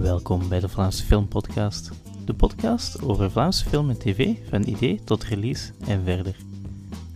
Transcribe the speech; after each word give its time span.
Welkom 0.00 0.48
bij 0.48 0.60
de 0.60 0.68
Vlaamse 0.68 1.04
Film 1.04 1.28
Podcast. 1.28 1.90
De 2.24 2.34
podcast 2.34 3.02
over 3.02 3.30
Vlaamse 3.30 3.68
film 3.68 3.90
en 3.90 3.98
tv 3.98 4.34
van 4.48 4.62
idee 4.62 5.04
tot 5.04 5.24
release 5.24 5.72
en 5.86 6.04
verder. 6.04 6.36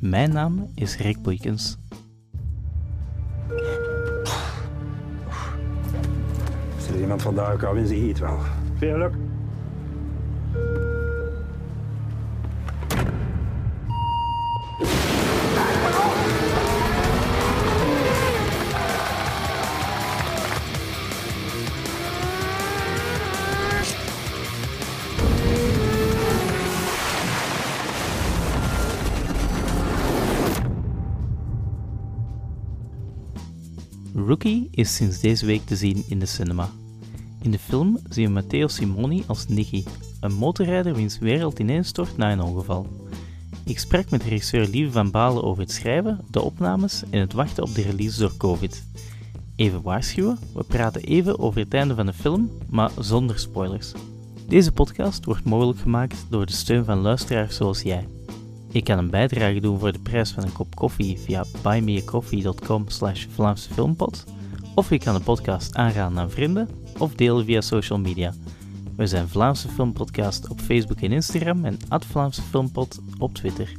Mijn 0.00 0.32
naam 0.32 0.70
is 0.74 0.96
Rick 0.96 1.23
Boykens. 1.23 1.79
Als 6.77 6.87
er 6.88 7.00
iemand 7.00 7.23
vandaag 7.23 7.56
kan 7.56 7.77
in 7.77 8.09
iets 8.09 8.20
wel. 8.20 8.38
Veel 8.79 8.92
geluk. 8.92 9.31
Rookie 34.32 34.68
is 34.70 34.95
sinds 34.95 35.20
deze 35.20 35.46
week 35.46 35.64
te 35.64 35.77
zien 35.77 36.04
in 36.09 36.18
de 36.18 36.27
cinema. 36.27 36.70
In 37.42 37.50
de 37.50 37.59
film 37.59 37.98
zien 38.09 38.27
we 38.27 38.32
Matteo 38.32 38.68
Simoni 38.68 39.24
als 39.27 39.48
Nicky, 39.48 39.84
een 40.20 40.32
motorrijder 40.32 40.95
wiens 40.95 41.18
wereld 41.18 41.59
ineenstort 41.59 42.16
na 42.16 42.32
een 42.32 42.40
ongeval. 42.40 42.87
Ik 43.64 43.78
sprak 43.78 44.10
met 44.10 44.23
regisseur 44.23 44.68
Lieve 44.68 44.92
van 44.92 45.10
Balen 45.10 45.42
over 45.42 45.62
het 45.62 45.73
schrijven, 45.73 46.20
de 46.30 46.40
opnames 46.40 47.02
en 47.10 47.20
het 47.20 47.32
wachten 47.32 47.62
op 47.62 47.74
de 47.74 47.82
release 47.82 48.18
door 48.18 48.37
COVID. 48.37 48.84
Even 49.57 49.82
waarschuwen, 49.82 50.38
we 50.54 50.64
praten 50.64 51.02
even 51.02 51.38
over 51.38 51.60
het 51.60 51.74
einde 51.74 51.95
van 51.95 52.07
de 52.07 52.12
film, 52.12 52.51
maar 52.70 52.90
zonder 52.98 53.38
spoilers. 53.38 53.92
Deze 54.48 54.73
podcast 54.73 55.24
wordt 55.24 55.45
mogelijk 55.45 55.79
gemaakt 55.79 56.26
door 56.29 56.46
de 56.46 56.52
steun 56.52 56.85
van 56.85 56.98
luisteraars 56.98 57.57
zoals 57.57 57.82
jij. 57.82 58.07
Je 58.73 58.82
kan 58.82 58.98
een 58.98 59.10
bijdrage 59.10 59.60
doen 59.60 59.78
voor 59.78 59.92
de 59.92 59.98
prijs 59.98 60.30
van 60.30 60.42
een 60.42 60.52
kop 60.52 60.74
koffie 60.74 61.18
via 61.18 61.45
buymeacoffee.com 61.62 62.88
slash 62.88 63.26
Vlaamse 63.26 63.73
Filmpot. 63.73 64.25
Of 64.75 64.91
je 64.91 64.98
kan 64.98 65.14
de 65.14 65.20
podcast 65.20 65.75
aanraden 65.75 66.19
aan 66.19 66.31
vrienden 66.31 66.69
of 66.98 67.14
delen 67.14 67.44
via 67.44 67.60
social 67.60 67.98
media. 67.98 68.32
We 68.97 69.06
zijn 69.06 69.28
Vlaamse 69.28 69.69
Filmpodcast 69.69 70.48
op 70.48 70.60
Facebook 70.60 71.00
en 71.00 71.12
Instagram 71.12 71.64
en 71.64 71.76
at 71.88 72.04
Vlaamse 72.04 72.42
Filmpot 72.42 73.00
op 73.19 73.34
Twitter. 73.34 73.72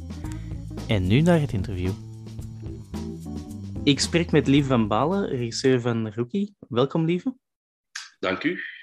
En 0.88 1.06
nu 1.06 1.20
naar 1.20 1.40
het 1.40 1.52
interview. 1.52 1.92
Ik 3.84 4.00
spreek 4.00 4.30
met 4.30 4.46
Lieve 4.46 4.68
van 4.68 4.88
Balen, 4.88 5.28
regisseur 5.28 5.80
van 5.80 6.08
Rookie. 6.08 6.56
Welkom, 6.68 7.04
Lieve. 7.04 7.36
Dank 8.18 8.42
u. 8.42 8.73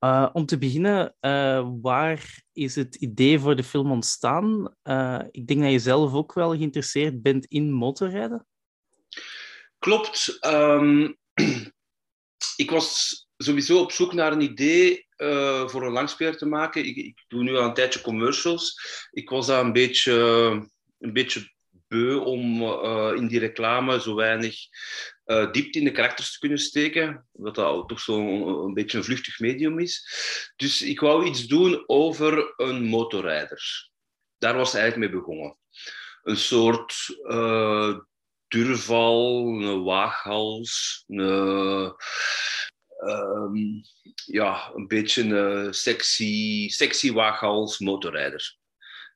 Uh, 0.00 0.28
om 0.32 0.46
te 0.46 0.58
beginnen, 0.58 1.14
uh, 1.20 1.68
waar 1.82 2.42
is 2.52 2.74
het 2.74 2.94
idee 2.94 3.38
voor 3.38 3.56
de 3.56 3.64
film 3.64 3.90
ontstaan? 3.90 4.74
Uh, 4.82 5.20
ik 5.30 5.46
denk 5.46 5.60
dat 5.60 5.70
je 5.70 5.78
zelf 5.78 6.12
ook 6.12 6.32
wel 6.32 6.50
geïnteresseerd 6.50 7.22
bent 7.22 7.46
in 7.46 7.72
motorrijden. 7.72 8.46
Klopt. 9.78 10.38
Um, 10.46 11.16
ik 12.56 12.70
was 12.70 13.26
sowieso 13.36 13.80
op 13.80 13.92
zoek 13.92 14.12
naar 14.12 14.32
een 14.32 14.40
idee 14.40 15.06
voor 15.66 15.86
een 15.86 15.92
langspeler 15.92 16.36
te 16.36 16.46
maken. 16.46 16.84
Ik, 16.84 16.96
ik, 16.96 17.24
doe 17.28 17.42
nu 17.42 17.56
al 17.56 17.64
een 17.64 17.74
tijdje 17.74 18.00
commercials. 18.00 18.80
Ik 19.10 19.30
was 19.30 19.46
daar 19.46 19.64
een 19.64 19.72
beetje, 19.72 20.12
een 20.98 21.12
beetje 21.12 21.52
beu 21.70 22.14
om 22.14 22.62
in 23.16 23.26
die 23.26 23.38
reclame 23.38 24.00
zo 24.00 24.14
weinig 24.14 24.56
uh, 25.28 25.52
diepte 25.52 25.78
in 25.78 25.84
de 25.84 25.92
karakters 25.92 26.32
te 26.32 26.38
kunnen 26.38 26.58
steken. 26.58 27.28
Wat 27.32 27.54
dat 27.54 27.88
toch 27.88 28.00
zo'n 28.00 28.48
een 28.48 28.74
beetje 28.74 28.98
een 28.98 29.04
vluchtig 29.04 29.38
medium 29.38 29.78
is. 29.78 30.08
Dus 30.56 30.82
ik 30.82 31.00
wou 31.00 31.26
iets 31.26 31.46
doen 31.46 31.84
over 31.86 32.52
een 32.56 32.84
motorrijder. 32.84 33.90
Daar 34.38 34.56
was 34.56 34.74
eigenlijk 34.74 35.12
mee 35.12 35.20
begonnen. 35.20 35.56
Een 36.22 36.36
soort 36.36 37.18
uh, 37.22 37.98
durval, 38.48 39.46
een 39.46 39.82
waaghals, 39.82 41.04
een, 41.06 41.94
um, 43.04 43.80
ja, 44.24 44.70
een 44.74 44.86
beetje 44.86 45.22
een 45.22 45.74
sexy, 45.74 46.68
sexy 46.68 47.12
waaghals 47.12 47.78
motorrijder. 47.78 48.56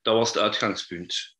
Dat 0.02 0.14
was 0.14 0.28
het 0.32 0.42
uitgangspunt. 0.42 1.36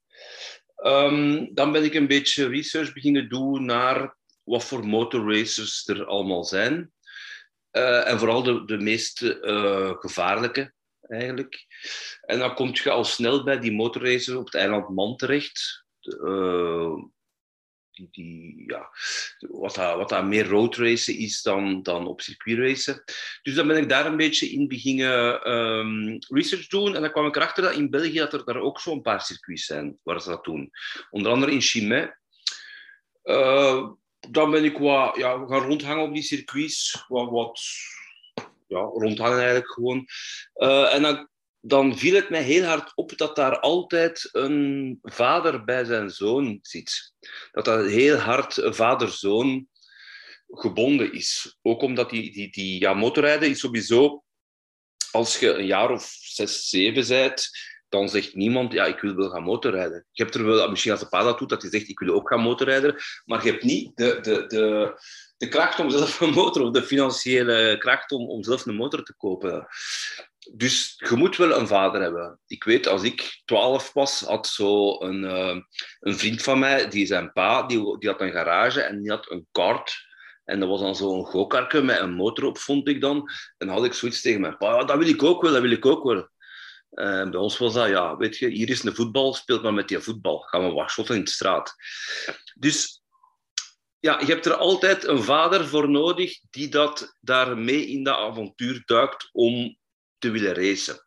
Um, 0.85 1.55
dan 1.55 1.73
ben 1.73 1.85
ik 1.85 1.95
een 1.95 2.07
beetje 2.07 2.49
research 2.49 2.93
beginnen 2.93 3.29
doen 3.29 3.65
naar 3.65 4.17
wat 4.45 4.65
voor 4.65 4.87
motorracers 4.87 5.89
er 5.89 6.05
allemaal 6.05 6.45
zijn. 6.45 6.93
Uh, 7.73 8.09
en 8.09 8.19
vooral 8.19 8.43
de, 8.43 8.65
de 8.65 8.79
meest 8.79 9.23
uh, 9.23 9.91
gevaarlijke, 9.99 10.73
eigenlijk. 11.01 11.67
En 12.21 12.39
dan 12.39 12.55
kom 12.55 12.71
je 12.73 12.91
al 12.91 13.05
snel 13.05 13.45
bij 13.45 13.59
die 13.59 13.73
motorracers 13.73 14.37
op 14.37 14.45
het 14.45 14.55
eiland 14.55 14.89
Man 14.89 15.17
terecht. 15.17 15.85
Uh, 16.01 16.95
die, 17.91 18.09
die, 18.11 18.65
ja, 18.67 18.91
wat, 19.39 19.75
dat, 19.75 19.97
wat 19.97 20.09
dat 20.09 20.25
meer 20.25 20.47
roadracen 20.47 21.19
is 21.19 21.43
dan, 21.43 21.83
dan 21.83 22.07
op 22.07 22.21
circuitracen. 22.21 23.03
Dus 23.43 23.55
dan 23.55 23.67
ben 23.67 23.77
ik 23.77 23.89
daar 23.89 24.07
een 24.07 24.17
beetje 24.17 24.51
in 24.51 24.69
beginnen 24.69 25.51
um, 25.51 26.19
research 26.29 26.67
doen. 26.67 26.95
En 26.95 27.01
dan 27.01 27.13
kwam 27.13 27.27
ik 27.27 27.37
erachter 27.37 27.63
dat 27.63 27.75
in 27.75 27.91
België 27.91 28.19
dat 28.19 28.33
er 28.33 28.45
daar 28.45 28.61
ook 28.61 28.81
zo'n 28.81 29.03
paar 29.03 29.23
circuits 29.23 29.65
zijn 29.65 29.99
waar 30.03 30.23
ze 30.23 30.29
dat 30.29 30.45
doen. 30.45 30.71
Onder 31.11 31.33
andere 31.33 31.53
in 31.53 31.61
Chimay. 31.61 32.17
Dan 34.31 34.51
ben 34.51 34.65
ik 34.65 34.79
wat 34.79 35.17
ja, 35.17 35.47
gaan 35.47 35.63
rondhangen 35.63 36.05
op 36.05 36.15
die 36.15 36.23
circuits. 36.23 37.05
Wat, 37.09 37.31
wat 37.31 37.61
ja, 38.67 38.79
rondhangen 38.79 39.37
eigenlijk 39.37 39.73
gewoon. 39.73 40.07
Uh, 40.55 40.95
en 40.95 41.03
dan, 41.03 41.29
dan 41.61 41.99
viel 41.99 42.15
het 42.15 42.31
mij 42.31 42.43
heel 42.43 42.65
hard 42.65 42.93
op 42.95 43.17
dat 43.17 43.37
daar 43.37 43.59
altijd 43.59 44.29
een 44.33 44.99
vader 45.03 45.65
bij 45.65 45.85
zijn 45.85 46.11
zoon 46.11 46.59
zit. 46.63 47.15
Dat 47.53 47.65
dat 47.65 47.87
heel 47.87 48.17
hard 48.17 48.61
vader-zoon 48.65 49.69
gebonden 50.49 51.13
is. 51.13 51.59
Ook 51.63 51.83
omdat 51.83 52.11
die, 52.11 52.33
die, 52.33 52.51
die 52.51 52.81
ja, 52.81 52.95
motorrijden 52.95 53.49
is 53.49 53.61
sowieso, 53.61 54.25
als 55.11 55.39
je 55.39 55.53
een 55.53 55.67
jaar 55.67 55.91
of 55.91 56.05
zes, 56.21 56.69
zeven 56.69 57.09
bent, 57.09 57.51
dan 57.93 58.09
zegt 58.09 58.35
niemand, 58.35 58.73
ja, 58.73 58.85
ik 58.85 59.01
wil 59.01 59.15
wel 59.15 59.29
gaan 59.29 59.43
motorrijden. 59.43 60.07
Je 60.11 60.23
hebt 60.23 60.35
er 60.35 60.45
wel, 60.45 60.71
misschien 60.71 60.91
als 60.91 61.01
de 61.01 61.09
pa 61.09 61.23
dat 61.23 61.39
doet, 61.39 61.49
dat 61.49 61.63
hij 61.63 61.71
zegt, 61.71 61.89
ik 61.89 61.99
wil 61.99 62.15
ook 62.15 62.29
gaan 62.29 62.41
motorrijden, 62.41 62.97
maar 63.25 63.45
je 63.45 63.51
hebt 63.51 63.63
niet 63.63 63.97
de, 63.97 64.19
de, 64.21 64.47
de, 64.47 64.95
de 65.37 65.49
kracht 65.49 65.79
om 65.79 65.91
zelf 65.91 66.21
een 66.21 66.31
motor, 66.31 66.63
of 66.63 66.71
de 66.71 66.83
financiële 66.83 67.77
kracht 67.79 68.13
om, 68.13 68.29
om 68.29 68.43
zelf 68.43 68.67
een 68.67 68.75
motor 68.75 69.03
te 69.03 69.15
kopen. 69.17 69.67
Dus 70.53 70.95
je 71.09 71.17
moet 71.17 71.37
wel 71.37 71.59
een 71.59 71.67
vader 71.67 72.01
hebben. 72.01 72.41
Ik 72.47 72.65
weet, 72.65 72.87
als 72.87 73.03
ik 73.03 73.43
twaalf 73.45 73.93
was, 73.93 74.21
had 74.21 74.47
zo 74.47 75.01
een, 75.01 75.23
uh, 75.23 75.57
een 76.01 76.19
vriend 76.19 76.43
van 76.43 76.59
mij, 76.59 76.89
die 76.89 77.07
zijn 77.07 77.33
pa, 77.33 77.63
die, 77.63 77.99
die 77.99 78.11
had 78.11 78.21
een 78.21 78.33
garage 78.33 78.81
en 78.81 79.03
die 79.03 79.11
had 79.11 79.31
een 79.31 79.47
kart. 79.51 80.11
En 80.45 80.61
dat 80.61 80.69
was 80.69 80.81
dan 80.81 80.97
zo'n 80.97 81.27
go-kartje 81.27 81.83
met 81.83 82.01
een 82.01 82.15
motor 82.15 82.45
op, 82.45 82.59
vond 82.59 82.89
ik 82.89 83.01
dan. 83.01 83.17
En 83.59 83.67
dan 83.67 83.77
had 83.77 83.85
ik 83.85 83.93
zoiets 83.93 84.21
tegen 84.21 84.41
mijn 84.41 84.57
pa, 84.57 84.85
dat 84.85 84.99
wil 84.99 85.09
ik 85.09 85.23
ook 85.23 85.43
wel, 85.43 85.53
dat 85.53 85.63
wil 85.63 85.71
ik 85.71 85.87
ook 85.87 86.05
wel. 86.05 86.31
Uh, 86.93 87.31
bij 87.31 87.41
ons 87.41 87.59
was 87.59 87.75
dat, 87.75 87.89
ja, 87.89 88.17
weet 88.17 88.37
je, 88.37 88.49
hier 88.49 88.69
is 88.69 88.83
een 88.83 88.95
voetbal, 88.95 89.35
speelt 89.35 89.63
maar 89.63 89.75
met 89.75 89.89
die 89.89 89.99
voetbal. 89.99 90.39
Gaan 90.39 90.67
we 90.67 90.73
wat 90.73 90.91
shotten 90.91 91.17
in 91.17 91.25
de 91.25 91.31
straat. 91.31 91.75
Dus 92.55 93.03
ja, 93.99 94.21
je 94.21 94.27
hebt 94.27 94.47
er 94.47 94.55
altijd 94.55 95.07
een 95.07 95.23
vader 95.23 95.69
voor 95.69 95.91
nodig 95.91 96.41
die 96.51 96.69
dat 96.69 97.17
daar 97.21 97.59
mee 97.59 97.87
in 97.87 98.05
dat 98.05 98.17
avontuur 98.17 98.83
duikt 98.85 99.29
om 99.33 99.77
te 100.19 100.31
willen 100.31 100.55
racen. 100.55 101.07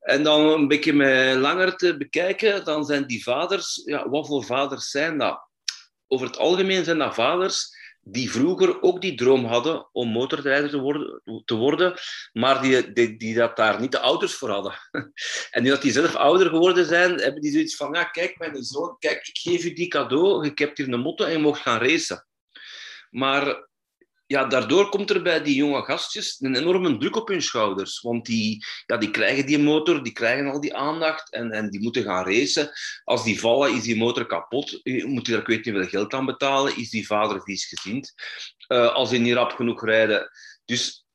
En 0.00 0.22
dan 0.22 0.40
een 0.40 0.68
beetje 0.68 0.94
langer 1.38 1.76
te 1.76 1.96
bekijken, 1.96 2.64
dan 2.64 2.84
zijn 2.84 3.06
die 3.06 3.22
vaders, 3.22 3.82
ja, 3.84 4.08
wat 4.08 4.26
voor 4.26 4.44
vaders 4.44 4.90
zijn 4.90 5.18
dat? 5.18 5.48
Over 6.06 6.26
het 6.26 6.36
algemeen 6.36 6.84
zijn 6.84 6.98
dat 6.98 7.14
vaders 7.14 7.77
die 8.10 8.30
vroeger 8.30 8.82
ook 8.82 9.00
die 9.00 9.14
droom 9.14 9.44
hadden 9.44 9.88
om 9.92 10.08
motorrijder 10.08 10.70
te 10.70 10.78
worden, 10.78 11.22
te 11.44 11.54
worden 11.54 11.98
maar 12.32 12.62
die, 12.62 13.16
die, 13.16 13.34
dat 13.34 13.56
daar 13.56 13.80
niet 13.80 13.92
de 13.92 13.98
ouders 13.98 14.34
voor 14.34 14.50
hadden. 14.50 14.74
En 15.50 15.62
nu 15.62 15.68
dat 15.68 15.82
die 15.82 15.92
zelf 15.92 16.14
ouder 16.14 16.48
geworden 16.48 16.86
zijn, 16.86 17.20
hebben 17.20 17.42
die 17.42 17.52
zoiets 17.52 17.76
van, 17.76 17.92
ja, 17.92 18.04
kijk, 18.04 18.38
mijn 18.38 18.64
zoon, 18.64 18.96
kijk, 18.98 19.26
ik 19.26 19.38
geef 19.38 19.62
je 19.62 19.74
die 19.74 19.88
cadeau, 19.88 20.44
je 20.44 20.52
hebt 20.54 20.78
hier 20.78 20.92
een 20.92 21.00
motto 21.00 21.24
en 21.24 21.32
je 21.32 21.38
mag 21.38 21.62
gaan 21.62 21.80
racen. 21.80 22.26
Maar 23.10 23.67
ja, 24.28 24.44
daardoor 24.44 24.88
komt 24.88 25.10
er 25.10 25.22
bij 25.22 25.42
die 25.42 25.54
jonge 25.54 25.82
gastjes 25.82 26.36
een 26.40 26.54
enorme 26.54 26.96
druk 26.96 27.16
op 27.16 27.28
hun 27.28 27.42
schouders. 27.42 28.00
Want 28.00 28.26
die, 28.26 28.64
ja, 28.86 28.96
die 28.96 29.10
krijgen 29.10 29.46
die 29.46 29.58
motor, 29.58 30.02
die 30.02 30.12
krijgen 30.12 30.50
al 30.50 30.60
die 30.60 30.74
aandacht 30.74 31.32
en, 31.32 31.50
en 31.50 31.70
die 31.70 31.80
moeten 31.80 32.02
gaan 32.02 32.24
racen. 32.24 32.70
Als 33.04 33.24
die 33.24 33.40
vallen, 33.40 33.74
is 33.74 33.82
die 33.82 33.96
motor 33.96 34.26
kapot. 34.26 34.80
Moet 34.84 35.26
je 35.26 35.32
daar, 35.32 35.40
ik 35.40 35.46
weet 35.46 35.64
niet 35.64 35.74
veel 35.74 35.86
geld 35.86 36.12
aan 36.12 36.26
betalen. 36.26 36.76
Is 36.76 36.90
die 36.90 37.06
vader 37.06 37.42
viesgezind? 37.42 38.14
Uh, 38.68 38.94
als 38.94 39.10
die 39.10 39.18
niet 39.18 39.34
rap 39.34 39.52
genoeg 39.52 39.84
rijden. 39.84 40.30
Dus 40.64 41.06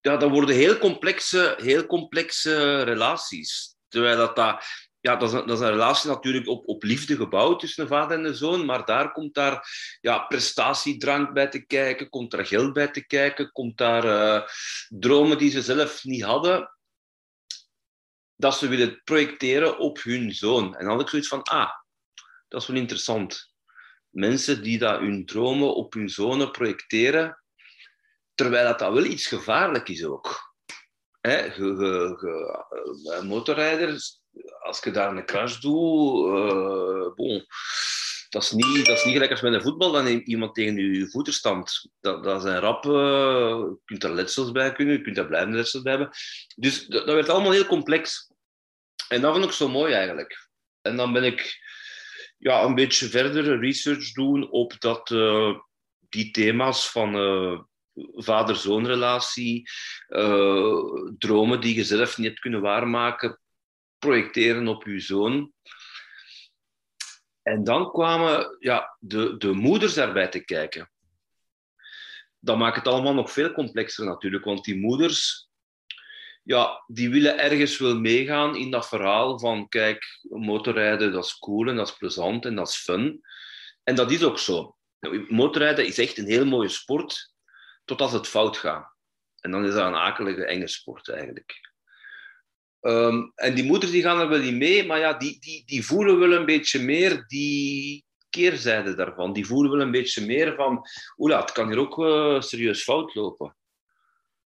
ja, 0.00 0.16
dat 0.16 0.30
worden 0.30 0.54
heel 0.54 0.78
complexe, 0.78 1.54
heel 1.62 1.86
complexe 1.86 2.82
relaties. 2.82 3.76
Terwijl 3.88 4.16
dat, 4.16 4.36
dat 4.36 4.64
ja, 5.06 5.16
dat 5.16 5.28
is, 5.28 5.34
een, 5.34 5.46
dat 5.46 5.58
is 5.58 5.64
een 5.64 5.70
relatie 5.70 6.10
natuurlijk 6.10 6.48
op, 6.48 6.68
op 6.68 6.82
liefde 6.82 7.16
gebouwd 7.16 7.60
tussen 7.60 7.82
een 7.82 7.88
vader 7.88 8.18
en 8.18 8.24
een 8.24 8.34
zoon, 8.34 8.64
maar 8.64 8.84
daar 8.84 9.12
komt 9.12 9.34
daar 9.34 9.68
ja, 10.00 10.18
prestatiedrank 10.18 11.32
bij 11.32 11.48
te 11.48 11.66
kijken, 11.66 12.08
komt 12.08 12.30
daar 12.30 12.46
geld 12.46 12.72
bij 12.72 12.88
te 12.88 13.06
kijken, 13.06 13.52
komt 13.52 13.78
daar 13.78 14.04
uh, 14.04 14.48
dromen 14.88 15.38
die 15.38 15.50
ze 15.50 15.62
zelf 15.62 16.04
niet 16.04 16.22
hadden, 16.22 16.76
dat 18.36 18.58
ze 18.58 18.68
willen 18.68 19.00
projecteren 19.04 19.78
op 19.78 20.02
hun 20.02 20.34
zoon. 20.34 20.76
En 20.76 20.84
dan 20.84 20.94
had 20.94 21.00
ik 21.00 21.08
zoiets 21.08 21.28
van, 21.28 21.42
ah, 21.42 21.70
dat 22.48 22.62
is 22.62 22.68
wel 22.68 22.76
interessant. 22.76 23.54
Mensen 24.10 24.62
die 24.62 24.78
dat 24.78 25.00
hun 25.00 25.26
dromen 25.26 25.74
op 25.74 25.92
hun 25.92 26.08
zonen 26.08 26.50
projecteren, 26.50 27.42
terwijl 28.34 28.66
dat, 28.66 28.78
dat 28.78 28.92
wel 28.92 29.04
iets 29.04 29.26
gevaarlijk 29.26 29.88
is 29.88 30.04
ook. 30.04 30.54
Ge, 31.20 33.22
motorrijders 33.24 34.24
als 34.66 34.80
je 34.84 34.90
daar 34.90 35.16
een 35.16 35.26
crash 35.26 35.58
doet, 35.58 36.26
uh, 36.26 37.14
bon, 37.14 37.46
dat, 38.28 38.42
is 38.42 38.50
niet, 38.50 38.86
dat 38.86 38.96
is 38.96 39.04
niet 39.04 39.12
gelijk 39.12 39.30
als 39.30 39.40
met 39.40 39.52
een 39.52 39.62
voetbal, 39.62 39.92
dan 39.92 40.06
iemand 40.06 40.54
tegen 40.54 40.76
je 40.76 41.10
voeten 41.10 41.32
stamt. 41.32 41.90
Dat, 42.00 42.24
dat 42.24 42.42
zijn 42.42 42.60
rap, 42.60 42.84
uh, 42.84 42.92
je 42.92 43.78
kunt 43.84 44.04
er 44.04 44.14
letsels 44.14 44.52
bij 44.52 44.72
kunnen, 44.72 44.94
je 44.94 45.02
kunt 45.02 45.16
daar 45.16 45.26
blijvende 45.26 45.56
letsels 45.56 45.82
bij 45.82 45.92
hebben. 45.92 46.16
Dus 46.56 46.86
dat, 46.86 47.06
dat, 47.06 47.14
werd 47.14 47.28
allemaal 47.28 47.52
heel 47.52 47.66
complex. 47.66 48.30
En 49.08 49.20
dat 49.20 49.32
vond 49.32 49.44
ik 49.44 49.52
zo 49.52 49.68
mooi 49.68 49.92
eigenlijk. 49.92 50.48
En 50.82 50.96
dan 50.96 51.12
ben 51.12 51.24
ik 51.24 51.58
ja, 52.38 52.62
een 52.62 52.74
beetje 52.74 53.08
verder 53.08 53.58
research 53.58 54.12
doen 54.12 54.50
op 54.50 54.80
dat, 54.80 55.10
uh, 55.10 55.58
die 56.08 56.30
thema's 56.30 56.90
van 56.90 57.66
vader-zoon 58.14 58.86
relatie, 58.86 59.70
dromen 61.18 61.60
die 61.60 61.74
je 61.74 61.84
zelf 61.84 62.18
niet 62.18 62.26
hebt 62.26 62.40
kunnen 62.40 62.60
waarmaken, 62.60 63.40
projecteren 64.06 64.68
op 64.68 64.84
uw 64.84 65.00
zoon. 65.00 65.52
En 67.42 67.64
dan 67.64 67.90
kwamen 67.90 68.56
ja, 68.58 68.96
de, 68.98 69.36
de 69.36 69.52
moeders 69.52 69.94
daarbij 69.94 70.28
te 70.28 70.44
kijken. 70.44 70.90
Dat 72.38 72.58
maakt 72.58 72.76
het 72.76 72.86
allemaal 72.86 73.14
nog 73.14 73.32
veel 73.32 73.52
complexer 73.52 74.04
natuurlijk, 74.04 74.44
want 74.44 74.64
die 74.64 74.78
moeders, 74.78 75.48
ja, 76.42 76.84
die 76.86 77.10
willen 77.10 77.38
ergens 77.38 77.78
wel 77.78 77.98
meegaan 77.98 78.56
in 78.56 78.70
dat 78.70 78.88
verhaal 78.88 79.38
van, 79.38 79.68
kijk, 79.68 80.04
motorrijden, 80.28 81.12
dat 81.12 81.24
is 81.24 81.38
cool 81.38 81.68
en 81.68 81.76
dat 81.76 81.88
is 81.88 81.96
plezant 81.96 82.44
en 82.44 82.54
dat 82.54 82.68
is 82.68 82.76
fun. 82.76 83.20
En 83.82 83.94
dat 83.94 84.10
is 84.10 84.24
ook 84.24 84.38
zo. 84.38 84.76
Motorrijden 85.28 85.86
is 85.86 85.98
echt 85.98 86.18
een 86.18 86.28
heel 86.28 86.46
mooie 86.46 86.68
sport, 86.68 87.34
tot 87.84 88.00
als 88.00 88.12
het 88.12 88.26
fout 88.26 88.56
gaat. 88.56 88.94
En 89.40 89.50
dan 89.50 89.64
is 89.64 89.74
dat 89.74 89.86
een 89.86 89.94
akelige, 89.94 90.46
enge 90.46 90.68
sport 90.68 91.08
eigenlijk. 91.08 91.74
Um, 92.86 93.32
en 93.34 93.54
die 93.54 93.64
moeders 93.64 93.92
die 93.92 94.02
gaan 94.02 94.20
er 94.20 94.28
wel 94.28 94.40
in 94.40 94.58
mee, 94.58 94.86
maar 94.86 94.98
ja, 94.98 95.12
die, 95.12 95.36
die, 95.40 95.62
die 95.66 95.84
voelen 95.84 96.18
wel 96.18 96.32
een 96.32 96.44
beetje 96.44 96.82
meer 96.82 97.24
die 97.26 98.04
keerzijde 98.30 98.94
daarvan. 98.94 99.32
Die 99.32 99.46
voelen 99.46 99.70
wel 99.70 99.80
een 99.80 99.90
beetje 99.90 100.26
meer 100.26 100.54
van, 100.54 100.86
oela, 101.16 101.40
het 101.40 101.52
kan 101.52 101.68
hier 101.68 101.78
ook 101.78 101.98
uh, 101.98 102.40
serieus 102.40 102.82
fout 102.82 103.14
lopen. 103.14 103.56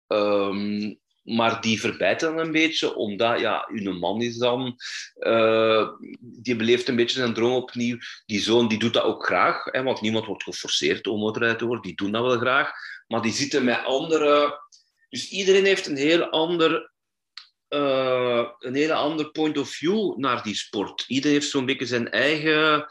Um, 0.07 1.01
maar 1.23 1.61
die 1.61 1.81
verbijten 1.81 2.39
een 2.39 2.53
beetje, 2.53 2.95
omdat 2.95 3.41
ja, 3.41 3.69
hun 3.73 3.99
man 3.99 4.23
is 4.23 4.37
dan, 4.37 4.77
uh, 5.19 5.89
die 6.19 6.57
beleeft 6.57 6.89
een 6.89 6.97
beetje 6.97 7.19
zijn 7.19 7.35
droom 7.35 7.53
opnieuw. 7.53 7.99
Die 8.27 8.41
zoon 8.41 8.69
die 8.69 8.79
doet 8.79 8.93
dat 8.93 9.03
ook 9.05 9.27
graag, 9.27 9.65
hè, 9.65 9.83
want 9.83 10.01
niemand 10.01 10.27
wordt 10.27 10.43
geforceerd 10.43 11.07
om 11.07 11.19
motorrijder 11.19 11.59
te 11.59 11.67
worden, 11.67 11.85
die 11.85 11.97
doen 11.97 12.13
dat 12.13 12.23
wel 12.23 12.39
graag. 12.39 12.73
Maar 13.07 13.23
die 13.23 13.33
zitten 13.33 13.65
met 13.65 13.85
andere. 13.85 14.61
Dus 15.09 15.31
iedereen 15.31 15.65
heeft 15.65 15.87
een 15.87 15.97
heel 15.97 16.25
ander 16.31 16.93
uh, 17.75 18.49
een 18.59 18.75
hele 18.75 18.95
ander 18.95 19.31
point 19.31 19.59
of 19.59 19.69
view 19.69 20.17
naar 20.17 20.43
die 20.43 20.55
sport. 20.55 21.05
Iedereen 21.07 21.37
heeft 21.37 21.51
zo'n 21.51 21.67
beetje 21.67 21.87
zijn 21.87 22.11
eigen, 22.11 22.87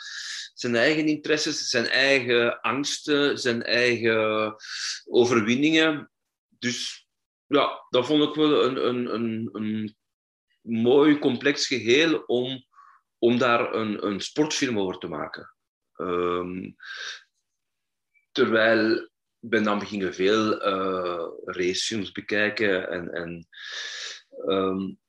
zijn 0.54 0.76
eigen 0.76 1.08
interesses, 1.08 1.70
zijn 1.70 1.88
eigen 1.88 2.62
angsten, 2.62 3.40
zijn 3.40 3.64
eigen 3.64 4.56
overwinningen. 5.06 6.12
Dus 6.60 7.08
ja, 7.48 7.86
dat 7.90 8.06
vond 8.06 8.24
ik 8.24 8.36
wel 8.36 8.64
een, 8.64 8.88
een, 8.88 9.14
een, 9.16 9.50
een 9.52 9.96
mooi, 10.62 11.20
complex 11.20 11.68
geheel 11.68 12.20
om, 12.20 12.66
om 13.18 13.38
daar 13.38 13.74
een, 13.74 14.06
een 14.06 14.22
sportfilm 14.22 14.80
over 14.80 14.98
te 14.98 15.08
maken. 15.08 15.56
Um, 15.96 16.76
terwijl 18.32 19.10
ben 19.40 19.64
dan 19.64 19.80
beginnen 19.80 20.14
veel 20.14 20.68
uh, 20.68 21.28
racefilms 21.46 22.12
bekijken 22.12 22.90
en, 22.90 23.14
en 23.14 23.48
Um, 24.46 25.00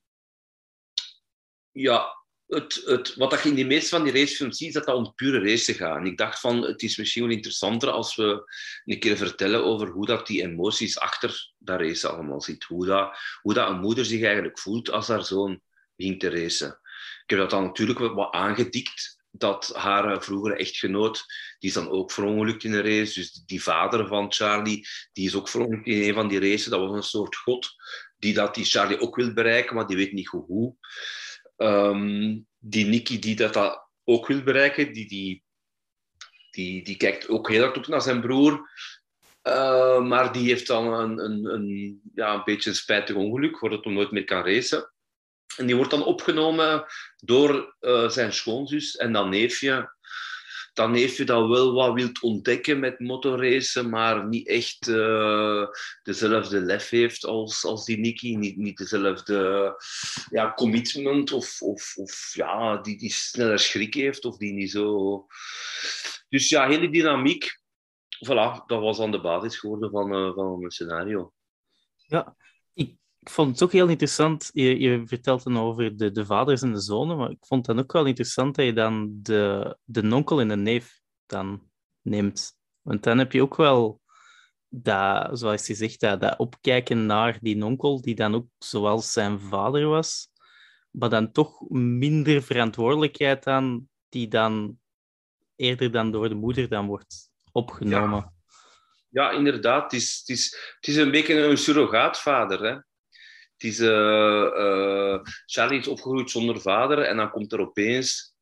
ja, 1.70 2.24
het, 2.46 2.82
het, 2.84 3.14
wat 3.14 3.42
je 3.42 3.48
in 3.48 3.54
de 3.54 3.64
meeste 3.64 3.88
van 3.88 4.04
die 4.04 4.12
racefilms 4.12 4.56
ziet, 4.56 4.68
is 4.68 4.74
dat 4.74 4.84
dat 4.84 4.96
om 4.96 5.14
pure 5.14 5.38
race 5.38 5.74
gaat. 5.74 5.96
En 5.96 6.06
ik 6.06 6.16
dacht 6.16 6.40
van, 6.40 6.62
het 6.62 6.82
is 6.82 6.96
misschien 6.96 7.22
wel 7.22 7.32
interessanter 7.32 7.90
als 7.90 8.16
we 8.16 8.52
een 8.84 8.98
keer 8.98 9.16
vertellen 9.16 9.64
over 9.64 9.88
hoe 9.88 10.06
dat 10.06 10.26
die 10.26 10.42
emoties 10.42 10.98
achter 10.98 11.52
dat 11.58 11.80
race 11.80 12.08
allemaal 12.08 12.40
zit. 12.40 12.64
Hoe 12.64 12.86
dat, 12.86 13.18
hoe 13.42 13.54
dat 13.54 13.68
een 13.68 13.80
moeder 13.80 14.04
zich 14.04 14.22
eigenlijk 14.22 14.58
voelt 14.58 14.90
als 14.90 15.08
haar 15.08 15.24
zoon 15.24 15.60
ging 15.96 16.20
te 16.20 16.30
racen. 16.30 16.78
Ik 17.22 17.30
heb 17.30 17.38
dat 17.38 17.50
dan 17.50 17.64
natuurlijk 17.64 17.98
wat 17.98 18.32
aangedikt, 18.32 19.22
dat 19.30 19.72
haar 19.74 20.22
vroegere 20.22 20.56
echtgenoot, 20.56 21.24
die 21.58 21.68
is 21.68 21.74
dan 21.74 21.88
ook 21.88 22.12
verongelukt 22.12 22.64
in 22.64 22.72
een 22.72 22.82
race. 22.82 23.14
Dus 23.14 23.32
die 23.32 23.62
vader 23.62 24.06
van 24.06 24.32
Charlie, 24.32 24.86
die 25.12 25.26
is 25.26 25.34
ook 25.34 25.48
verongelukt 25.48 25.86
in 25.86 26.02
een 26.02 26.14
van 26.14 26.28
die 26.28 26.40
races. 26.40 26.64
Dat 26.64 26.80
was 26.80 26.96
een 26.96 27.02
soort 27.02 27.36
god 27.36 27.74
die 28.24 28.34
dat 28.34 28.54
die 28.54 28.64
Charlie 28.64 29.00
ook 29.00 29.16
wil 29.16 29.32
bereiken, 29.32 29.74
maar 29.74 29.86
die 29.86 29.96
weet 29.96 30.12
niet 30.12 30.28
hoe. 30.28 30.74
Um, 31.56 32.46
die 32.58 32.86
Nicky 32.86 33.18
die 33.18 33.36
dat, 33.36 33.52
dat 33.52 33.88
ook 34.04 34.26
wil 34.26 34.42
bereiken, 34.42 34.92
die, 34.92 35.08
die, 35.08 35.44
die, 36.50 36.84
die 36.84 36.96
kijkt 36.96 37.28
ook 37.28 37.48
heel 37.48 37.62
hard 37.62 37.76
op 37.76 37.86
naar 37.86 38.02
zijn 38.02 38.20
broer. 38.20 38.70
Uh, 39.42 40.00
maar 40.00 40.32
die 40.32 40.48
heeft 40.48 40.66
dan 40.66 40.92
een, 40.92 41.18
een, 41.18 41.44
een, 41.44 42.00
ja, 42.14 42.34
een 42.34 42.44
beetje 42.44 42.70
een 42.70 42.76
spijtig 42.76 43.16
ongeluk, 43.16 43.58
waardoor 43.58 43.82
hij 43.82 43.92
nooit 43.92 44.10
meer 44.10 44.24
kan 44.24 44.44
racen. 44.44 44.92
En 45.56 45.66
die 45.66 45.76
wordt 45.76 45.90
dan 45.90 46.04
opgenomen 46.04 46.84
door 47.16 47.76
uh, 47.80 48.08
zijn 48.08 48.32
schoonzus 48.32 48.96
en 48.96 49.12
dan 49.12 49.28
neefje 49.28 49.92
dan 50.74 50.94
heeft 50.94 51.16
je 51.16 51.24
dat 51.24 51.48
wel 51.48 51.72
wat 51.72 51.92
wilt 51.92 52.22
ontdekken 52.22 52.80
met 52.80 53.00
motorracen, 53.00 53.90
maar 53.90 54.26
niet 54.26 54.48
echt 54.48 54.88
uh, 54.88 55.66
dezelfde 56.02 56.60
lef 56.60 56.88
heeft 56.88 57.24
als, 57.24 57.64
als 57.64 57.84
die 57.84 57.98
Nicky. 57.98 58.36
Niet, 58.36 58.56
niet 58.56 58.76
dezelfde 58.76 59.72
ja, 60.30 60.52
commitment 60.54 61.32
of, 61.32 61.62
of, 61.62 61.96
of 61.96 62.30
ja, 62.34 62.76
die, 62.76 62.98
die 62.98 63.12
sneller 63.12 63.58
schrik 63.58 63.94
heeft 63.94 64.24
of 64.24 64.36
die 64.36 64.52
niet 64.52 64.70
zo... 64.70 65.26
Dus 66.28 66.48
ja, 66.48 66.68
hele 66.68 66.90
dynamiek. 66.90 67.60
Voilà, 68.26 68.64
dat 68.66 68.80
was 68.80 68.96
dan 68.96 69.10
de 69.10 69.20
basis 69.20 69.58
geworden 69.58 69.90
van, 69.90 70.14
uh, 70.14 70.34
van 70.34 70.58
mijn 70.58 70.70
scenario. 70.70 71.32
Ja, 72.06 72.36
ik 73.24 73.30
vond 73.30 73.50
het 73.50 73.62
ook 73.62 73.72
heel 73.72 73.88
interessant. 73.88 74.50
Je, 74.52 74.78
je 74.78 75.02
vertelt 75.06 75.42
dan 75.44 75.58
over 75.58 75.96
de, 75.96 76.10
de 76.10 76.26
vaders 76.26 76.62
en 76.62 76.72
de 76.72 76.80
zonen, 76.80 77.16
maar 77.16 77.30
ik 77.30 77.46
vond 77.46 77.66
het 77.66 77.76
dan 77.76 77.84
ook 77.84 77.92
wel 77.92 78.06
interessant 78.06 78.54
dat 78.54 78.64
je 78.64 78.72
dan 78.72 79.10
de, 79.22 79.76
de 79.84 80.02
nonkel 80.02 80.40
en 80.40 80.48
de 80.48 80.56
neef 80.56 81.00
dan 81.26 81.70
neemt. 82.02 82.56
Want 82.82 83.02
dan 83.02 83.18
heb 83.18 83.32
je 83.32 83.42
ook 83.42 83.56
wel 83.56 84.00
dat, 84.68 85.38
zoals 85.38 85.66
je 85.66 85.74
zegt, 85.74 86.00
dat, 86.00 86.38
opkijken 86.38 87.06
naar 87.06 87.38
die 87.40 87.56
nonkel, 87.56 88.00
die 88.00 88.14
dan 88.14 88.34
ook 88.34 88.46
zoals 88.58 89.12
zijn 89.12 89.40
vader 89.40 89.86
was, 89.86 90.28
maar 90.90 91.08
dan 91.08 91.32
toch 91.32 91.68
minder 91.70 92.42
verantwoordelijkheid 92.42 93.44
dan, 93.44 93.88
die 94.08 94.28
dan 94.28 94.78
eerder 95.56 95.90
dan 95.90 96.10
door 96.10 96.28
de 96.28 96.34
moeder 96.34 96.68
dan 96.68 96.86
wordt 96.86 97.30
opgenomen. 97.52 98.18
Ja. 98.18 98.32
Ja, 99.08 99.30
inderdaad. 99.30 99.82
Het 99.82 99.92
is, 99.92 100.18
het, 100.18 100.28
is, 100.28 100.74
het 100.76 100.88
is 100.88 100.96
een 100.96 101.10
beetje 101.10 101.34
een 101.34 101.58
surrogaatvader. 101.58 102.62
Hè? 102.62 102.78
Is, 103.64 103.80
uh, 103.80 105.18
Charlie 105.46 105.78
is 105.78 105.88
opgegroeid 105.88 106.30
zonder 106.30 106.60
vader 106.60 106.98
en 106.98 107.16
dan 107.16 107.30
komt 107.30 107.52
er 107.52 107.60
opeens 107.60 108.34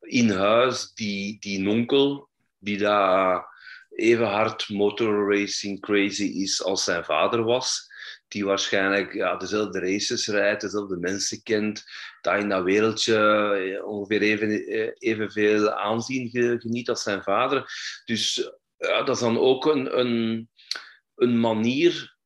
in 0.00 0.30
huis 0.30 0.92
die, 0.94 1.36
die 1.40 1.60
nonkel, 1.60 2.28
die 2.58 2.78
daar 2.78 3.48
even 3.90 4.26
hard 4.26 4.68
motorracing 4.68 5.80
crazy 5.80 6.24
is 6.24 6.62
als 6.62 6.84
zijn 6.84 7.04
vader 7.04 7.44
was. 7.44 7.88
Die 8.28 8.44
waarschijnlijk 8.44 9.14
ja, 9.14 9.36
dezelfde 9.36 9.80
races 9.80 10.26
rijdt, 10.26 10.60
dezelfde 10.60 10.96
mensen 10.96 11.42
kent, 11.42 11.84
dat 12.20 12.38
in 12.38 12.48
dat 12.48 12.62
wereldje 12.62 13.16
eh, 13.16 13.86
ongeveer 13.86 14.22
even, 14.22 14.50
evenveel 14.98 15.70
aanzien 15.70 16.28
geniet 16.60 16.88
als 16.88 17.02
zijn 17.02 17.22
vader. 17.22 17.64
Dus 18.04 18.50
ja, 18.76 19.02
dat 19.02 19.16
is 19.16 19.22
dan 19.22 19.38
ook 19.38 19.66
een, 19.66 19.98
een, 19.98 20.48
een 21.14 21.40
manier 21.40 22.18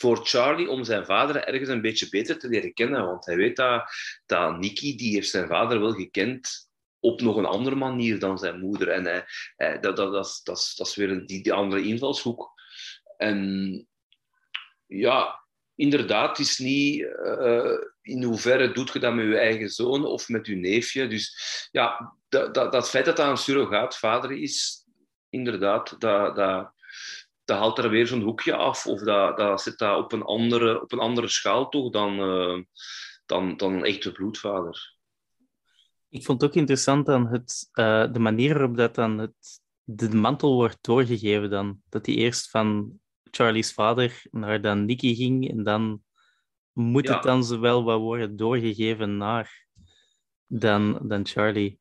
voor 0.00 0.20
Charlie 0.26 0.70
om 0.70 0.84
zijn 0.84 1.04
vader 1.04 1.44
ergens 1.44 1.68
een 1.68 1.80
beetje 1.80 2.08
beter 2.08 2.38
te 2.38 2.48
leren 2.48 2.72
kennen. 2.72 3.06
Want 3.06 3.26
hij 3.26 3.36
weet 3.36 3.56
dat, 3.56 3.84
dat 4.26 4.62
die 4.62 5.14
heeft 5.14 5.30
zijn 5.30 5.48
vader 5.48 5.80
wel 5.80 5.92
gekend 5.92 6.70
op 7.00 7.20
nog 7.20 7.36
een 7.36 7.44
andere 7.44 7.76
manier 7.76 8.18
dan 8.18 8.38
zijn 8.38 8.60
moeder. 8.60 8.88
En 8.88 9.04
dat, 9.80 9.82
dat, 9.82 9.96
dat, 9.96 10.40
dat, 10.44 10.72
dat 10.76 10.86
is 10.86 10.94
weer 10.94 11.10
een, 11.10 11.26
die, 11.26 11.52
andere 11.52 11.82
invalshoek. 11.82 12.52
En 13.16 13.88
ja, 14.86 15.44
inderdaad, 15.74 16.38
het 16.38 16.46
is 16.46 16.58
niet, 16.58 17.00
uh, 17.00 17.78
in 18.02 18.22
hoeverre 18.22 18.72
doet 18.72 18.92
je 18.92 18.98
dat 18.98 19.14
met 19.14 19.26
je 19.26 19.38
eigen 19.38 19.70
zoon 19.70 20.04
of 20.04 20.28
met 20.28 20.46
je 20.46 20.56
neefje? 20.56 21.08
Dus 21.08 21.36
ja, 21.72 22.16
dat, 22.28 22.54
dat, 22.54 22.72
dat 22.72 22.90
feit 22.90 23.04
dat 23.04 23.16
dat 23.16 23.28
een 23.28 23.36
surrogaatvader 23.36 24.32
is, 24.32 24.84
inderdaad, 25.28 26.00
dat, 26.00 26.36
dat, 26.36 26.72
dat 27.50 27.58
haalt 27.58 27.78
er 27.78 27.90
weer 27.90 28.06
zo'n 28.06 28.22
hoekje 28.22 28.54
af. 28.54 28.86
Of 28.86 29.00
dat, 29.00 29.36
dat 29.36 29.62
zit 29.62 29.78
dat 29.78 29.98
op 29.98 30.12
een 30.12 30.22
andere, 30.22 30.82
op 30.82 30.92
een 30.92 30.98
andere 30.98 31.28
schaal 31.28 31.68
toch 31.68 31.90
dan, 31.90 32.12
uh, 32.20 32.62
dan, 33.26 33.56
dan 33.56 33.72
een 33.72 33.84
echte 33.84 34.12
bloedvader. 34.12 34.96
Ik 36.08 36.24
vond 36.24 36.40
het 36.40 36.50
ook 36.50 36.56
interessant 36.56 37.08
aan 37.08 37.26
het, 37.26 37.70
uh, 37.74 38.12
de 38.12 38.18
manier 38.18 38.58
waarop 38.58 38.76
dat 38.76 38.94
dan 38.94 39.18
het, 39.18 39.60
de 39.84 40.14
mantel 40.14 40.54
wordt 40.54 40.78
doorgegeven 40.80 41.50
dan. 41.50 41.80
Dat 41.88 42.06
hij 42.06 42.14
eerst 42.14 42.50
van 42.50 42.98
Charlie's 43.30 43.72
vader 43.72 44.22
naar 44.30 44.60
dan 44.60 44.84
Nicky 44.84 45.14
ging 45.14 45.50
en 45.50 45.64
dan 45.64 46.02
moet 46.72 47.08
het 47.08 47.22
dan 47.22 47.44
zowel 47.44 47.84
wat 47.84 48.00
worden 48.00 48.36
doorgegeven 48.36 49.16
naar 49.16 49.66
dan, 50.46 50.98
dan 51.02 51.26
Charlie. 51.26 51.79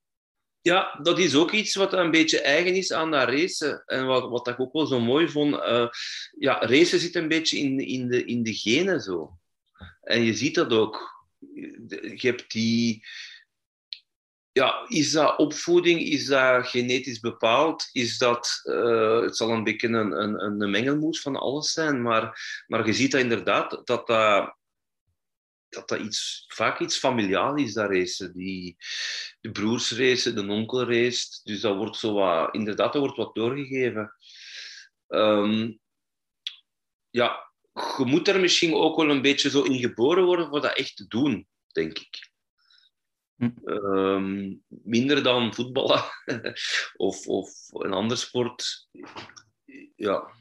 Ja, 0.61 0.99
dat 1.01 1.19
is 1.19 1.35
ook 1.35 1.51
iets 1.51 1.75
wat 1.75 1.93
een 1.93 2.11
beetje 2.11 2.41
eigen 2.41 2.75
is 2.75 2.93
aan 2.93 3.11
dat 3.11 3.29
racen. 3.29 3.83
En 3.85 4.05
wat, 4.05 4.29
wat 4.29 4.47
ik 4.47 4.59
ook 4.59 4.73
wel 4.73 4.85
zo 4.85 4.99
mooi 4.99 5.29
vond. 5.29 5.53
Uh, 5.53 5.87
ja, 6.37 6.59
racen 6.59 6.99
zit 6.99 7.15
een 7.15 7.27
beetje 7.27 7.57
in, 7.57 7.79
in, 7.79 8.07
de, 8.07 8.25
in 8.25 8.43
de 8.43 8.53
genen 8.53 9.01
zo. 9.01 9.37
En 10.01 10.23
je 10.23 10.33
ziet 10.33 10.55
dat 10.55 10.71
ook. 10.71 11.27
Je 11.53 12.27
hebt 12.27 12.51
die... 12.51 13.05
Ja, 14.51 14.85
is 14.87 15.11
dat 15.11 15.37
opvoeding? 15.37 16.01
Is 16.01 16.25
dat 16.25 16.67
genetisch 16.67 17.19
bepaald? 17.19 17.89
Is 17.91 18.17
dat... 18.17 18.61
Uh, 18.63 19.21
het 19.21 19.37
zal 19.37 19.49
een 19.49 19.63
beetje 19.63 19.87
een, 19.87 20.11
een, 20.11 20.61
een 20.61 20.69
mengelmoes 20.69 21.21
van 21.21 21.35
alles 21.35 21.71
zijn. 21.71 22.01
Maar, 22.01 22.39
maar 22.67 22.85
je 22.85 22.93
ziet 22.93 23.11
dat 23.11 23.21
inderdaad, 23.21 23.81
dat 23.83 24.07
dat 24.07 24.57
dat 25.69 25.89
dat 25.89 25.99
iets, 25.99 26.45
vaak 26.47 26.79
iets 26.79 26.97
familiaal 26.97 27.55
is, 27.55 27.73
dat 27.73 27.89
racen. 27.89 28.33
Die, 28.33 28.77
de 29.41 29.51
broers 29.51 29.91
racen, 29.91 30.35
de 30.35 30.47
onkel 30.47 30.83
race. 30.83 31.39
Dus 31.43 31.61
dat 31.61 31.75
wordt 31.75 31.97
zo 31.97 32.13
wat, 32.13 32.53
inderdaad, 32.53 32.93
dat 32.93 33.01
wordt 33.01 33.17
wat 33.17 33.35
doorgegeven. 33.35 34.13
Um, 35.07 35.79
ja, 37.09 37.51
je 37.73 38.03
moet 38.05 38.27
er 38.27 38.39
misschien 38.39 38.73
ook 38.73 38.97
wel 38.97 39.09
een 39.09 39.21
beetje 39.21 39.49
zo 39.49 39.63
in 39.63 39.79
geboren 39.79 40.23
worden 40.23 40.47
voor 40.47 40.61
dat 40.61 40.77
echt 40.77 40.95
te 40.95 41.07
doen, 41.07 41.47
denk 41.71 41.99
ik. 41.99 42.27
Hm. 43.35 43.51
Um, 43.63 44.63
minder 44.67 45.23
dan 45.23 45.53
voetballen 45.53 46.03
of, 46.95 47.27
of 47.27 47.51
een 47.69 47.93
ander 47.93 48.17
sport. 48.17 48.87
Ja, 49.95 50.38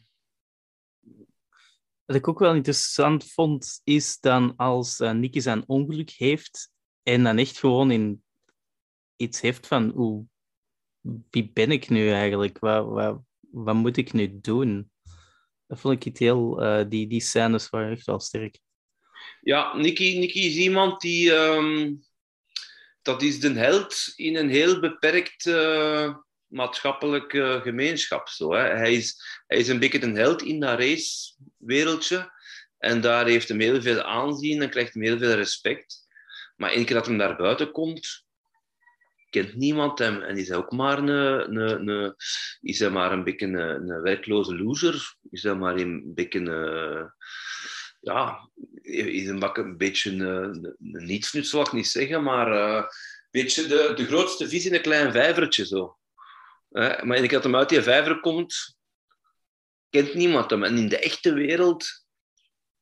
wat 2.09 2.17
ik 2.17 2.29
ook 2.29 2.39
wel 2.39 2.55
interessant 2.55 3.33
vond, 3.33 3.81
is 3.85 4.21
dan 4.21 4.57
als 4.57 5.01
uh, 5.01 5.11
Nicky 5.11 5.41
zijn 5.41 5.65
ongeluk 5.67 6.11
heeft 6.11 6.71
en 7.03 7.25
dan 7.25 7.39
echt 7.39 7.59
gewoon 7.59 7.91
in 7.91 8.23
iets 9.17 9.41
heeft 9.41 9.67
van 9.67 9.89
hoe, 9.89 10.25
wie 11.31 11.51
ben 11.53 11.71
ik 11.71 11.89
nu 11.89 12.11
eigenlijk? 12.11 12.59
Wat, 12.59 12.87
wat, 12.87 13.21
wat 13.51 13.75
moet 13.75 13.97
ik 13.97 14.13
nu 14.13 14.39
doen? 14.41 14.91
Dat 15.67 15.81
vond 15.81 16.05
ik 16.05 16.19
heel, 16.19 16.63
uh, 16.63 16.85
die, 16.89 17.07
die 17.07 17.21
scènes 17.21 17.71
waren 17.71 17.91
echt 17.91 18.07
wel 18.07 18.21
sterk. 18.21 18.59
Ja, 19.41 19.77
Nicky, 19.77 20.03
is 20.33 20.57
iemand 20.57 21.01
die, 21.01 21.33
um, 21.33 22.01
dat 23.03 23.23
is 23.23 23.41
de 23.41 23.53
held 23.53 24.13
in 24.17 24.37
een 24.37 24.51
heel 24.51 24.81
beperkt 24.81 25.47
uh, 25.47 26.17
maatschappelijke 26.49 27.61
gemeenschap. 27.63 28.29
Zo, 28.29 28.53
hè. 28.53 28.63
Hij, 28.63 28.95
is, 28.95 29.23
hij 29.47 29.59
is 29.59 29.69
een 29.69 29.79
beetje 29.79 30.03
een 30.03 30.17
held 30.17 30.43
in 30.43 30.61
dat 30.61 30.79
racewereldje. 30.79 32.31
En 32.79 33.01
daar 33.01 33.27
heeft 33.27 33.49
hij 33.49 33.59
heel 33.59 33.83
veel 33.83 34.03
aanzien 34.03 34.63
en 34.63 34.71
krijgt 34.71 34.95
hij 34.95 35.03
heel 35.03 35.19
veel 35.19 35.35
respect. 35.35 36.07
Maar 36.57 36.71
één 36.71 36.85
keer 36.85 36.95
dat 36.95 37.07
hij 37.07 37.17
daar 37.17 37.37
buiten 37.37 37.71
komt, 37.71 38.25
kent 39.31 39.55
niemand 39.55 39.99
hem. 39.99 40.23
En 40.23 40.37
is 40.37 40.49
hij 40.49 40.57
ook 40.57 40.73
maar 40.73 40.99
een, 40.99 41.09
een, 41.09 41.89
een, 41.89 42.15
is 42.61 42.89
maar 42.89 43.13
een 43.13 43.25
beetje 43.25 43.47
een, 43.47 43.91
een 43.91 44.03
werkloze 44.03 44.57
loser. 44.57 45.17
Is 45.31 45.43
hij 45.43 45.55
maar 45.55 45.77
een 45.77 46.15
beetje 46.15 46.39
een, 46.39 47.13
ja, 48.01 48.51
is 48.83 49.29
een, 49.29 49.43
een 49.53 49.77
beetje 49.77 50.11
een, 50.11 50.77
een, 51.03 51.45
zal 51.45 51.61
ik 51.61 51.73
niet 51.73 51.87
zeggen, 51.87 52.23
maar 52.23 52.53
uh, 52.53 52.75
een 52.75 52.87
beetje 53.31 53.67
de, 53.67 53.93
de 53.97 54.07
grootste 54.07 54.49
vis 54.49 54.67
in 54.67 54.75
een 54.75 54.81
klein 54.81 55.13
vijvertje. 55.13 55.67
Zo. 55.67 55.98
Maar 56.69 57.17
ik 57.17 57.31
dat 57.31 57.43
hem 57.43 57.57
uit 57.57 57.69
die 57.69 57.83
vijver 57.83 58.21
komt, 58.21 58.79
kent 59.91 60.15
niemand 60.15 60.51
hem. 60.51 60.65
En 60.65 60.77
in 60.77 60.89
de 60.89 60.99
echte 60.99 61.33
wereld 61.33 62.07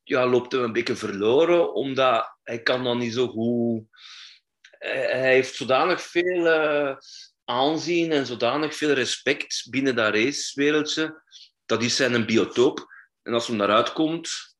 ja, 0.02 0.26
loopt 0.26 0.52
hij 0.52 0.60
een 0.60 0.72
beetje 0.72 0.96
verloren, 0.96 1.74
omdat 1.74 2.36
hij 2.42 2.62
kan 2.62 2.84
dan 2.84 2.98
niet 2.98 3.14
zo 3.14 3.28
goed... 3.28 3.84
Hij 4.78 5.32
heeft 5.32 5.54
zodanig 5.54 6.02
veel 6.02 6.46
uh, 6.46 6.96
aanzien 7.44 8.12
en 8.12 8.26
zodanig 8.26 8.74
veel 8.76 8.92
respect 8.92 9.66
binnen 9.70 9.94
dat 9.94 10.14
racewereldje. 10.14 11.22
Dat 11.64 11.82
is 11.82 11.96
zijn 11.96 12.26
biotoop. 12.26 12.86
En 13.22 13.34
als 13.34 13.46
hij 13.46 13.56
daaruit 13.56 13.92
komt, 13.92 14.56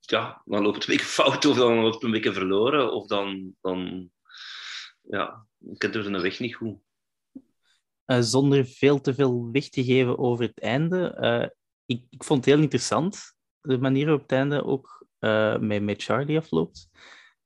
ja, 0.00 0.42
dan 0.44 0.62
loopt 0.62 0.74
het 0.74 0.88
een 0.88 0.96
beetje 0.96 1.12
fout 1.12 1.44
of 1.44 1.56
dan 1.56 1.74
loopt 1.74 1.94
het 1.94 2.02
een 2.02 2.10
beetje 2.10 2.32
verloren. 2.32 2.92
Of 2.92 3.06
dan, 3.06 3.56
dan 3.60 4.10
ja, 5.00 5.46
kent 5.78 5.94
hij 5.94 6.02
zijn 6.02 6.20
weg 6.20 6.38
niet 6.38 6.54
goed. 6.54 6.78
Uh, 8.06 8.20
zonder 8.20 8.66
veel 8.66 9.00
te 9.00 9.14
veel 9.14 9.50
weg 9.50 9.68
te 9.68 9.84
geven 9.84 10.18
over 10.18 10.44
het 10.44 10.60
einde. 10.60 11.16
Uh, 11.20 11.48
ik, 11.86 12.06
ik, 12.10 12.24
vond 12.24 12.44
het 12.44 12.54
heel 12.54 12.62
interessant, 12.62 13.34
de 13.60 13.78
manier 13.78 14.04
waarop 14.04 14.22
het 14.22 14.32
einde 14.32 14.64
ook 14.64 15.06
uh, 15.20 15.58
met, 15.58 15.82
met 15.82 16.02
Charlie 16.02 16.38
afloopt. 16.38 16.88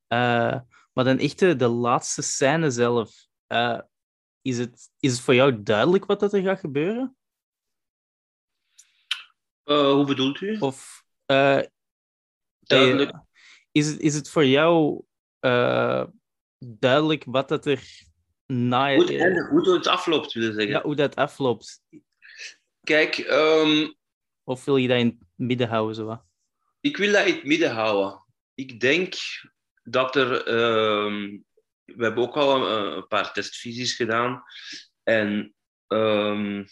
maar 0.08 1.04
dan 1.04 1.18
echt 1.18 1.38
de, 1.38 1.56
de 1.56 1.68
laatste 1.68 2.22
scène 2.22 2.70
zelf. 2.70 3.10
is, 4.42 4.58
het, 4.58 4.90
is 4.98 5.12
het 5.12 5.20
voor 5.20 5.34
jou 5.34 5.62
duidelijk 5.62 6.04
wat 6.04 6.20
dat 6.20 6.32
er 6.32 6.42
gaat 6.42 6.60
gebeuren? 6.60 7.16
hoe 9.64 10.04
bedoelt 10.06 10.40
u? 10.40 10.58
Of 10.58 11.04
duidelijk. 12.60 13.12
is, 13.72 13.86
het, 13.88 14.00
is 14.00 14.14
het 14.14 14.30
voor 14.30 14.46
jou 14.46 15.04
duidelijk 16.58 17.24
wat 17.24 17.48
dat 17.48 17.66
er 17.66 18.08
na... 18.50 18.94
Hoe, 18.94 19.12
het, 19.12 19.48
hoe 19.48 19.74
het 19.74 19.86
afloopt, 19.86 20.32
wil 20.32 20.42
je 20.42 20.52
zeggen. 20.52 20.72
Ja, 20.72 20.82
hoe 20.82 20.96
dat 20.96 21.16
afloopt. 21.16 21.82
Kijk... 22.82 23.18
Um, 23.18 23.94
of 24.44 24.64
wil 24.64 24.76
je 24.76 24.88
dat 24.88 24.98
in 24.98 25.06
het 25.06 25.28
midden 25.36 25.68
houden, 25.68 25.94
zo 25.94 26.24
Ik 26.80 26.96
wil 26.96 27.12
dat 27.12 27.26
in 27.26 27.34
het 27.34 27.44
midden 27.44 27.70
houden. 27.70 28.24
Ik 28.54 28.80
denk 28.80 29.14
dat 29.82 30.16
er... 30.16 30.48
Um, 30.48 31.44
we 31.84 32.04
hebben 32.04 32.24
ook 32.24 32.36
al 32.36 32.56
een, 32.56 32.96
een 32.96 33.06
paar 33.06 33.32
testvisies 33.32 33.94
gedaan. 33.94 34.42
En... 35.02 35.54
Um, 35.88 36.66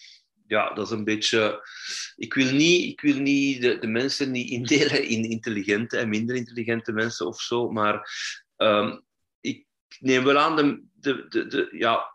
ja, 0.47 0.73
dat 0.73 0.87
is 0.87 0.92
een 0.92 1.04
beetje. 1.04 1.68
Ik 2.16 2.35
wil 2.35 2.52
niet, 2.52 2.85
ik 2.85 3.00
wil 3.00 3.20
niet 3.20 3.62
de, 3.62 3.78
de 3.78 3.87
mensen 3.87 4.30
niet 4.30 4.50
indelen 4.50 5.08
in 5.08 5.25
intelligente 5.25 5.99
en 5.99 6.08
minder 6.08 6.37
intelligente 6.37 6.92
mensen 6.92 7.26
of 7.26 7.40
zo, 7.40 7.70
maar 7.70 8.11
ik 9.40 9.66
neem 9.99 10.25
wel 10.25 10.38
aan 10.38 10.56
de, 10.56 10.88
de, 11.00 11.26
de, 11.28 11.47
de, 11.47 11.69
ja, 11.73 12.14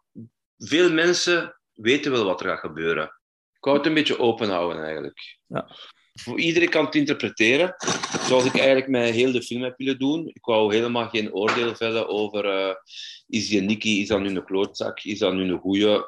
veel 0.58 0.92
mensen 0.92 1.60
weten 1.74 2.12
wel 2.12 2.26
wat 2.26 2.42
er 2.42 2.48
gaat 2.50 2.60
gebeuren. 2.60 3.06
Ik 3.54 3.70
wou 3.70 3.78
het 3.78 3.86
een 3.86 3.94
beetje 3.94 4.20
open 4.20 4.50
houden 4.50 4.84
eigenlijk. 4.84 5.38
Ja. 5.48 5.76
Voor 6.14 6.40
iedereen 6.40 6.70
kan 6.70 6.86
het 6.86 6.96
interpreteren, 6.96 7.76
zoals 8.28 8.46
ik 8.46 8.56
eigenlijk 8.56 8.88
met 8.88 9.10
heel 9.10 9.32
de 9.32 9.42
film 9.42 9.62
heb 9.62 9.78
willen 9.78 10.00
doen. 10.00 10.28
Ik 10.28 10.46
wou 10.46 10.74
helemaal 10.76 11.10
geen 11.10 11.34
oordeel 11.34 11.76
vellen 11.76 12.08
over 12.08 12.46
uh, 12.46 12.76
is 13.28 13.48
die 13.48 13.62
Nicky, 13.62 13.90
is 13.90 14.08
dat 14.08 14.20
nu 14.20 14.36
een 14.36 14.46
klootzak, 14.46 15.00
is 15.00 15.20
dat 15.20 15.34
nu 15.34 15.52
een 15.52 15.60
goeie, 15.60 16.06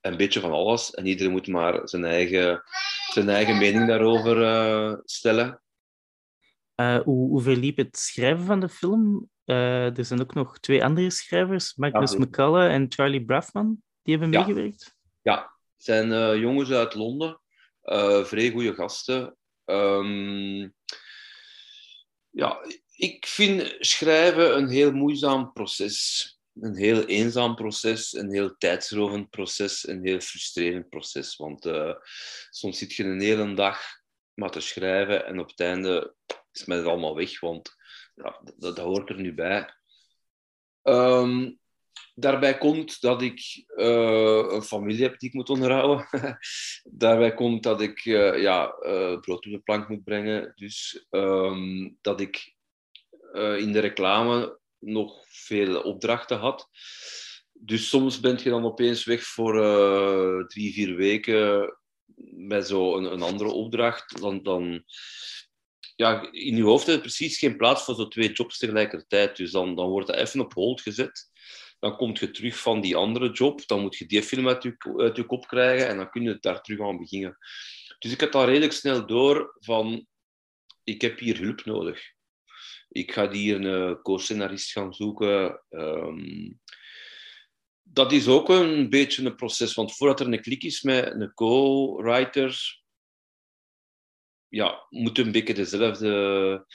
een 0.00 0.16
beetje 0.16 0.40
van 0.40 0.52
alles. 0.52 0.94
En 0.94 1.06
iedereen 1.06 1.32
moet 1.32 1.46
maar 1.46 1.80
zijn 1.84 2.04
eigen, 2.04 2.62
zijn 3.12 3.28
eigen 3.28 3.58
mening 3.58 3.86
daarover 3.86 4.40
uh, 4.40 4.94
stellen. 5.04 5.60
Uh, 6.80 7.00
hoe, 7.00 7.28
hoe 7.28 7.42
verliep 7.42 7.76
het 7.76 7.96
schrijven 7.96 8.44
van 8.44 8.60
de 8.60 8.68
film? 8.68 9.30
Uh, 9.44 9.98
er 9.98 10.04
zijn 10.04 10.20
ook 10.20 10.34
nog 10.34 10.58
twee 10.58 10.84
andere 10.84 11.10
schrijvers, 11.10 11.74
Magnus 11.74 12.12
ja, 12.12 12.18
McCullough 12.18 12.72
en 12.72 12.86
Charlie 12.88 13.24
Braffman, 13.24 13.82
die 14.02 14.16
hebben 14.16 14.32
ja. 14.32 14.46
meegewerkt. 14.46 14.94
Ja, 15.22 15.36
het 15.76 15.84
zijn 15.84 16.10
uh, 16.10 16.36
jongens 16.36 16.70
uit 16.70 16.94
Londen, 16.94 17.40
vrij 18.24 18.50
goede 18.50 18.74
gasten. 18.74 19.36
Um, 19.64 20.74
ja, 22.30 22.58
ik 22.92 23.26
vind 23.26 23.76
schrijven 23.78 24.56
een 24.56 24.68
heel 24.68 24.92
moeizaam 24.92 25.52
proces. 25.52 26.32
Een 26.60 26.76
heel 26.76 27.04
eenzaam 27.04 27.54
proces, 27.54 28.12
een 28.12 28.30
heel 28.30 28.56
tijdsrovend 28.56 29.30
proces, 29.30 29.88
een 29.88 30.06
heel 30.06 30.20
frustrerend 30.20 30.88
proces. 30.88 31.36
Want 31.36 31.70
soms 32.50 32.78
zit 32.78 32.92
je 32.94 33.04
een 33.04 33.20
hele 33.20 33.54
dag 33.54 33.80
maar 34.38 34.50
te 34.50 34.60
schrijven 34.60 35.26
en 35.26 35.38
op 35.38 35.48
het 35.48 35.60
einde 35.60 36.14
is 36.52 36.66
het 36.66 36.84
allemaal 36.84 37.16
weg, 37.16 37.40
want 37.40 37.76
ja, 38.14 38.40
dat, 38.56 38.78
hoort 38.78 39.08
er 39.08 39.20
nu 39.20 39.34
bij. 39.34 39.74
Um, 40.82 41.58
daarbij 42.14 42.58
komt 42.58 43.00
dat 43.00 43.22
ik 43.22 43.64
uh, 43.76 44.46
een 44.48 44.62
familie 44.62 45.02
heb 45.02 45.18
die 45.18 45.28
ik 45.28 45.34
moet 45.34 45.50
onderhouden. 45.50 46.08
daarbij 47.04 47.34
komt 47.34 47.62
dat 47.62 47.80
ik 47.80 48.04
uh, 48.04 48.40
ja, 48.40 48.76
uh, 48.80 49.20
brood 49.20 49.46
op 49.46 49.52
de 49.52 49.60
plank 49.64 49.88
moet 49.88 50.04
brengen. 50.04 50.52
Dus 50.54 51.06
um, 51.10 51.98
dat 52.00 52.20
ik 52.20 52.56
in 53.32 53.72
de 53.72 53.78
reclame 53.78 54.58
nog 54.78 55.24
veel 55.28 55.80
opdrachten 55.80 56.38
had. 56.38 56.68
Dus 57.52 57.88
soms 57.88 58.20
ben 58.20 58.38
je 58.42 58.50
dan 58.50 58.64
opeens 58.64 59.04
weg 59.04 59.22
voor 59.22 59.54
drie, 60.48 60.72
vier 60.72 60.94
weken 60.94 61.77
met 62.16 62.66
zo'n 62.66 63.12
een, 63.12 63.22
andere 63.22 63.50
opdracht. 63.50 64.20
Dan, 64.20 64.42
dan, 64.42 64.84
ja, 65.96 66.32
in 66.32 66.56
je 66.56 66.62
hoofd 66.62 66.86
heb 66.86 67.00
precies 67.00 67.38
geen 67.38 67.56
plaats 67.56 67.84
voor 67.84 67.94
zo 67.94 68.08
twee 68.08 68.32
jobs 68.32 68.58
tegelijkertijd. 68.58 69.36
Dus 69.36 69.50
dan, 69.50 69.76
dan 69.76 69.88
wordt 69.88 70.06
dat 70.06 70.16
even 70.16 70.40
op 70.40 70.54
hold 70.54 70.80
gezet. 70.80 71.30
Dan 71.78 71.96
kom 71.96 72.10
je 72.14 72.30
terug 72.30 72.58
van 72.58 72.80
die 72.80 72.96
andere 72.96 73.30
job. 73.30 73.66
Dan 73.66 73.80
moet 73.80 73.96
je 73.96 74.06
die 74.06 74.22
film 74.22 74.48
uit 74.48 74.62
je, 74.62 74.76
uit 74.96 75.16
je 75.16 75.24
kop 75.24 75.46
krijgen 75.46 75.88
en 75.88 75.96
dan 75.96 76.10
kun 76.10 76.22
je 76.22 76.38
daar 76.40 76.60
terug 76.60 76.80
aan 76.80 76.98
beginnen. 76.98 77.38
Dus 77.98 78.12
ik 78.12 78.20
had 78.20 78.34
al 78.34 78.44
redelijk 78.44 78.72
snel 78.72 79.06
door 79.06 79.56
van... 79.60 80.06
Ik 80.84 81.00
heb 81.00 81.18
hier 81.18 81.38
hulp 81.38 81.64
nodig. 81.64 82.12
Ik 82.88 83.12
ga 83.12 83.30
hier 83.30 83.64
een 83.64 84.02
co-scenarist 84.02 84.72
gaan 84.72 84.94
zoeken. 84.94 85.62
Ehm, 85.68 86.50
dat 87.92 88.12
is 88.12 88.28
ook 88.28 88.48
een 88.48 88.90
beetje 88.90 89.24
een 89.24 89.34
proces. 89.34 89.74
Want 89.74 89.96
voordat 89.96 90.20
er 90.20 90.32
een 90.32 90.42
klik 90.42 90.62
is 90.62 90.82
met 90.82 91.06
een 91.06 91.34
co-writer, 91.34 92.80
ja, 94.48 94.86
moet 94.88 95.18
een 95.18 95.32
beetje 95.32 95.54
dezelfde, 95.54 96.66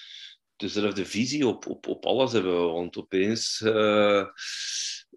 dezelfde 0.55 1.05
visie 1.05 1.47
op, 1.47 1.67
op, 1.67 1.87
op 1.87 2.05
alles 2.05 2.31
hebben. 2.31 2.71
Want 2.73 2.97
opeens 2.97 3.61
uh, 3.61 4.25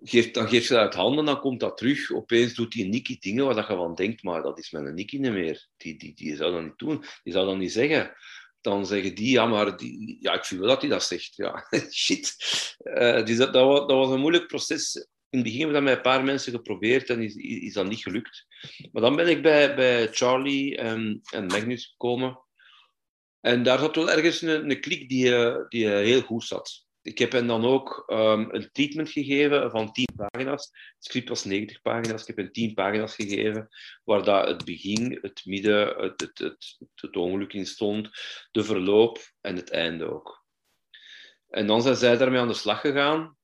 geeft, 0.02 0.34
dan 0.34 0.48
geeft 0.48 0.68
je 0.68 0.74
dat 0.74 0.82
uit 0.82 0.94
handen, 0.94 1.24
dan 1.24 1.40
komt 1.40 1.60
dat 1.60 1.76
terug. 1.76 2.12
Opeens 2.12 2.54
doet 2.54 2.72
die 2.72 2.88
Nicky 2.88 3.18
dingen 3.18 3.44
waar 3.44 3.56
je 3.70 3.76
van 3.76 3.94
denkt, 3.94 4.22
maar 4.22 4.42
dat 4.42 4.58
is 4.58 4.70
mijn 4.70 4.94
Nicky 4.94 5.18
niet 5.18 5.32
meer. 5.32 5.68
Die, 5.76 5.98
die, 5.98 6.14
die 6.14 6.36
zou 6.36 6.52
dat 6.52 6.62
niet 6.62 6.78
doen. 6.78 7.04
Die 7.22 7.32
zou 7.32 7.46
dat 7.46 7.56
niet 7.56 7.72
zeggen. 7.72 8.12
Dan 8.60 8.86
zeggen 8.86 9.14
die, 9.14 9.30
ja, 9.30 9.46
maar 9.46 9.76
die, 9.76 10.16
ja, 10.20 10.32
ik 10.32 10.44
vind 10.44 10.60
wel 10.60 10.68
dat 10.68 10.80
hij 10.80 10.90
dat 10.90 11.04
zegt. 11.04 11.36
Ja, 11.36 11.66
shit. 11.90 12.36
Uh, 12.82 13.24
dus 13.24 13.36
dat, 13.36 13.52
dat, 13.52 13.88
dat 13.88 13.96
was 13.96 14.10
een 14.10 14.20
moeilijk 14.20 14.46
proces 14.46 15.06
in 15.30 15.38
het 15.38 15.42
begin 15.42 15.60
hebben 15.60 15.82
we 15.82 15.86
dat 15.86 15.96
met 15.96 15.96
een 15.96 16.12
paar 16.12 16.24
mensen 16.24 16.52
geprobeerd 16.52 17.10
en 17.10 17.22
is, 17.22 17.34
is 17.34 17.72
dat 17.72 17.88
niet 17.88 18.02
gelukt. 18.02 18.46
Maar 18.92 19.02
dan 19.02 19.16
ben 19.16 19.28
ik 19.28 19.42
bij, 19.42 19.74
bij 19.74 20.08
Charlie 20.08 20.76
en, 20.76 21.20
en 21.32 21.46
Magnus 21.46 21.86
gekomen. 21.86 22.40
En 23.40 23.62
daar 23.62 23.78
zat 23.78 23.96
wel 23.96 24.10
ergens 24.10 24.42
een, 24.42 24.70
een 24.70 24.80
klik 24.80 25.08
die, 25.08 25.36
eh, 25.36 25.68
die 25.68 25.92
eh, 25.92 26.04
heel 26.04 26.20
goed 26.20 26.44
zat. 26.44 26.84
Ik 27.02 27.18
heb 27.18 27.32
hen 27.32 27.46
dan 27.46 27.64
ook 27.64 28.04
um, 28.06 28.54
een 28.54 28.68
treatment 28.72 29.10
gegeven 29.10 29.70
van 29.70 29.92
10 29.92 30.06
pagina's. 30.16 30.64
Het 30.64 31.04
script 31.04 31.28
was 31.28 31.44
90 31.44 31.82
pagina's. 31.82 32.20
Ik 32.20 32.26
heb 32.26 32.36
hen 32.36 32.52
10 32.52 32.74
pagina's 32.74 33.14
gegeven, 33.14 33.68
waar 34.04 34.24
dat 34.24 34.48
het 34.48 34.64
begin, 34.64 35.18
het 35.22 35.42
midden, 35.44 35.96
het, 35.96 36.20
het, 36.20 36.38
het, 36.38 36.78
het 36.94 37.16
ongeluk 37.16 37.52
in 37.52 37.66
stond, 37.66 38.08
de 38.50 38.64
verloop 38.64 39.32
en 39.40 39.56
het 39.56 39.70
einde 39.70 40.12
ook. 40.12 40.44
En 41.48 41.66
dan 41.66 41.82
zijn 41.82 41.96
zij 41.96 42.16
daarmee 42.16 42.40
aan 42.40 42.48
de 42.48 42.54
slag 42.54 42.80
gegaan. 42.80 43.35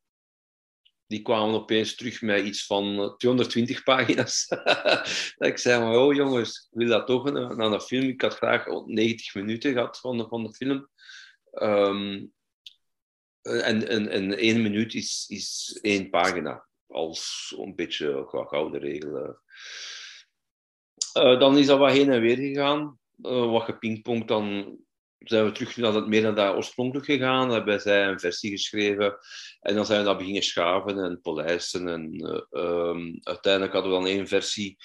Die 1.13 1.23
kwamen 1.23 1.55
opeens 1.55 1.95
terug 1.95 2.23
met 2.23 2.45
iets 2.45 2.67
van 2.67 3.15
220 3.17 3.83
pagina's. 3.83 4.47
dat 5.39 5.49
ik 5.49 5.59
zei, 5.59 5.81
maar, 5.81 5.97
oh 5.97 6.15
jongens, 6.15 6.69
ik 6.71 6.79
wil 6.79 6.89
dat 6.89 7.07
toch 7.07 7.33
naar 7.33 7.73
een 7.73 7.81
film. 7.81 8.09
Ik 8.09 8.21
had 8.21 8.35
graag 8.35 8.67
90 8.87 9.35
minuten 9.35 9.73
gehad 9.73 9.99
van 9.99 10.19
de, 10.19 10.27
van 10.29 10.43
de 10.43 10.53
film. 10.53 10.89
Um, 11.53 12.33
en, 13.43 13.89
en, 13.89 14.09
en 14.09 14.37
één 14.39 14.63
minuut 14.63 14.95
is, 14.95 15.25
is 15.29 15.79
één 15.83 16.11
pagina. 16.11 16.67
Als 16.87 17.55
een 17.59 17.75
beetje 17.75 18.25
gouden 18.29 18.81
regel. 18.81 19.37
Uh, 21.19 21.41
dan 21.41 21.59
is 21.59 21.67
dat 21.67 21.79
wat 21.79 21.93
heen 21.93 22.13
en 22.13 22.21
weer 22.21 22.37
gegaan. 22.37 22.99
Uh, 23.23 23.51
wat 23.51 23.63
gepingpongd, 23.63 24.29
dan 24.29 24.77
zijn 25.25 25.45
we 25.45 25.53
terug 25.53 25.77
naar 25.77 25.93
het, 25.93 26.07
meer 26.07 26.23
naar 26.23 26.35
dat 26.35 26.55
oorspronkelijk 26.55 27.07
gegaan. 27.07 27.47
Dan 27.47 27.57
hebben 27.57 27.81
zij 27.81 28.07
een 28.07 28.21
versie 28.21 28.51
geschreven. 28.51 29.17
En 29.61 29.75
dan 29.75 29.87
zijn 29.87 29.99
we 29.99 30.05
dat 30.05 30.19
beginnen 30.19 30.43
schaven 30.43 30.99
en 30.99 31.21
polijsten. 31.21 31.89
En 31.89 32.15
uh, 32.51 33.19
uiteindelijk 33.23 33.73
hadden 33.73 33.93
we 33.93 33.99
dan 33.99 34.07
één 34.07 34.29
versie 34.29 34.77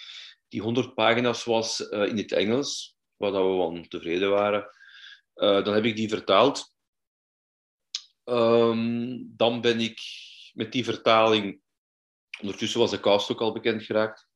die 0.47 0.61
100 0.61 0.93
pagina's 0.93 1.43
was 1.43 1.79
in 1.79 2.17
het 2.17 2.31
Engels. 2.31 2.95
Waar 3.15 3.31
we 3.31 3.37
wel 3.37 3.85
tevreden 3.87 4.29
waren. 4.29 4.69
dan 5.33 5.73
heb 5.73 5.85
ik 5.85 5.95
die 5.95 6.09
vertaald. 6.09 6.75
Um, 8.23 9.33
dan 9.35 9.61
ben 9.61 9.79
ik 9.79 9.99
met 10.53 10.71
die 10.71 10.83
vertaling... 10.83 11.59
Ondertussen 12.41 12.79
was 12.79 12.91
de 12.91 12.99
cast 12.99 13.31
ook 13.31 13.41
al 13.41 13.53
bekend 13.53 13.83
geraakt. 13.83 14.26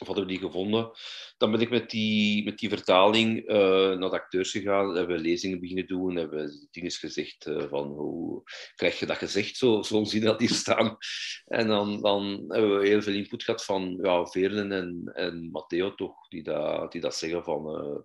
Of 0.00 0.06
hadden 0.06 0.26
we 0.26 0.30
die 0.30 0.40
gevonden. 0.40 0.90
Dan 1.36 1.50
ben 1.50 1.60
ik 1.60 1.70
met 1.70 1.90
die, 1.90 2.44
met 2.44 2.58
die 2.58 2.68
vertaling 2.68 3.48
uh, 3.48 3.56
naar 3.98 4.10
de 4.10 4.20
acteurs 4.20 4.50
gegaan. 4.50 4.96
Hebben 4.96 5.16
we 5.16 5.22
lezingen 5.22 5.60
beginnen 5.60 5.86
doen. 5.86 6.16
Hebben 6.16 6.44
we 6.44 6.66
dingen 6.70 6.90
gezegd 6.90 7.46
uh, 7.46 7.68
van 7.68 7.86
hoe 7.86 8.42
krijg 8.74 8.98
je 8.98 9.06
dat 9.06 9.16
gezegd? 9.16 9.56
Zo, 9.56 9.82
zo'n 9.82 10.06
zin 10.06 10.20
dat 10.20 10.40
hier 10.40 10.48
staan. 10.48 10.96
En 11.44 11.66
dan, 11.66 12.00
dan 12.02 12.44
hebben 12.48 12.78
we 12.78 12.86
heel 12.86 13.02
veel 13.02 13.14
input 13.14 13.42
gehad 13.42 13.64
van 13.64 13.98
ja, 14.02 14.26
Veerlen 14.26 14.72
en, 14.72 15.10
en 15.14 15.50
Matteo 15.50 15.94
toch. 15.94 16.28
Die 16.28 16.42
dat, 16.42 16.92
die 16.92 17.00
dat 17.00 17.14
zeggen 17.14 17.44
van... 17.44 17.84
Uh, 17.84 18.00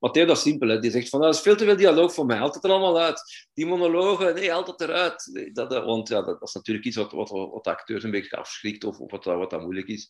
Matteo, 0.00 0.24
dat 0.24 0.38
simpel. 0.38 0.68
Hè. 0.68 0.78
Die 0.78 0.90
zegt 0.90 1.08
van, 1.08 1.20
dat 1.20 1.34
is 1.34 1.40
veel 1.40 1.56
te 1.56 1.64
veel 1.64 1.76
dialoog 1.76 2.14
voor 2.14 2.26
mij. 2.26 2.36
Haalt 2.36 2.54
het 2.54 2.64
er 2.64 2.70
allemaal 2.70 3.00
uit. 3.00 3.48
Die 3.54 3.66
monologen, 3.66 4.34
nee, 4.34 4.50
haalt 4.50 4.66
het 4.66 4.80
eruit. 4.80 5.50
Dat, 5.52 5.84
want 5.84 6.08
ja, 6.08 6.22
dat, 6.22 6.42
is 6.42 6.52
natuurlijk 6.52 6.86
iets 6.86 6.96
wat, 6.96 7.12
wat, 7.12 7.30
wat 7.30 7.64
de 7.64 7.70
acteurs 7.70 8.04
een 8.04 8.10
beetje 8.10 8.36
afschrikt 8.36 8.84
of, 8.84 8.98
of 8.98 9.10
wat, 9.10 9.24
wat 9.24 9.50
dat 9.50 9.60
moeilijk 9.60 9.88
is. 9.88 10.08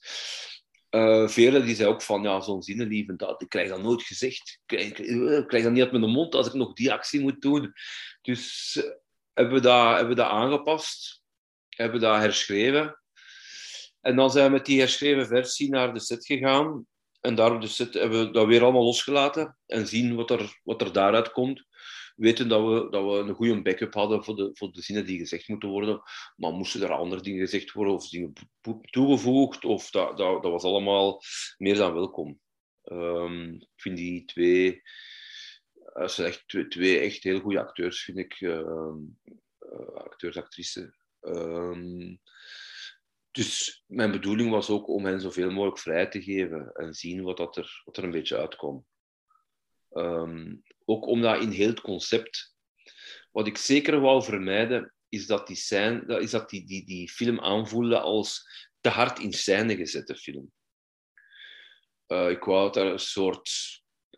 Uh, 0.91 1.29
velen 1.29 1.65
die 1.65 1.75
zei 1.75 1.89
ook 1.89 2.03
van, 2.03 2.23
ja, 2.23 2.41
zo'n 2.41 2.63
zinnenlievend, 2.63 3.19
dat, 3.19 3.43
ik 3.43 3.49
krijg 3.49 3.69
dat 3.69 3.83
nooit 3.83 4.03
gezegd. 4.03 4.61
Ik 4.67 4.95
krijg, 5.47 5.63
dat 5.63 5.73
niet 5.73 5.83
uit 5.83 5.93
mijn 5.93 6.11
mond 6.11 6.35
als 6.35 6.47
ik 6.47 6.53
nog 6.53 6.73
die 6.73 6.93
actie 6.93 7.21
moet 7.21 7.41
doen. 7.41 7.73
Dus 8.23 8.73
hebben, 9.33 9.55
we 9.55 9.61
dat, 9.61 9.89
hebben 9.89 10.09
we 10.09 10.15
dat 10.15 10.31
aangepast. 10.31 11.23
Hebben 11.69 12.01
we 12.01 12.07
dat 12.07 12.17
herschreven. 12.17 13.01
En 14.01 14.17
dan 14.17 14.31
zijn 14.31 14.47
we 14.47 14.53
met 14.53 14.67
die 14.67 14.79
herschreven 14.79 15.27
versie 15.27 15.71
naar 15.71 15.95
de 15.95 16.01
set 16.01 16.27
gegaan. 16.27 16.87
En 17.21 17.35
daarom 17.35 17.61
dus 17.61 17.79
hebben 17.79 18.27
we 18.27 18.31
dat 18.31 18.47
weer 18.47 18.63
allemaal 18.63 18.85
losgelaten 18.85 19.59
en 19.67 19.87
zien 19.87 20.15
wat 20.15 20.31
er, 20.31 20.61
wat 20.63 20.83
er 20.83 20.93
daaruit 20.93 21.33
komt. 21.33 21.69
Weten 22.17 22.49
dat 22.49 22.67
we, 22.67 22.91
dat 22.91 23.05
we 23.05 23.11
een 23.11 23.35
goede 23.35 23.63
backup 23.63 23.95
hadden 23.95 24.25
voor 24.25 24.37
de, 24.37 24.51
voor 24.53 24.73
de 24.73 24.83
zinnen 24.83 25.07
die 25.07 25.19
gezegd 25.19 25.49
moeten 25.49 25.69
worden. 25.69 26.03
Maar 26.37 26.53
moesten 26.53 26.83
er 26.83 26.93
andere 26.93 27.23
dingen 27.23 27.41
gezegd 27.41 27.73
worden 27.73 27.95
of 27.95 28.09
dingen 28.09 28.33
toegevoegd, 28.91 29.65
of 29.65 29.91
dat, 29.91 30.17
dat, 30.17 30.43
dat 30.43 30.53
was 30.53 30.63
allemaal 30.63 31.23
meer 31.57 31.75
dan 31.75 31.95
welkom. 31.95 32.41
Um, 32.85 33.55
ik 33.55 33.69
vind 33.77 33.97
die 33.97 34.25
twee, 34.25 34.83
dat 35.93 36.13
zijn 36.13 36.29
echt 36.29 36.49
twee, 36.49 36.69
twee 36.69 36.99
echt 36.99 37.23
heel 37.23 37.41
goede 37.41 37.61
acteurs, 37.61 38.03
vind 38.03 38.19
ik. 38.19 38.41
Uh, 38.41 38.93
acteurs, 39.95 40.37
actrices. 40.37 40.91
Um, 41.21 42.21
dus 43.31 43.85
mijn 43.87 44.11
bedoeling 44.11 44.51
was 44.51 44.71
ook 44.71 44.89
om 44.89 45.05
hen 45.05 45.21
zoveel 45.21 45.51
mogelijk 45.51 45.79
vrij 45.79 46.07
te 46.07 46.23
geven 46.23 46.73
en 46.73 46.95
zien 46.95 47.23
wat, 47.23 47.37
dat 47.37 47.57
er, 47.57 47.83
wat 47.85 47.97
er 47.97 48.05
een 48.05 48.11
beetje 48.11 48.37
uitkomt. 48.37 48.85
Um, 49.91 50.63
ook 50.85 51.07
omdat 51.07 51.43
in 51.43 51.51
heel 51.51 51.69
het 51.69 51.81
concept, 51.81 52.57
wat 53.31 53.47
ik 53.47 53.57
zeker 53.57 54.01
wou 54.01 54.23
vermijden, 54.23 54.95
is 55.09 55.27
dat 55.27 55.47
die, 55.47 55.57
scène, 55.57 56.21
is 56.21 56.31
dat 56.31 56.51
die, 56.51 56.67
die, 56.67 56.87
die 56.87 57.09
film 57.09 57.41
aanvoelde 57.41 58.01
als 58.01 58.49
te 58.81 58.89
hard 58.89 59.19
in 59.19 59.33
scène 59.33 59.77
gezette 59.77 60.17
film. 60.17 60.53
Uh, 62.07 62.31
ik 62.31 62.45
wou 62.45 62.65
dat 62.65 62.77
er 62.77 62.93
een 62.93 62.99
soort 62.99 63.51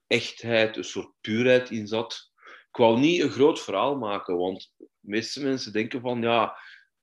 echtheid, 0.07 0.77
een 0.77 0.85
soort 0.85 1.13
puurheid 1.21 1.71
in 1.71 1.87
zat. 1.87 2.31
Ik 2.69 2.77
wou 2.77 2.99
niet 2.99 3.21
een 3.21 3.31
groot 3.31 3.61
verhaal 3.61 3.97
maken, 3.97 4.37
want 4.37 4.73
de 4.77 4.89
meeste 5.01 5.43
mensen 5.43 5.73
denken 5.73 6.01
van 6.01 6.23
ja, 6.23 6.57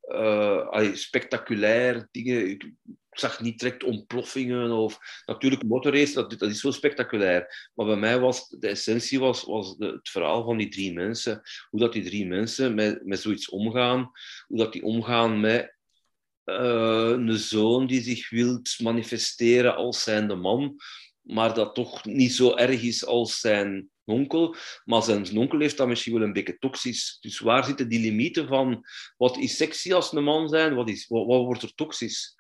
uh, 0.10 0.94
spectaculair 0.94 2.08
dingen. 2.12 2.50
Ik, 2.50 2.74
zag 3.20 3.42
niet 3.42 3.60
direct 3.60 3.84
ontploffingen 3.84 4.72
of 4.72 5.00
natuurlijk 5.26 5.64
motorrace, 5.64 6.14
dat, 6.14 6.40
dat 6.40 6.50
is 6.50 6.60
zo 6.60 6.72
spectaculair. 6.72 7.70
Maar 7.76 7.86
bij 7.86 7.96
mij 7.96 8.20
was 8.20 8.50
de 8.50 8.68
essentie 8.68 9.20
was, 9.20 9.44
was 9.44 9.78
de, 9.78 9.86
het 9.86 10.10
verhaal 10.10 10.44
van 10.44 10.58
die 10.58 10.70
drie 10.70 10.94
mensen. 10.94 11.42
Hoe 11.70 11.80
dat 11.80 11.94
die 11.94 12.04
drie 12.04 12.28
mensen 12.28 12.76
met, 12.76 13.06
met 13.06 13.20
zoiets 13.20 13.50
omgaan. 13.50 14.12
Hoe 14.48 14.58
dat 14.58 14.74
die 14.74 14.84
omgaan 14.84 15.40
met 15.40 15.78
uh, 16.46 17.10
een 17.10 17.38
zoon 17.38 17.88
die 17.88 18.02
zich 18.02 18.30
wilt 18.30 18.80
manifesteren 18.80 19.76
als 19.76 20.04
zijnde 20.04 20.36
man, 20.36 20.76
maar 21.22 21.54
dat 21.54 21.76
toch 21.76 22.06
niet 22.06 22.34
zo 22.34 22.56
erg 22.56 22.82
is 22.82 23.06
als 23.06 23.40
zijn 23.40 23.90
onkel. 24.10 24.56
Maar 24.86 25.04
zijn 25.04 25.38
onkel 25.38 25.60
heeft 25.60 25.78
dat 25.78 25.88
misschien 25.88 26.14
wel 26.14 26.22
een 26.22 26.34
beetje 26.34 26.58
toxisch. 26.58 27.18
Dus 27.22 27.40
waar 27.40 27.66
zitten 27.66 27.90
die 27.90 28.00
limieten 28.00 28.48
van 28.48 28.86
wat 29.18 29.38
is 29.38 29.58
sexy 29.58 29.94
als 29.94 30.12
een 30.12 30.24
man 30.24 30.50
zijn, 30.50 30.76
wat, 30.76 30.90
is, 30.90 31.08
wat, 31.08 31.26
wat 31.26 31.44
wordt 31.46 31.62
er 31.62 31.76
toxisch? 31.76 32.36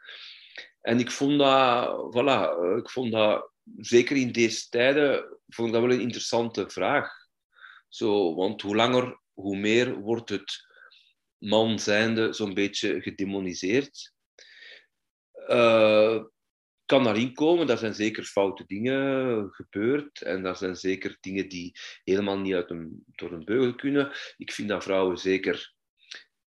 En 0.81 0.99
ik 0.99 1.11
vond 1.11 1.39
dat, 1.39 2.13
voilà, 2.15 2.77
ik 2.77 2.89
vond 2.89 3.11
dat 3.11 3.51
zeker 3.77 4.17
in 4.17 4.31
deze 4.31 4.69
tijden, 4.69 5.39
vond 5.47 5.67
ik 5.67 5.73
dat 5.73 5.83
wel 5.83 5.93
een 5.93 6.01
interessante 6.01 6.69
vraag. 6.69 7.11
Zo, 7.87 8.35
want 8.35 8.61
hoe 8.61 8.75
langer, 8.75 9.19
hoe 9.33 9.57
meer 9.57 9.99
wordt 9.99 10.29
het 10.29 10.67
man 11.37 11.79
zijnde 11.79 12.33
zo'n 12.33 12.53
beetje 12.53 13.01
gedemoniseerd. 13.01 14.13
Uh, 15.47 16.23
kan 16.89 17.03
daarin 17.03 17.33
komen. 17.33 17.67
Daar 17.67 17.77
zijn 17.77 17.93
zeker 17.93 18.23
foute 18.23 18.63
dingen 18.67 19.47
gebeurd. 19.51 20.21
En 20.21 20.43
daar 20.43 20.55
zijn 20.55 20.75
zeker 20.75 21.17
dingen 21.19 21.49
die 21.49 21.79
helemaal 22.03 22.37
niet 22.37 22.53
uit 22.53 22.69
een, 22.69 23.03
door 23.05 23.31
een 23.31 23.45
beugel 23.45 23.75
kunnen. 23.75 24.11
Ik 24.37 24.51
vind 24.51 24.69
dat 24.69 24.83
vrouwen 24.83 25.17
zeker 25.17 25.73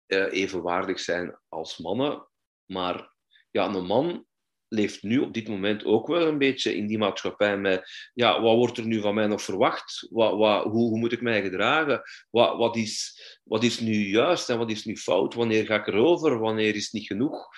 uh, 0.06 0.32
evenwaardig 0.32 1.00
zijn 1.00 1.38
als 1.48 1.78
mannen. 1.78 2.28
Maar 2.64 3.14
ja, 3.50 3.74
een 3.74 3.86
man 3.86 4.26
leeft 4.68 5.02
nu 5.02 5.18
op 5.18 5.34
dit 5.34 5.48
moment 5.48 5.84
ook 5.84 6.06
wel 6.06 6.26
een 6.26 6.38
beetje 6.38 6.76
in 6.76 6.86
die 6.86 6.98
maatschappij 6.98 7.58
met, 7.58 8.10
ja, 8.14 8.40
wat 8.40 8.56
wordt 8.56 8.78
er 8.78 8.86
nu 8.86 9.00
van 9.00 9.14
mij 9.14 9.26
nog 9.26 9.42
verwacht? 9.42 10.06
Wat, 10.10 10.36
wat, 10.36 10.64
hoe, 10.64 10.98
moet 10.98 11.12
ik 11.12 11.22
mij 11.22 11.42
gedragen? 11.42 12.02
Wat, 12.30 12.56
wat, 12.56 12.76
is, 12.76 13.20
wat 13.44 13.64
is 13.64 13.80
nu 13.80 13.94
juist 13.94 14.48
en 14.48 14.58
wat 14.58 14.70
is 14.70 14.84
nu 14.84 14.96
fout? 14.96 15.34
Wanneer 15.34 15.66
ga 15.66 15.76
ik 15.76 15.86
erover? 15.86 16.38
Wanneer 16.38 16.74
is 16.74 16.84
het 16.84 16.92
niet 16.92 17.06
genoeg? 17.06 17.48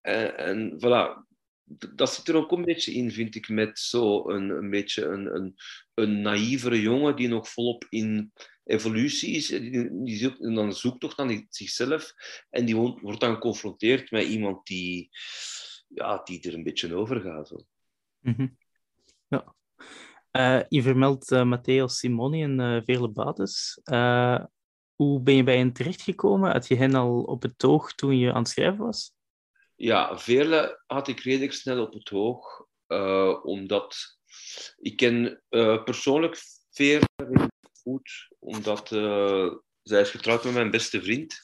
En, 0.00 0.36
en 0.36 0.78
voilà, 0.78 1.31
dat 1.94 2.12
zit 2.12 2.28
er 2.28 2.34
ook 2.34 2.52
een 2.52 2.64
beetje 2.64 2.92
in, 2.92 3.12
vind 3.12 3.34
ik, 3.34 3.48
met 3.48 3.78
zo 3.78 4.28
een, 4.28 4.50
een 4.50 4.70
beetje 4.70 5.04
een, 5.04 5.34
een, 5.34 5.54
een 5.94 6.22
naïvere 6.22 6.80
jongen 6.80 7.16
die 7.16 7.28
nog 7.28 7.48
volop 7.48 7.86
in 7.88 8.32
evolutie 8.64 9.34
is. 9.34 9.46
Die, 9.46 10.02
die 10.04 10.16
zoekt, 10.16 10.40
en 10.40 10.54
dan 10.54 10.72
zoekt 10.72 11.00
toch 11.00 11.16
naar 11.16 11.46
zichzelf 11.48 12.14
en 12.50 12.64
die 12.64 12.76
wordt 12.76 13.20
dan 13.20 13.34
geconfronteerd 13.34 14.10
met 14.10 14.24
iemand 14.24 14.66
die 14.66 15.10
ja, 15.88 16.20
die 16.24 16.40
er 16.40 16.54
een 16.54 16.62
beetje 16.62 16.94
over 16.94 17.20
gaat. 17.20 17.64
Mm 18.20 18.56
Ja. 19.28 19.54
Uh, 20.32 20.62
je 20.68 20.82
vermeldt 20.82 21.30
uh, 21.30 21.44
Matteo 21.44 21.86
Simoni 21.86 22.42
en 22.42 22.58
uh, 22.58 22.80
Veerle 22.84 23.08
Bates. 23.08 23.80
hoe 24.94 25.20
ben 25.22 25.34
je 25.34 25.42
bij 25.42 25.56
hen 25.56 25.72
terechtgekomen? 25.72 26.50
Had 26.50 26.68
je 26.68 26.76
hen 26.76 26.94
al 26.94 27.22
op 27.22 27.42
het 27.42 27.64
oog 27.64 27.92
toen 27.92 28.18
je 28.18 28.32
aan 28.32 28.42
het 28.42 28.48
schrijven 28.48 28.84
was? 28.84 29.14
Ja, 29.82 30.18
Veerle 30.18 30.82
had 30.86 31.08
ik 31.08 31.20
redelijk 31.20 31.52
snel 31.52 31.82
op 31.82 31.92
het 31.92 32.12
oog. 32.12 32.66
omdat 33.42 33.96
ik 34.76 34.96
ken 34.96 35.42
persoonlijk 35.84 36.36
Veerle 36.70 37.50
goed, 37.82 38.28
omdat 38.38 38.88
zij 39.82 40.00
is 40.00 40.10
getrouwd 40.10 40.44
met 40.44 40.52
mijn 40.52 40.70
beste 40.70 41.02
vriend. 41.02 41.40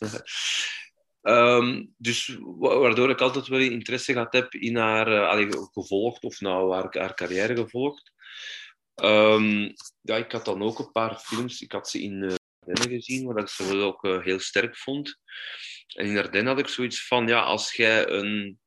Um, 1.23 1.95
dus 2.09 2.37
waardoor 2.41 3.11
ik 3.11 3.21
altijd 3.21 3.47
wel 3.47 3.61
interesse 3.61 4.13
gehad 4.13 4.33
heb 4.33 4.55
in 4.55 4.77
haar 4.77 5.27
allee, 5.27 5.49
gevolgd, 5.73 6.25
of 6.25 6.41
nou 6.41 6.75
haar, 6.75 6.97
haar 6.99 7.15
carrière 7.15 7.57
gevolgd. 7.57 8.13
Um, 9.03 9.73
ja, 10.01 10.17
ik 10.17 10.33
had 10.33 10.45
dan 10.45 10.63
ook 10.63 10.79
een 10.79 10.93
paar 10.93 11.17
films. 11.17 11.61
Ik 11.61 11.73
had 11.73 11.89
ze 11.89 12.03
in 12.03 12.38
Ardennen 12.69 12.99
gezien, 12.99 13.27
waar 13.27 13.43
ik 13.43 13.49
ze 13.49 13.77
ook 13.77 14.05
uh, 14.05 14.23
heel 14.23 14.39
sterk 14.39 14.77
vond. 14.77 15.19
En 15.95 16.07
in 16.07 16.17
Ardennen 16.19 16.47
had 16.47 16.59
ik 16.59 16.69
zoiets 16.69 17.07
van, 17.07 17.27
ja, 17.27 17.41
als 17.41 17.73
jij 17.73 18.09
een, 18.09 18.61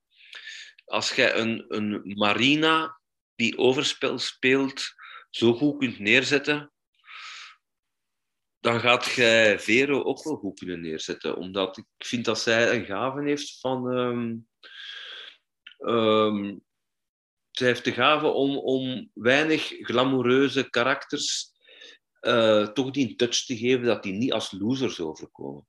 als 0.85 1.11
jij 1.11 1.35
een, 1.35 1.65
een 1.67 2.01
Marina 2.03 2.99
die 3.35 3.57
overspel 3.57 4.19
speelt 4.19 4.93
zo 5.29 5.53
goed 5.53 5.77
kunt 5.77 5.99
neerzetten, 5.99 6.71
dan 8.59 8.79
gaat 8.79 9.05
jij 9.05 9.59
Vero 9.59 10.03
ook 10.03 10.23
wel 10.23 10.35
goed 10.35 10.59
kunnen 10.59 10.81
neerzetten. 10.81 11.35
Omdat 11.35 11.77
ik 11.77 11.85
vind 11.97 12.25
dat 12.25 12.39
zij 12.39 12.75
een 12.75 12.85
gave 12.85 13.23
heeft 13.23 13.59
van... 13.59 13.91
Um, 15.79 16.63
zij 17.51 17.67
heeft 17.67 17.83
de 17.83 17.93
gave 17.93 18.27
om, 18.27 18.57
om 18.57 19.09
weinig 19.13 19.73
glamoureuze 19.81 20.69
karakters 20.69 21.50
uh, 22.21 22.67
toch 22.67 22.91
die 22.91 23.15
touch 23.15 23.45
te 23.45 23.57
geven 23.57 23.85
dat 23.85 24.03
die 24.03 24.13
niet 24.13 24.33
als 24.33 24.51
losers 24.51 24.99
overkomen. 24.99 25.67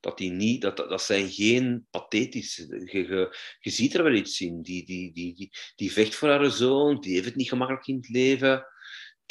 Dat, 0.00 0.18
die 0.18 0.30
niet, 0.30 0.62
dat, 0.62 0.76
dat 0.76 1.02
zijn 1.02 1.30
geen 1.30 1.86
pathetische... 1.90 2.66
Je, 2.92 3.08
je, 3.08 3.36
je 3.60 3.70
ziet 3.70 3.94
er 3.94 4.02
wel 4.02 4.12
iets 4.12 4.40
in. 4.40 4.62
Die, 4.62 4.84
die, 4.84 5.12
die, 5.12 5.34
die, 5.34 5.52
die 5.76 5.92
vecht 5.92 6.14
voor 6.14 6.28
haar 6.28 6.50
zoon, 6.50 7.00
die 7.00 7.12
heeft 7.12 7.24
het 7.24 7.36
niet 7.36 7.48
gemakkelijk 7.48 7.86
in 7.86 7.96
het 7.96 8.08
leven 8.08 8.66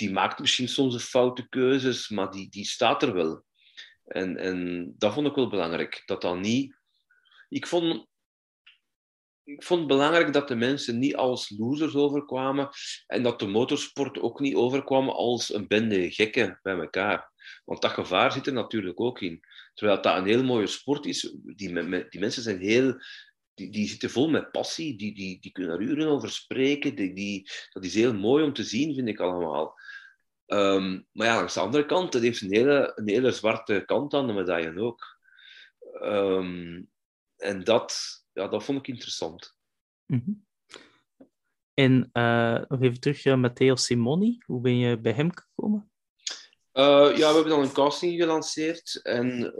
die 0.01 0.11
maakt 0.11 0.39
misschien 0.39 0.69
soms 0.69 0.93
een 0.93 0.99
foute 0.99 1.49
keuzes, 1.49 2.09
maar 2.09 2.31
die, 2.31 2.49
die 2.49 2.65
staat 2.65 3.03
er 3.03 3.13
wel. 3.13 3.45
En, 4.05 4.37
en 4.37 4.93
dat 4.97 5.13
vond 5.13 5.27
ik 5.27 5.35
wel 5.35 5.49
belangrijk. 5.49 6.03
Dat 6.05 6.21
dan 6.21 6.41
niet... 6.41 6.75
Ik 7.49 7.67
vond, 7.67 8.07
ik 9.51 9.63
vond 9.63 9.79
het 9.79 9.89
belangrijk 9.89 10.33
dat 10.33 10.47
de 10.47 10.55
mensen 10.55 10.99
niet 10.99 11.15
als 11.15 11.53
losers 11.57 11.95
overkwamen 11.95 12.69
en 13.07 13.23
dat 13.23 13.39
de 13.39 13.47
motorsport 13.47 14.19
ook 14.19 14.39
niet 14.39 14.55
overkwam 14.55 15.09
als 15.09 15.53
een 15.53 15.67
bende 15.67 16.11
gekken 16.11 16.59
bij 16.61 16.77
elkaar. 16.77 17.31
Want 17.65 17.81
dat 17.81 17.91
gevaar 17.91 18.31
zit 18.31 18.47
er 18.47 18.53
natuurlijk 18.53 18.99
ook 18.99 19.21
in. 19.21 19.39
Terwijl 19.73 20.01
dat 20.01 20.17
een 20.17 20.25
heel 20.25 20.43
mooie 20.43 20.67
sport 20.67 21.05
is, 21.05 21.35
die, 21.43 21.73
die 22.09 22.19
mensen 22.19 22.43
zijn 22.43 22.59
heel 22.59 22.95
die, 23.53 23.71
die 23.71 23.87
zitten 23.87 24.09
vol 24.09 24.29
met 24.29 24.51
passie, 24.51 24.97
die, 24.97 25.13
die, 25.13 25.39
die 25.39 25.51
kunnen 25.51 25.75
er 25.75 25.81
uren 25.81 26.07
over 26.07 26.29
spreken. 26.29 26.95
Die, 26.95 27.13
die, 27.13 27.49
dat 27.69 27.85
is 27.85 27.93
heel 27.93 28.13
mooi 28.13 28.43
om 28.43 28.53
te 28.53 28.63
zien, 28.63 28.95
vind 28.95 29.07
ik 29.07 29.19
allemaal. 29.19 29.79
Um, 30.47 31.07
maar 31.11 31.27
ja, 31.27 31.35
langs 31.35 31.53
de 31.53 31.59
andere 31.59 31.85
kant, 31.85 32.13
het 32.13 32.23
heeft 32.23 32.41
een 32.41 32.53
hele, 32.53 32.91
een 32.95 33.09
hele 33.09 33.31
zwarte 33.31 33.83
kant 33.85 34.13
aan 34.13 34.27
de 34.27 34.33
medaille 34.33 34.81
ook. 34.81 35.19
Um, 36.01 36.89
en 37.37 37.63
dat, 37.63 38.20
ja, 38.41 38.47
dat 38.47 38.63
vond 38.63 38.77
ik 38.77 38.87
interessant. 38.87 39.55
Mm 40.05 40.21
-hmm. 40.25 40.45
En 41.73 42.09
uh, 42.13 42.61
nog 42.67 42.81
even 42.81 42.99
terug, 42.99 43.25
uh, 43.25 43.35
Matteo 43.35 43.75
Simoni, 43.75 44.37
hoe 44.45 44.61
ben 44.61 44.77
je 44.77 44.99
bij 44.99 45.11
hem 45.11 45.31
gekomen? 45.33 45.91
Uh, 46.73 47.17
ja, 47.17 47.27
we 47.27 47.33
hebben 47.33 47.49
dan 47.49 47.61
een 47.61 47.71
casting 47.71 48.21
gelanceerd 48.21 48.99
en 49.03 49.53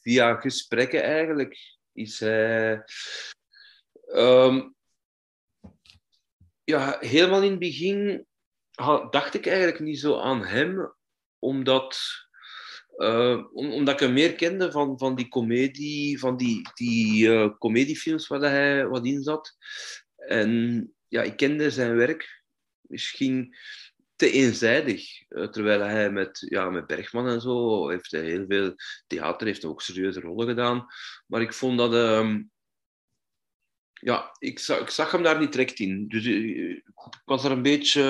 via 0.00 0.34
gesprekken 0.34 1.02
eigenlijk 1.02 1.78
is 1.92 2.20
hij. 2.20 2.84
Um, 4.14 4.74
ja, 6.64 6.96
helemaal 7.00 7.42
in 7.42 7.50
het 7.50 7.58
begin 7.58 8.26
dacht 9.10 9.34
ik 9.34 9.46
eigenlijk 9.46 9.80
niet 9.80 10.00
zo 10.00 10.18
aan 10.18 10.44
hem, 10.44 10.94
omdat, 11.38 11.98
uh, 12.96 13.44
omdat 13.52 13.94
ik 13.94 14.00
hem 14.00 14.12
meer 14.12 14.34
kende 14.34 14.70
van, 14.70 14.98
van 14.98 15.14
die 15.14 15.28
comedie, 15.28 16.18
van 16.18 16.36
die, 16.36 16.68
die 16.74 17.26
uh, 17.26 17.48
comediefilms 17.58 18.26
waar 18.26 18.40
hij 18.40 18.86
wat 18.86 19.06
in 19.06 19.22
zat. 19.22 19.56
En 20.16 20.92
ja, 21.08 21.22
ik 21.22 21.36
kende 21.36 21.70
zijn 21.70 21.96
werk 21.96 22.42
misschien 22.80 23.54
te 24.16 24.30
eenzijdig. 24.30 25.28
Uh, 25.28 25.48
terwijl 25.48 25.80
hij 25.80 26.10
met, 26.10 26.46
ja, 26.48 26.70
met 26.70 26.86
Bergman 26.86 27.28
en 27.28 27.40
zo 27.40 27.88
heeft 27.88 28.10
hij 28.10 28.24
heel 28.24 28.44
veel 28.48 28.74
theater, 29.06 29.46
heeft 29.46 29.64
ook 29.64 29.82
serieuze 29.82 30.20
rollen 30.20 30.48
gedaan. 30.48 30.86
Maar 31.26 31.40
ik 31.40 31.52
vond 31.52 31.78
dat 31.78 31.94
ehm, 31.94 32.42
ja, 34.00 34.36
ik 34.38 34.58
zag, 34.58 34.80
ik 34.80 34.90
zag 34.90 35.12
hem 35.12 35.22
daar 35.22 35.38
niet 35.40 35.52
direct 35.52 35.78
in. 35.78 36.08
Dus 36.08 36.24
eh, 36.24 36.70
ik 36.70 37.22
was 37.24 37.44
er 37.44 37.50
een 37.50 37.62
beetje, 37.62 38.02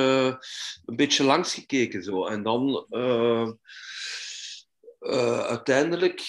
een 0.84 0.96
beetje 0.96 1.24
langs 1.24 1.54
gekeken. 1.54 2.02
Zo. 2.02 2.26
En 2.26 2.42
dan 2.42 2.86
uh, 5.00 5.40
uiteindelijk, 5.40 6.20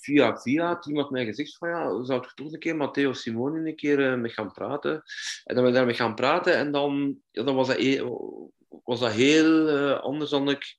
via 0.00 0.36
via, 0.36 0.66
had 0.66 0.86
iemand 0.86 1.10
mij 1.10 1.24
gezegd 1.24 1.56
van 1.56 1.68
ja, 1.68 2.04
zou 2.04 2.22
ik 2.22 2.32
toch 2.34 2.52
een 2.52 2.58
keer 2.58 2.76
Matteo 2.76 3.12
Simoni 3.12 3.68
een 3.68 3.76
keer 3.76 3.98
uh, 3.98 4.20
mee 4.20 4.32
gaan 4.32 4.52
praten. 4.52 5.02
En 5.44 5.54
dan 5.54 5.64
ben 5.64 5.66
ik 5.66 5.74
daarmee 5.74 5.94
gaan 5.94 6.14
praten 6.14 6.56
en 6.56 6.72
dan, 6.72 7.18
ja, 7.30 7.42
dan 7.42 7.54
was, 7.54 7.66
dat, 7.66 7.78
was 8.84 9.00
dat 9.00 9.12
heel 9.12 9.96
anders 9.96 10.30
dan 10.30 10.50
ik 10.50 10.76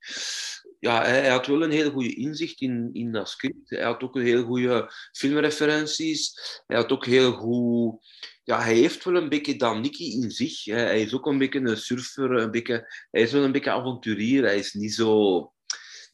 ja, 0.86 1.04
hij, 1.04 1.30
had 1.30 1.48
wel 1.48 1.64
een 1.64 1.72
hele 1.72 1.92
goede 1.92 2.16
inzicht 2.16 2.62
in, 2.62 2.90
in 2.94 3.12
dat 3.12 3.30
script. 3.30 3.70
Hij 3.70 3.84
had 3.84 4.04
ook 4.04 4.16
een 4.16 4.26
heel 4.26 4.44
goede 4.44 4.92
filmreferenties. 5.12 6.40
Hij 6.68 6.78
had 6.78 6.92
ook 6.92 7.06
heel 7.06 7.32
goed... 7.32 8.14
Ja, 8.44 8.62
hij 8.62 8.76
heeft 8.76 9.04
wel 9.04 9.16
een 9.16 9.30
beetje 9.30 9.56
dan 9.56 9.82
Nicky 9.82 10.04
in 10.04 10.32
zich. 10.32 10.66
Hij 10.66 11.02
is 11.02 11.14
ook 11.14 11.26
een 11.26 11.38
beetje 11.38 11.60
een 11.60 11.78
surfer. 11.78 12.32
Een 12.32 12.52
beetje, 12.52 13.08
hij 13.12 13.22
is 13.22 13.32
wel 13.32 13.44
een 13.44 13.52
beetje 13.52 13.72
avonturier. 13.72 14.44
Hij 14.44 14.58
is 14.58 14.74
niet 14.74 14.94
zo, 14.94 15.54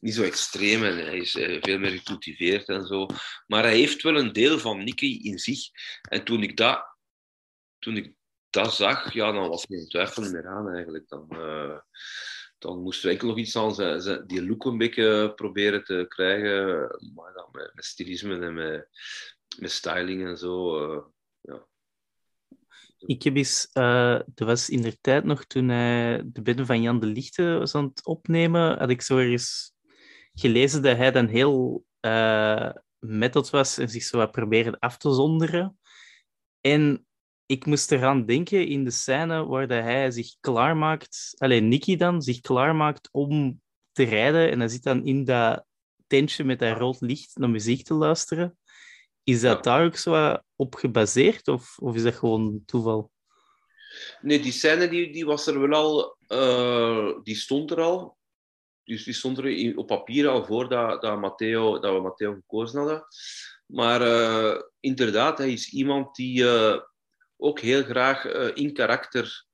niet 0.02 0.14
zo 0.14 0.22
extreem 0.22 0.84
en 0.84 0.96
hij 0.96 1.16
is 1.16 1.34
eh, 1.34 1.58
veel 1.60 1.78
meer 1.78 1.90
gecultiveerd 1.90 2.68
en 2.68 2.86
zo. 2.86 3.06
Maar 3.46 3.62
hij 3.62 3.76
heeft 3.76 4.02
wel 4.02 4.16
een 4.16 4.32
deel 4.32 4.58
van 4.58 4.84
Nicky 4.84 5.18
in 5.22 5.38
zich. 5.38 5.68
En 6.08 6.24
toen 6.24 6.42
ik 6.42 6.56
dat, 6.56 6.96
toen 7.78 7.96
ik 7.96 8.14
dat 8.50 8.74
zag, 8.74 9.12
ja, 9.12 9.32
dan 9.32 9.48
was 9.48 9.64
geen 9.68 9.88
twijfel 9.88 10.30
meer 10.30 10.48
aan 10.48 10.68
eigenlijk. 10.68 11.08
Dan... 11.08 11.28
Uh, 11.30 11.78
dan 12.58 12.82
moesten 12.82 13.06
we 13.06 13.12
enkel 13.12 13.28
nog 13.28 13.38
iets 13.38 13.56
aan 13.56 13.74
zijn, 13.74 14.26
die 14.26 14.46
look 14.46 14.64
een 14.64 14.78
beetje 14.78 15.32
proberen 15.34 15.84
te 15.84 16.04
krijgen. 16.08 16.78
Maar 17.14 17.32
dan 17.32 17.48
met, 17.52 17.70
met 17.74 17.84
stilisme 17.84 18.38
en 18.38 18.54
met, 18.54 18.88
met 19.58 19.70
styling 19.70 20.26
en 20.26 20.38
zo. 20.38 20.84
Uh, 20.92 21.02
ja. 21.40 21.66
Ik 22.98 23.22
heb 23.22 23.36
eens, 23.36 23.68
er 23.72 24.24
was 24.34 24.68
in 24.68 24.82
de 24.82 25.00
tijd 25.00 25.24
nog 25.24 25.44
toen 25.44 25.68
hij 25.68 26.22
de 26.24 26.42
bedden 26.42 26.66
van 26.66 26.82
Jan 26.82 27.00
de 27.00 27.06
Lichte 27.06 27.58
was 27.58 27.74
aan 27.74 27.84
het 27.84 28.04
opnemen, 28.04 28.78
had 28.78 28.90
ik 28.90 29.02
zo 29.02 29.18
eens 29.18 29.71
gelezen 30.34 30.82
dat 30.82 30.96
hij 30.96 31.10
dan 31.10 31.26
heel 31.26 31.84
uh, 32.00 32.70
method 32.98 33.50
was 33.50 33.78
en 33.78 33.88
zich 33.88 34.02
zo 34.02 34.16
wat 34.16 34.30
probeerde 34.30 34.76
af 34.80 34.96
te 34.96 35.14
zonderen. 35.14 35.78
En 36.60 37.06
ik 37.46 37.66
moest 37.66 37.92
eraan 37.92 38.26
denken 38.26 38.66
in 38.66 38.84
de 38.84 38.90
scène 38.90 39.46
waar 39.46 39.68
hij 39.68 40.10
zich 40.10 40.36
klaarmaakt, 40.40 41.34
alleen 41.38 41.68
Nicky 41.68 41.96
dan, 41.96 42.22
zich 42.22 42.40
klaarmaakt 42.40 43.08
om 43.12 43.60
te 43.92 44.02
rijden. 44.02 44.50
En 44.50 44.58
hij 44.58 44.68
zit 44.68 44.82
dan 44.82 45.04
in 45.04 45.24
dat 45.24 45.64
tentje 46.06 46.44
met 46.44 46.58
dat 46.58 46.78
rood 46.78 47.00
licht 47.00 47.36
naar 47.36 47.50
muziek 47.50 47.84
te 47.84 47.94
luisteren. 47.94 48.58
Is 49.24 49.40
dat 49.40 49.64
daar 49.64 49.84
ook 49.84 49.96
zo 49.96 50.36
op 50.56 50.74
gebaseerd 50.74 51.48
of, 51.48 51.78
of 51.78 51.94
is 51.94 52.02
dat 52.02 52.14
gewoon 52.14 52.62
toeval? 52.66 53.10
Nee, 54.20 54.40
die 54.40 54.52
scène 54.52 54.88
die, 54.88 55.12
die 55.12 55.24
was 55.24 55.46
er 55.46 55.60
wel 55.60 55.72
al, 55.72 56.16
eh, 56.26 57.22
die 57.22 57.36
stond 57.36 57.70
er 57.70 57.80
al. 57.80 58.16
Dus 58.84 59.04
die 59.04 59.14
stond 59.14 59.38
er 59.38 59.76
op 59.76 59.86
papier 59.86 60.28
al 60.28 60.44
voor 60.44 60.68
dat, 60.68 61.02
dat, 61.02 61.18
Matteo, 61.18 61.78
dat 61.78 61.94
we 61.94 62.00
Matteo 62.00 62.34
gekozen 62.34 62.78
hadden. 62.78 63.06
Maar 63.72 64.02
eh, 64.02 64.62
inderdaad, 64.80 65.38
hij 65.38 65.52
is 65.52 65.72
iemand 65.72 66.14
die 66.16 66.48
eh, 66.48 66.80
ook 67.36 67.60
heel 67.60 67.82
graag 67.82 68.24
eh, 68.24 68.50
in 68.54 68.72
karakter 68.72 69.44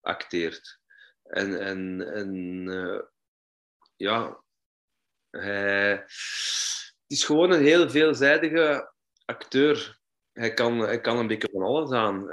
acteert. 0.00 0.80
En, 1.22 1.60
en, 1.60 2.00
en 2.14 3.18
ja, 3.96 4.42
hij, 5.30 6.04
is 7.06 7.24
gewoon 7.24 7.50
een 7.50 7.64
heel 7.64 7.90
veelzijdige 7.90 8.92
acteur. 9.24 10.00
Hij 10.32 10.54
kan, 10.54 10.78
hij 10.78 11.00
kan 11.00 11.18
een 11.18 11.26
beetje 11.26 11.50
van 11.52 11.62
alles 11.62 11.90
aan. 11.90 12.26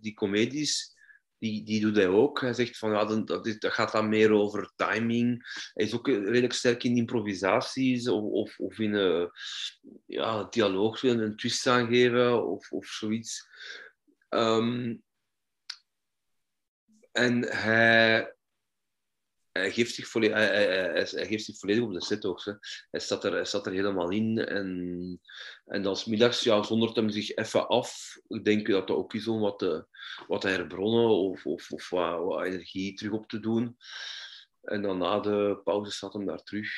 Die 0.00 0.14
comedies, 0.14 0.93
die, 1.44 1.64
die 1.64 1.80
doet 1.80 1.96
hij 1.96 2.08
ook. 2.08 2.40
Hij 2.40 2.52
zegt 2.52 2.78
van, 2.78 2.90
ja, 2.90 3.04
dat, 3.04 3.26
dat, 3.26 3.72
gaat 3.72 3.92
dan 3.92 4.08
meer 4.08 4.30
over 4.30 4.72
timing. 4.76 5.42
Hij 5.74 5.84
is 5.84 5.94
ook 5.94 6.06
redelijk 6.06 6.52
sterk 6.52 6.84
in 6.84 6.96
improvisaties 6.96 8.08
of, 8.08 8.22
of, 8.22 8.58
of 8.58 8.78
in 8.78 8.94
een 8.94 9.30
ja, 10.06 10.44
dialoog, 10.44 11.02
een, 11.02 11.18
een 11.18 11.36
twist 11.36 11.66
aangeven 11.66 12.46
of, 12.46 12.72
of 12.72 12.86
zoiets. 12.86 13.48
Ehm, 14.28 14.96
en 17.12 17.42
hij, 17.48 18.34
hij, 19.58 19.72
geeft 19.72 19.94
zich 19.94 20.08
volledig, 20.08 20.36
hij, 20.36 20.46
hij, 20.46 20.66
hij- 20.66 21.08
hij 21.10 21.26
geeft 21.26 21.44
zich 21.44 21.58
volledig 21.58 21.82
op 21.84 21.92
de 21.92 22.04
set 22.04 22.24
ook. 22.24 22.44
Hè. 22.44 22.52
Hij, 22.90 23.00
staat 23.00 23.24
er, 23.24 23.32
hij 23.32 23.44
staat 23.44 23.66
er 23.66 23.72
helemaal 23.72 24.10
in. 24.10 24.38
En, 24.38 25.20
en 25.64 25.82
dan 25.82 25.96
middags 26.06 26.42
ja, 26.42 26.62
zondert 26.62 26.96
hem 26.96 27.10
zich 27.10 27.34
even 27.34 27.68
af. 27.68 28.18
Ik 28.28 28.44
denk 28.44 28.66
dat 28.66 28.88
dat 28.88 28.96
ook 28.96 29.14
is 29.14 29.28
om 29.28 29.40
wat 29.40 29.58
te, 29.58 29.86
wat 30.26 30.40
te 30.40 30.48
herbronnen 30.48 31.08
of, 31.08 31.46
of, 31.46 31.70
of 31.70 31.90
wat, 31.90 32.18
wat 32.24 32.44
energie 32.44 32.94
terug 32.94 33.12
op 33.12 33.28
te 33.28 33.40
doen. 33.40 33.76
En 34.62 34.82
dan 34.82 34.98
na 34.98 35.20
de 35.20 35.60
pauze 35.64 35.90
staat 35.90 36.12
hem 36.12 36.26
daar 36.26 36.42
terug. 36.42 36.70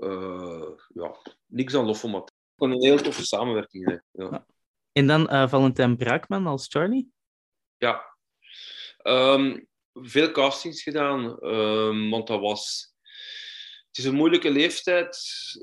Eh, 0.00 0.70
ja, 0.88 1.16
niks 1.46 1.74
aan 1.74 1.84
lof 1.84 2.04
om 2.04 2.12
wat. 2.12 2.32
Een 2.56 2.82
heel 2.82 2.96
toffe 2.96 3.26
samenwerking. 3.26 3.88
Hè. 3.88 4.22
Ja. 4.24 4.46
En 4.92 5.06
dan 5.06 5.28
eh, 5.28 5.48
Valentijn 5.48 5.96
Braakman 5.96 6.46
als 6.46 6.66
Charlie? 6.68 7.12
Ja. 7.76 8.16
Ehm, 8.96 9.60
veel 10.02 10.30
castings 10.30 10.82
gedaan, 10.82 11.38
ehm, 11.38 12.08
want 12.08 12.26
dat 12.26 12.40
was... 12.40 12.88
Het 13.88 13.98
is 13.98 14.04
een 14.04 14.14
moeilijke 14.14 14.50
leeftijd, 14.50 15.18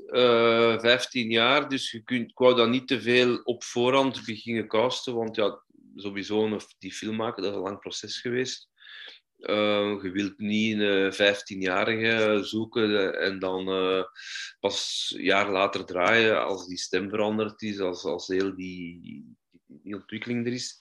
eh 0.06 0.78
15 0.80 1.30
jaar, 1.30 1.68
dus 1.68 1.90
je 1.90 2.02
kunt, 2.02 2.30
ik 2.30 2.38
wou 2.38 2.54
dat 2.54 2.68
niet 2.68 2.88
te 2.88 3.00
veel 3.00 3.36
op 3.36 3.64
voorhand 3.64 4.24
beginnen 4.24 4.68
casten, 4.68 5.14
want 5.14 5.36
ja, 5.36 5.62
sowieso 5.96 6.44
een, 6.44 6.60
die 6.78 6.92
film 6.92 7.16
maken, 7.16 7.42
dat 7.42 7.50
is 7.50 7.56
een 7.56 7.64
lang 7.64 7.78
proces 7.78 8.20
geweest. 8.20 8.68
Eh, 9.38 9.98
je 10.02 10.10
wilt 10.10 10.38
niet 10.38 10.78
een 10.80 11.12
15-jarige 11.12 12.40
zoeken 12.42 13.20
en 13.20 13.38
dan 13.38 13.68
eh, 13.68 14.04
pas 14.60 15.12
een 15.16 15.22
jaar 15.22 15.50
later 15.50 15.84
draaien 15.84 16.44
als 16.44 16.66
die 16.66 16.78
stem 16.78 17.08
veranderd 17.08 17.62
is, 17.62 17.80
als, 17.80 18.04
als 18.04 18.26
heel 18.26 18.56
die, 18.56 19.24
die 19.66 19.94
ontwikkeling 19.94 20.46
er 20.46 20.52
is. 20.52 20.78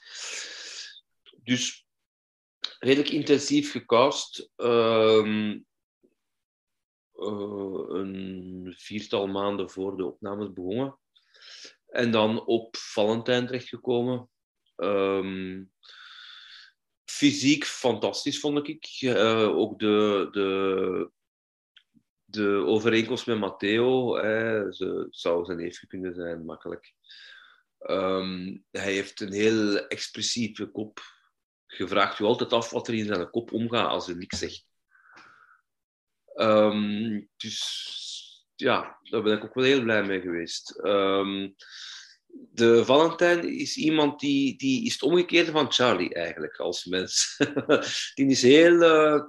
Dus 1.43 1.86
redelijk 2.79 3.09
intensief 3.09 3.71
gecast. 3.71 4.51
Ehm, 4.55 5.59
eh, 7.11 7.85
een 7.87 8.73
viertal 8.77 9.27
maanden 9.27 9.69
voor 9.69 9.97
de 9.97 10.05
opnames 10.05 10.53
begonnen. 10.53 10.99
En 11.87 12.11
dan 12.11 12.45
op 12.45 12.75
Valentijn 12.77 13.45
terechtgekomen. 13.45 14.29
Ehm, 14.75 15.63
fysiek 17.05 17.65
fantastisch, 17.65 18.39
vond 18.39 18.67
ik. 18.67 18.85
Eh, 18.99 19.57
ook 19.57 19.79
de, 19.79 20.27
de, 20.31 21.11
de 22.25 22.47
overeenkomst 22.65 23.27
met 23.27 23.39
Matteo. 23.39 24.15
Ze 24.71 25.07
zou 25.09 25.45
zijn 25.45 25.57
neefje 25.57 25.87
kunnen 25.87 26.15
zijn, 26.15 26.45
makkelijk. 26.45 26.95
Ehm, 27.77 28.57
hij 28.71 28.93
heeft 28.93 29.19
een 29.19 29.33
heel 29.33 29.87
expressieve 29.87 30.65
kop. 30.65 31.16
Je 31.67 31.87
vraagt 31.87 32.17
je 32.17 32.23
altijd 32.23 32.53
af 32.53 32.69
wat 32.69 32.87
er 32.87 32.93
in 32.93 33.05
zijn 33.05 33.29
kop 33.29 33.51
omgaat 33.51 33.89
als 33.89 34.05
hij 34.05 34.15
niks 34.15 34.39
zegt. 34.39 34.65
Ehm, 36.35 37.21
dus 37.37 38.45
ja, 38.55 38.99
daar 39.01 39.21
ben 39.21 39.37
ik 39.37 39.43
ook 39.43 39.53
wel 39.53 39.63
heel 39.63 39.81
blij 39.81 40.03
mee 40.03 40.21
geweest. 40.21 40.79
Ehm, 40.79 41.49
de 42.51 42.85
Valentijn 42.85 43.59
is 43.59 43.77
iemand 43.77 44.19
die, 44.19 44.57
die 44.57 44.85
is 44.85 44.93
het 44.93 45.01
omgekeerde 45.01 45.51
van 45.51 45.71
Charlie 45.71 46.13
eigenlijk 46.13 46.57
als 46.57 46.85
mens. 46.85 47.37
die 48.15 48.25
is 48.25 48.41
heel, 48.41 48.81
eh, 48.81 49.21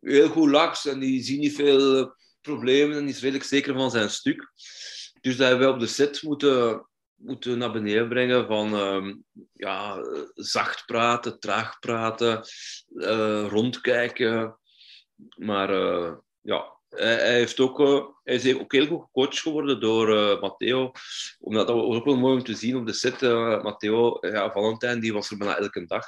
heel 0.00 0.28
goed 0.28 0.50
laks 0.50 0.86
en 0.86 0.98
die 0.98 1.22
ziet 1.22 1.38
niet 1.38 1.54
veel 1.54 1.98
eh, 1.98 2.10
problemen 2.40 2.96
en 2.96 3.08
is 3.08 3.20
redelijk 3.20 3.44
zeker 3.44 3.74
van 3.74 3.90
zijn 3.90 4.10
stuk. 4.10 4.52
Dus 5.20 5.36
dat 5.36 5.48
hebben 5.48 5.66
we 5.66 5.74
op 5.74 5.80
de 5.80 5.86
set 5.86 6.22
moeten, 6.22 6.86
moeten 7.16 7.58
naar 7.58 7.72
beneden 7.72 8.08
brengen 8.08 8.46
van 8.46 8.74
ehm, 8.74 9.14
ja, 9.52 9.98
zacht 10.34 10.86
praten, 10.86 11.40
traag 11.40 11.78
praten, 11.78 12.42
eh, 12.94 13.46
rondkijken. 13.48 14.58
Maar 15.36 15.70
eh, 15.70 16.14
ja, 16.40 16.78
hij, 16.88 17.14
hij 17.14 17.34
heeft 17.34 17.60
ook, 17.60 17.80
eh, 17.80 18.04
hij 18.22 18.34
is 18.34 18.54
ook 18.54 18.72
heel 18.72 18.86
goed 18.86 19.02
gecoacht 19.02 19.40
geworden 19.40 19.80
door 19.80 20.38
Matteo. 20.40 20.92
Omdat 21.38 21.66
dat 21.66 21.76
was 21.76 21.96
ook 21.96 22.04
wel 22.04 22.16
mooi 22.16 22.36
om 22.36 22.44
te 22.44 22.54
zien 22.54 22.76
op 22.76 22.86
de 22.86 22.92
set. 22.92 23.20
Matteo, 23.62 24.18
ja, 24.20 24.52
Valentijn, 24.52 25.00
die 25.00 25.12
was 25.12 25.30
er 25.30 25.38
bijna 25.38 25.56
elke 25.56 25.86
dag. 25.86 26.06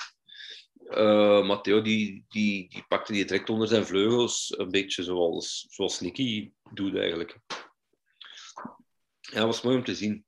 Matteo 1.44 1.82
die, 1.82 2.24
die, 2.28 2.68
die 2.68 2.84
pakte 2.88 3.12
die 3.12 3.24
direct 3.24 3.50
onder 3.50 3.68
zijn 3.68 3.86
vleugels, 3.86 4.54
een 4.56 4.70
beetje 4.70 5.02
zoals, 5.02 5.66
zoals 5.70 6.00
Nicky 6.00 6.52
doet 6.72 6.96
eigenlijk. 6.96 7.38
Ja, 9.20 9.38
dat 9.38 9.46
was 9.46 9.62
mooi 9.62 9.76
om 9.76 9.84
te 9.84 9.94
zien. 9.94 10.26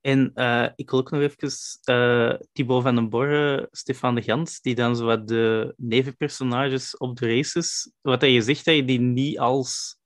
En 0.00 0.30
eh, 0.34 0.68
ik 0.76 0.90
wil 0.90 0.98
ook 0.98 1.10
nog 1.10 1.20
even 1.20 1.48
eh 1.84 2.34
Thibaut 2.52 2.82
van 2.82 2.94
den 2.94 3.08
Borre, 3.08 3.68
Stefan 3.70 4.14
de 4.14 4.22
Gans, 4.22 4.60
die 4.60 4.74
dan 4.74 4.96
zo 4.96 5.04
wat 5.04 5.28
de 5.28 5.74
nevenpersonages 5.76 6.96
op 6.96 7.16
de 7.16 7.26
races, 7.26 7.92
wat 8.00 8.22
je 8.22 8.40
zegt 8.42 8.64
dat 8.64 8.74
je 8.74 8.84
die 8.84 9.00
niet 9.00 9.38
als 9.38 9.96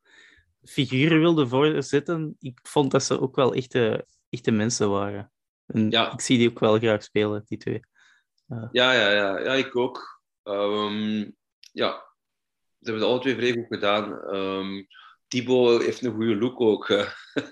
figuren 0.64 1.18
wilde 1.20 1.46
voorzetten, 1.48 2.36
ik 2.38 2.58
vond 2.62 2.90
dat 2.90 3.02
ze 3.02 3.20
ook 3.20 3.36
wel 3.36 3.54
echte, 3.54 4.06
echte 4.30 4.50
mensen 4.50 4.90
waren. 4.90 5.32
En 5.66 5.90
Ja. 5.90 6.12
ik 6.12 6.20
zie 6.20 6.38
die 6.38 6.50
ook 6.50 6.58
wel 6.58 6.78
graag 6.78 7.02
spelen, 7.02 7.42
die 7.46 7.58
twee. 7.58 7.80
Ja, 8.72 8.92
ja, 8.92 9.10
ja, 9.10 9.38
ja 9.38 9.52
ik 9.52 9.76
ook. 9.76 10.22
Ehm, 10.42 11.30
ja, 11.72 11.90
ze 12.80 12.90
hebben 12.90 13.02
het 13.02 13.10
alle 13.10 13.20
twee 13.20 13.34
vrij 13.34 13.52
goed 13.52 13.66
gedaan. 13.68 14.20
Ehm 14.22 14.82
Thibaut 15.32 15.82
heeft 15.82 16.04
een 16.04 16.14
goede 16.14 16.36
look 16.36 16.60
ook. 16.60 16.88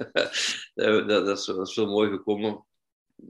dat, 0.74 1.08
dat, 1.08 1.08
dat 1.08 1.38
is, 1.38 1.44
dat 1.44 1.74
wel 1.74 1.86
mooi 1.86 2.10
gekomen. 2.10 2.64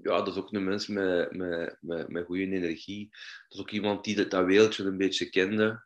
Ja, 0.03 0.17
dat 0.17 0.27
is 0.27 0.37
ook 0.37 0.53
een 0.53 0.65
mens 0.65 0.87
met, 0.87 1.33
met, 1.33 1.77
met, 1.81 2.09
met 2.09 2.27
goede 2.27 2.43
energie. 2.43 3.09
Dat 3.11 3.59
is 3.59 3.61
ook 3.61 3.71
iemand 3.71 4.05
die 4.05 4.29
dat, 4.29 4.45
wereldje 4.45 4.85
een 4.85 4.97
beetje 4.97 5.31
kende. 5.31 5.85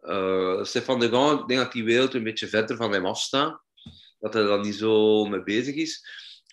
Eh, 0.00 0.64
Stefan 0.64 1.00
de 1.00 1.08
Gaan, 1.08 1.38
ik 1.38 1.48
denk 1.48 1.60
dat 1.60 1.72
die 1.72 1.84
wereld 1.84 2.14
een 2.14 2.24
beetje 2.24 2.48
verder 2.48 2.76
van 2.76 2.92
hem 2.92 3.06
afstaat. 3.06 3.62
Dat 4.18 4.34
hij 4.34 4.42
dan 4.42 4.60
niet 4.60 4.74
zo 4.74 5.24
mee 5.24 5.42
bezig 5.42 5.74
is. 5.74 6.06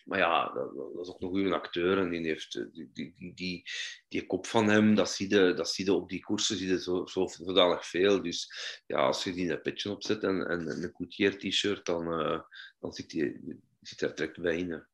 Maar 0.06 0.20
ja, 0.20 0.54
dat, 0.54 0.76
dat 0.76 1.06
is 1.06 1.10
ook 1.10 1.22
een 1.22 1.30
goede 1.30 1.54
acteur. 1.54 1.98
En 1.98 2.10
die 2.10 2.26
heeft 2.26 2.56
eh, 2.56 2.64
die, 2.72 2.90
die, 2.94 3.34
die, 3.36 3.64
die, 4.08 4.26
kop 4.26 4.46
van 4.46 4.70
hem, 4.70 4.96
dat 4.96 5.10
zie 5.10 5.30
je, 5.30 5.54
dat 5.54 5.70
zie 5.70 5.86
je 5.86 5.94
op 5.94 6.10
die 6.10 6.20
koersen 6.20 6.58
zie 6.58 6.68
je 6.68 6.82
zo, 6.82 7.06
zo 7.06 7.28
zodanig 7.28 7.86
veel. 7.86 8.22
Dus 8.22 8.54
ja, 8.88 8.98
als 8.98 9.24
je 9.24 9.34
die 9.34 9.52
een 9.52 9.62
petje 9.62 9.92
opzet 9.92 10.24
en, 10.24 10.48
en 10.48 10.68
een 10.68 10.92
Coutier 10.92 11.38
t-shirt, 11.38 11.86
dan, 11.86 12.20
uh, 12.20 12.40
dan 12.80 12.94
zit 12.94 13.12
hij 13.12 13.42
zit 13.82 14.02
er 14.02 14.16
direct 14.16 14.40
bij 14.40 14.58
in. 14.58 14.68
Ja. 14.68 14.88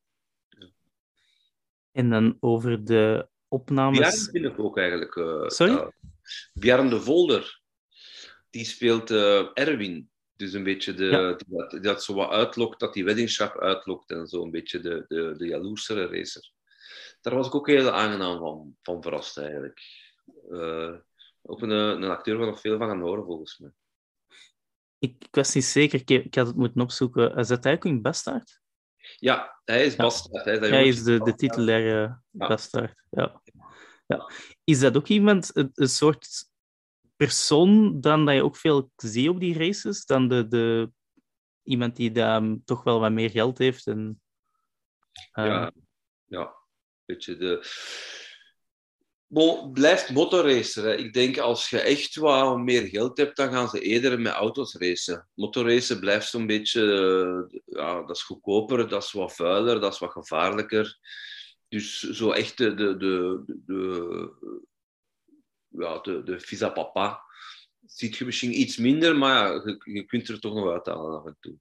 En 1.92 2.10
dan 2.10 2.38
over 2.40 2.86
de 2.86 3.28
opnames... 3.48 4.00
Bjarne 4.00 4.32
vind 4.32 4.46
ik 4.46 4.60
ook 4.60 4.78
eigenlijk. 4.78 5.16
Uh, 5.16 5.48
Sorry? 5.48 5.74
Uh, 5.74 5.88
Bjarne 6.54 6.90
de 6.90 7.02
Volder, 7.02 7.62
die 8.50 8.66
speelt 8.66 9.12
Erwin. 9.54 10.10
Dus 10.38 10.54
een 10.54 10.64
beetje 10.64 10.94
de, 10.94 11.06
ja. 11.06 11.38
dat, 11.48 11.84
dat 11.84 12.04
zo 12.04 12.14
wat 12.14 12.30
uitlokt, 12.30 12.80
dat 12.80 12.94
die 12.94 13.04
weddingschap 13.04 13.60
uitlokt 13.60 14.10
en 14.10 14.28
zo 14.28 14.44
een 14.44 14.52
beetje 14.52 14.80
de, 14.80 15.06
de, 15.08 15.34
de 15.38 15.46
jaloersere 15.48 16.08
racer. 16.08 16.52
Daar 17.22 17.36
was 17.36 17.48
ik 17.48 17.56
ook 17.56 17.68
heel 17.68 17.92
aangenaam 17.92 18.40
van, 18.40 18.78
van 18.82 19.02
verrast 19.02 19.38
eigenlijk. 19.38 19.82
Uh, 20.50 20.96
ook 21.42 21.62
een, 21.62 21.70
een 21.70 22.04
acteur 22.04 22.38
waar 22.38 22.48
nog 22.48 22.60
veel 22.60 22.78
van 22.78 22.88
gaan 22.88 23.02
horen 23.02 23.24
volgens 23.24 23.58
mij. 23.58 23.72
Ik, 25.00 25.16
ik 25.20 25.36
was 25.36 25.54
niet 25.54 25.66
zeker, 25.66 26.00
ik, 26.00 26.10
ik 26.10 26.36
had 26.36 26.48
het 26.48 26.56
moeten 26.56 26.82
opzoeken. 26.82 27.36
Is 27.36 27.48
dat 27.48 27.66
eigenlijk 27.66 27.96
in 27.96 28.02
Bastaard? 28.02 28.60
Ja, 29.16 29.62
hij 29.64 29.86
is 29.86 29.96
ja. 29.96 30.04
Bastaard. 30.04 30.46
Hij 30.46 30.58
is, 30.58 30.70
hij 30.70 30.88
is 30.88 31.04
de, 31.04 31.20
de 31.20 31.36
titulaire 31.36 32.00
ja. 32.00 32.48
Bastaard. 32.48 33.04
Ja. 33.10 33.42
Ja. 34.08 34.32
Is 34.64 34.80
dat 34.80 34.98
ook 34.98 35.08
iemand, 35.08 35.56
een, 35.56 35.70
een 35.74 35.90
soort 35.90 36.28
persoon 37.18 38.02
dan 38.02 38.26
dat 38.26 38.36
je 38.36 38.44
ook 38.44 38.58
veel 38.58 38.92
ziet 38.96 39.30
op 39.30 39.40
die 39.40 39.58
races, 39.58 40.06
dan 40.06 40.28
de, 40.28 40.48
de, 40.48 40.92
iemand 41.64 41.96
die 41.96 42.12
dan 42.12 42.62
toch 42.66 42.84
wel 42.84 43.00
wat 43.00 43.12
meer 43.12 43.30
geld 43.30 43.58
heeft? 43.58 43.88
En... 43.88 44.22
ja, 45.34 45.72
ja. 46.26 46.56
Beetje 47.06 47.38
de... 47.38 47.66
Blijft 49.74 50.10
motorracer. 50.10 50.84
Hè. 50.84 50.96
Ik 50.96 51.14
denk 51.14 51.38
als 51.38 51.70
je 51.70 51.80
echt 51.80 52.16
wat 52.16 52.58
meer 52.58 52.88
geld 52.88 53.18
hebt, 53.18 53.36
dan 53.36 53.52
gaan 53.52 53.70
ze 53.70 53.80
eerder 53.80 54.20
met 54.20 54.34
auto's 54.34 54.76
racen. 54.76 55.28
Motorracen 55.34 56.00
blijft 56.00 56.30
zo'n 56.30 56.48
beetje, 56.48 57.62
ja, 57.66 58.02
dat 58.02 58.16
is 58.16 58.24
goedkoper, 58.24 58.88
dat 58.88 59.04
is 59.04 59.12
wat 59.12 59.36
vuiler, 59.36 59.80
dat 59.80 59.94
is 59.94 60.00
wat 60.00 60.12
gevaarlijker. 60.12 61.00
Dus 61.70 62.00
zo 62.00 62.32
echt 62.32 62.58
de, 62.58 62.76
de, 62.76 63.44
de, 63.66 64.66
ja, 65.70 66.00
de, 66.00 66.24
de 66.24 66.40
visa 66.40 66.70
papa 66.70 67.26
ziet 67.86 68.16
je 68.16 68.26
misschien 68.26 68.60
iets 68.60 68.78
minder, 68.78 69.18
maar 69.18 69.36
ja, 69.36 69.62
je, 69.66 69.94
je 69.94 70.04
kunt 70.04 70.28
er 70.28 70.40
toch 70.40 70.54
nog 70.54 70.72
uithalen 70.72 71.20
af 71.20 71.26
en 71.26 71.38
toe. 71.40 71.58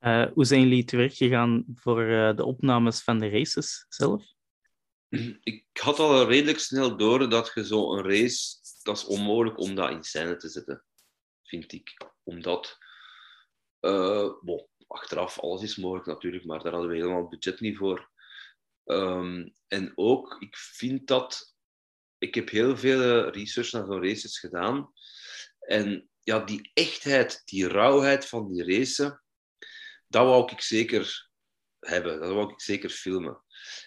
Uh, 0.00 0.26
hoe 0.32 0.44
zijn 0.44 0.60
jullie 0.60 0.84
te 0.84 0.96
werk 0.96 1.14
gegaan 1.14 1.64
voor 1.74 2.02
uh, 2.02 2.36
de 2.36 2.44
opnames 2.44 3.02
van 3.02 3.18
de 3.18 3.28
races 3.28 3.86
zelf? 3.88 4.24
Ik 5.42 5.66
had 5.72 5.98
al 5.98 6.28
redelijk 6.28 6.58
snel 6.58 6.96
door 6.96 7.28
dat 7.28 7.50
je 7.54 7.64
zo'n 7.64 8.02
race, 8.02 8.56
dat 8.82 8.96
is 8.96 9.04
onmogelijk 9.04 9.58
om 9.58 9.74
dat 9.74 9.90
in 9.90 10.02
scène 10.02 10.36
te 10.36 10.48
zetten, 10.48 10.84
vind 11.42 11.72
ik. 11.72 11.96
Omdat, 12.22 12.78
uh, 13.80 14.30
bon, 14.40 14.66
achteraf, 14.86 15.38
alles 15.38 15.62
is 15.62 15.76
mogelijk 15.76 16.06
natuurlijk, 16.06 16.44
maar 16.44 16.62
daar 16.62 16.72
hadden 16.72 16.90
we 16.90 16.96
helemaal 16.96 17.28
budget 17.28 17.60
niet 17.60 17.76
voor. 17.76 18.10
Um, 18.84 19.52
en 19.68 19.92
ook, 19.94 20.36
ik 20.40 20.56
vind 20.56 21.06
dat... 21.06 21.51
Ik 22.22 22.34
heb 22.34 22.50
heel 22.50 22.76
veel 22.76 23.30
research 23.30 23.72
naar 23.72 23.86
zo'n 23.86 24.02
races 24.02 24.38
gedaan. 24.38 24.92
En 25.60 26.08
ja, 26.20 26.38
die 26.38 26.70
echtheid, 26.74 27.42
die 27.44 27.68
rauwheid 27.68 28.26
van 28.26 28.52
die 28.52 28.64
racen, 28.64 29.22
dat 30.06 30.26
wou 30.26 30.52
ik 30.52 30.60
zeker 30.60 31.30
hebben. 31.80 32.20
Dat 32.20 32.32
wou 32.32 32.52
ik 32.52 32.60
zeker 32.60 32.90
filmen. 32.90 33.42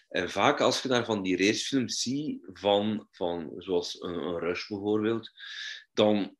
En 0.10 0.30
vaak 0.30 0.62
als 0.62 0.82
je 0.82 0.88
daar 0.88 1.06
van 1.06 1.22
die 1.22 1.38
racefilms 1.38 2.02
ziet, 2.02 2.48
van, 2.54 3.08
van, 3.12 3.54
zoals 3.58 4.02
een, 4.02 4.14
een 4.14 4.40
Rush 4.40 4.68
bijvoorbeeld, 4.68 5.32
dan 5.94 6.38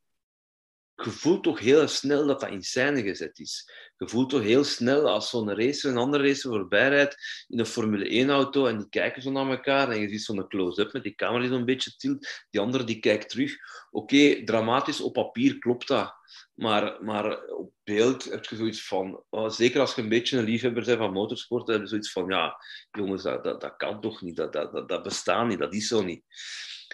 je 1.04 1.10
voelt 1.10 1.44
toch 1.44 1.60
heel 1.60 1.88
snel 1.88 2.28
dat 2.28 2.40
dat 2.40 2.50
in 2.50 2.62
scène 2.62 3.02
gezet 3.02 3.40
is. 3.40 3.72
Je 3.98 4.10
voelt 4.10 4.30
toch 4.30 4.42
heel 4.42 4.64
snel 4.64 5.10
als 5.10 5.30
zo'n 5.30 5.56
racer 5.56 5.90
een 5.90 5.98
andere 5.98 6.28
racer 6.28 6.50
voorbij 6.50 6.90
rijdt 6.90 7.46
in 7.48 7.60
een 7.60 7.66
Formule 7.66 8.26
1-auto 8.26 8.66
en 8.66 8.78
die 8.78 8.90
kijken 8.90 9.22
zo 9.22 9.32
naar 9.32 9.50
elkaar 9.50 9.90
en 9.90 10.00
je 10.00 10.10
ziet 10.10 10.24
zo'n 10.24 10.48
close-up 10.48 10.94
met 10.94 11.04
die 11.04 11.16
camera 11.16 11.40
die 11.40 11.50
zo'n 11.50 11.66
beetje 11.66 11.96
tilt. 11.98 12.28
Die 12.50 12.62
andere 12.62 12.84
die 12.84 13.00
kijkt 13.00 13.30
terug. 13.30 13.56
Oké, 13.92 14.44
dramatisch 14.44 15.02
op 15.02 15.14
papier 15.14 15.58
klopt 15.58 15.88
dat. 15.88 16.14
Maar, 16.54 17.04
maar 17.04 17.44
op 17.44 17.72
beeld 17.84 18.24
heb 18.24 18.46
je 18.46 18.56
zoiets 18.56 18.88
van... 18.88 19.24
Oh, 19.30 19.50
zeker 19.50 19.80
als 19.80 19.96
je 19.96 20.02
een 20.02 20.10
beetje 20.10 20.38
een 20.38 20.44
liefhebber 20.44 20.84
bent 20.84 20.98
van 20.98 21.12
motorsport, 21.12 21.68
heb 21.68 21.82
je 21.82 21.88
zoiets 21.88 22.12
van... 22.12 22.30
Ja, 22.30 22.56
jongens, 22.92 23.24
dat, 23.24 23.44
dat, 23.44 23.62
dat 23.62 23.76
kan 23.76 24.02
toch 24.02 24.22
niet. 24.22 24.36
Dat, 24.36 24.54
dat, 24.54 24.72
dat, 24.72 24.90
dat 24.90 25.04
bestaat 25.04 25.48
niet. 25.48 25.60
Dat 25.60 25.74
is 25.74 25.88
zo 25.88 26.04
niet. 26.04 26.24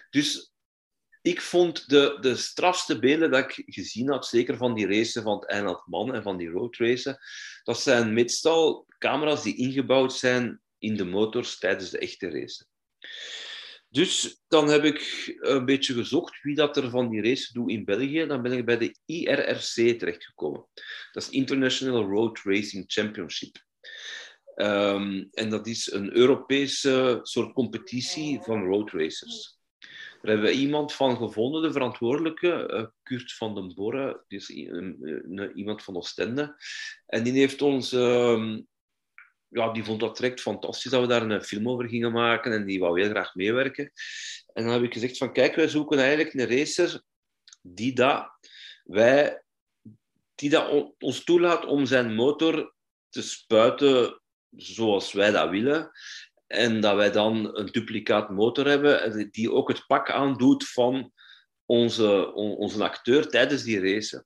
Dus 0.09 0.50
ik 1.21 1.41
vond 1.41 1.89
de, 1.89 2.17
de 2.21 2.35
strafste 2.35 2.99
beelden 2.99 3.31
dat 3.31 3.39
ik 3.39 3.63
gezien 3.65 4.09
had, 4.09 4.27
zeker 4.27 4.57
van 4.57 4.73
die 4.73 4.87
racen 4.87 5.23
van 5.23 5.39
het 5.39 5.49
Eiland 5.49 5.87
Man 5.87 6.13
en 6.13 6.23
van 6.23 6.37
die 6.37 6.49
roadracen, 6.49 7.17
dat 7.63 7.79
zijn 7.79 8.13
meestal 8.13 8.85
camera's 8.97 9.43
die 9.43 9.57
ingebouwd 9.57 10.13
zijn 10.13 10.61
in 10.77 10.95
de 10.95 11.05
motors 11.05 11.57
tijdens 11.57 11.89
de 11.89 11.97
echte 11.97 12.29
racen. 12.29 12.67
Dus 13.89 14.41
dan 14.47 14.69
heb 14.69 14.83
ik 14.83 15.31
een 15.39 15.65
beetje 15.65 15.93
gezocht 15.93 16.41
wie 16.41 16.55
dat 16.55 16.77
er 16.77 16.89
van 16.89 17.09
die 17.09 17.21
race 17.21 17.53
doet 17.53 17.69
in 17.69 17.85
België. 17.85 18.25
Dan 18.25 18.41
ben 18.41 18.51
ik 18.51 18.65
bij 18.65 18.77
de 18.77 18.95
IRRC 19.05 19.99
terechtgekomen. 19.99 20.67
Dat 21.11 21.23
is 21.23 21.29
International 21.29 22.03
Road 22.03 22.39
Racing 22.43 22.83
Championship. 22.87 23.63
Um, 24.55 25.29
en 25.31 25.49
dat 25.49 25.67
is 25.67 25.91
een 25.91 26.15
Europese 26.15 27.19
soort 27.21 27.53
competitie 27.53 28.39
van 28.41 28.63
road 28.63 28.91
racers. 28.91 29.59
Daar 30.21 30.31
hebben 30.31 30.49
we 30.49 30.57
iemand 30.57 30.93
van 30.93 31.17
gevonden, 31.17 31.61
de 31.61 31.71
verantwoordelijke, 31.71 32.69
uh, 32.73 32.85
Kurt 33.03 33.33
van 33.33 33.55
den 33.55 33.75
Borre, 33.75 34.23
dus 34.27 34.49
iemand 35.53 35.83
van 35.83 35.95
Oostende. 35.95 36.55
En 37.05 37.23
die 37.23 37.33
heeft 37.33 37.61
ons, 37.61 37.93
uh, 37.93 38.57
ja, 39.47 39.71
die 39.71 39.83
vond 39.83 39.99
dat 39.99 40.17
direct 40.17 40.41
fantastisch 40.41 40.91
dat 40.91 41.01
we 41.01 41.07
daar 41.07 41.29
een 41.29 41.43
film 41.43 41.69
over 41.69 41.89
gingen 41.89 42.11
maken 42.11 42.51
en 42.51 42.65
die 42.65 42.79
wou 42.79 43.01
heel 43.01 43.09
graag 43.09 43.35
meewerken. 43.35 43.91
En 44.53 44.63
dan 44.63 44.73
heb 44.73 44.83
ik 44.83 44.93
gezegd 44.93 45.17
van, 45.17 45.33
kijk, 45.33 45.55
wij 45.55 45.67
zoeken 45.67 45.99
eigenlijk 45.99 46.33
een 46.33 46.57
racer 46.57 47.01
die 47.61 47.93
dat, 47.93 48.29
wij, 48.83 49.43
die 50.35 50.49
dat 50.49 50.93
ons 50.99 51.23
toelaat 51.23 51.65
om 51.65 51.85
zijn 51.85 52.15
motor 52.15 52.73
te 53.09 53.21
spuiten 53.21 54.21
zoals 54.49 55.13
wij 55.13 55.31
dat 55.31 55.49
willen. 55.49 55.91
En 56.51 56.81
dat 56.81 56.95
wij 56.95 57.11
dan 57.11 57.57
een 57.57 57.65
duplicaat 57.65 58.29
motor 58.29 58.67
hebben 58.67 59.31
die 59.31 59.51
ook 59.51 59.67
het 59.67 59.87
pak 59.87 60.09
aandoet 60.09 60.69
van 60.69 61.11
onze, 61.65 62.33
onze 62.33 62.83
acteur 62.83 63.27
tijdens 63.27 63.63
die 63.63 63.79
race. 63.79 64.25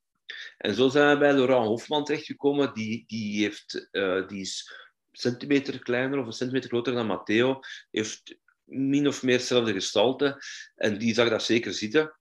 En 0.58 0.74
zo 0.74 0.90
zijn 0.90 1.14
we 1.14 1.18
bij 1.18 1.34
Laurent 1.34 1.66
Hofman 1.66 2.04
terechtgekomen. 2.04 2.74
Die, 2.74 3.04
die, 3.08 3.42
heeft, 3.42 3.88
uh, 3.92 4.28
die 4.28 4.42
is 4.42 4.72
een 5.12 5.20
centimeter 5.20 5.80
kleiner 5.80 6.20
of 6.20 6.26
een 6.26 6.32
centimeter 6.32 6.70
groter 6.70 6.94
dan 6.94 7.06
Matteo. 7.06 7.60
Heeft 7.92 8.38
min 8.64 9.08
of 9.08 9.24
meer 9.24 9.38
hetzelfde 9.38 9.74
gestalte. 9.74 10.42
En 10.76 10.98
die 10.98 11.14
zag 11.14 11.30
dat 11.30 11.44
zeker 11.44 11.74
zitten. 11.74 12.16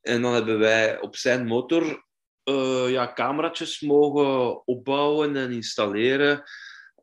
En 0.00 0.22
dan 0.22 0.34
hebben 0.34 0.58
wij 0.58 1.00
op 1.00 1.16
zijn 1.16 1.46
motor 1.46 2.06
uh, 2.44 2.90
ja, 2.90 3.12
cameraatjes 3.12 3.80
mogen 3.80 4.66
opbouwen 4.66 5.36
en 5.36 5.52
installeren. 5.52 6.44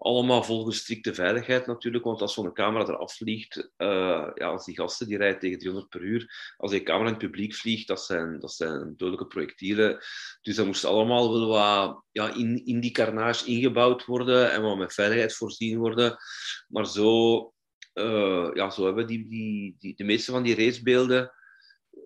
Allemaal 0.02 0.44
volgens 0.44 0.78
strikte 0.78 1.14
veiligheid 1.14 1.66
natuurlijk, 1.66 2.04
want 2.04 2.22
als 2.22 2.34
zo'n 2.34 2.54
camera 2.54 2.88
eraf 2.88 3.16
vliegt, 3.16 3.58
uh, 3.78 4.32
ja, 4.36 4.48
als 4.48 4.66
die 4.66 4.76
gasten 4.76 5.08
die 5.08 5.18
rijden 5.18 5.40
tegen 5.40 5.60
300 5.60 5.90
per 5.90 6.02
uur, 6.02 6.54
als 6.58 6.72
die 6.72 6.84
camera 6.84 7.06
in 7.06 7.14
het 7.14 7.24
publiek 7.24 7.56
vliegt, 7.56 7.88
dat 7.88 8.02
zijn, 8.02 8.40
dat 8.40 8.52
zijn 8.52 8.94
dodelijke 8.98 9.28
projectielen. 9.28 10.00
Dus 10.42 10.56
dat 10.56 10.66
moest 10.66 10.86
allemaal 10.86 11.32
wel 11.32 11.48
wat 11.48 12.04
ja, 12.12 12.34
in, 12.34 12.66
in 12.66 12.80
die 12.80 12.92
carnage 12.92 13.46
ingebouwd 13.46 14.06
worden 14.06 14.52
en 14.52 14.62
wat 14.62 14.78
met 14.78 14.94
veiligheid 14.94 15.36
voorzien 15.36 15.78
worden. 15.78 16.18
Maar 16.68 16.88
zo, 16.88 17.40
uh, 17.94 18.50
ja, 18.54 18.70
zo 18.70 18.86
hebben 18.86 19.08
die, 19.08 19.28
die, 19.28 19.76
die, 19.80 19.96
de 19.96 20.04
meeste 20.04 20.32
van 20.32 20.44
die 20.44 20.56
racebeelden 20.56 21.32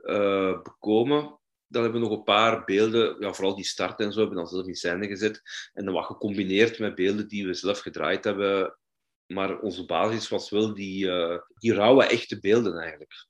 uh, 0.03 0.61
bekomen 0.61 1.39
dan 1.73 1.83
hebben 1.83 2.01
we 2.01 2.07
nog 2.07 2.17
een 2.17 2.23
paar 2.23 2.63
beelden, 2.63 3.15
ja, 3.19 3.33
vooral 3.33 3.55
die 3.55 3.65
start 3.65 3.99
en 3.99 4.11
zo, 4.11 4.19
hebben 4.19 4.37
we 4.37 4.43
dan 4.43 4.51
zelf 4.51 4.67
in 4.67 4.75
scène 4.75 5.07
gezet. 5.07 5.41
En 5.73 5.85
dan 5.85 5.93
wat 5.93 6.05
gecombineerd 6.05 6.79
met 6.79 6.95
beelden 6.95 7.27
die 7.27 7.45
we 7.45 7.53
zelf 7.53 7.79
gedraaid 7.79 8.23
hebben. 8.23 8.77
Maar 9.25 9.59
onze 9.59 9.85
basis 9.85 10.29
was 10.29 10.49
wel 10.49 10.73
die, 10.73 11.05
uh, 11.05 11.37
die 11.57 11.73
rauwe, 11.73 12.05
echte 12.05 12.39
beelden 12.39 12.77
eigenlijk. 12.77 13.27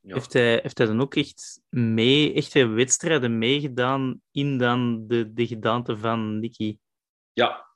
Ja. 0.00 0.14
Heeft, 0.14 0.32
hij, 0.32 0.58
heeft 0.62 0.78
hij 0.78 0.86
dan 0.86 1.00
ook 1.00 1.14
echt 1.14 1.60
mee, 1.68 2.34
echte 2.34 2.66
wedstrijden 2.66 3.38
meegedaan 3.38 4.20
in 4.30 4.58
dan 4.58 5.06
de, 5.06 5.32
de 5.32 5.46
gedaante 5.46 5.96
van 5.96 6.40
Nicky? 6.40 6.78
Ja. 7.32 7.66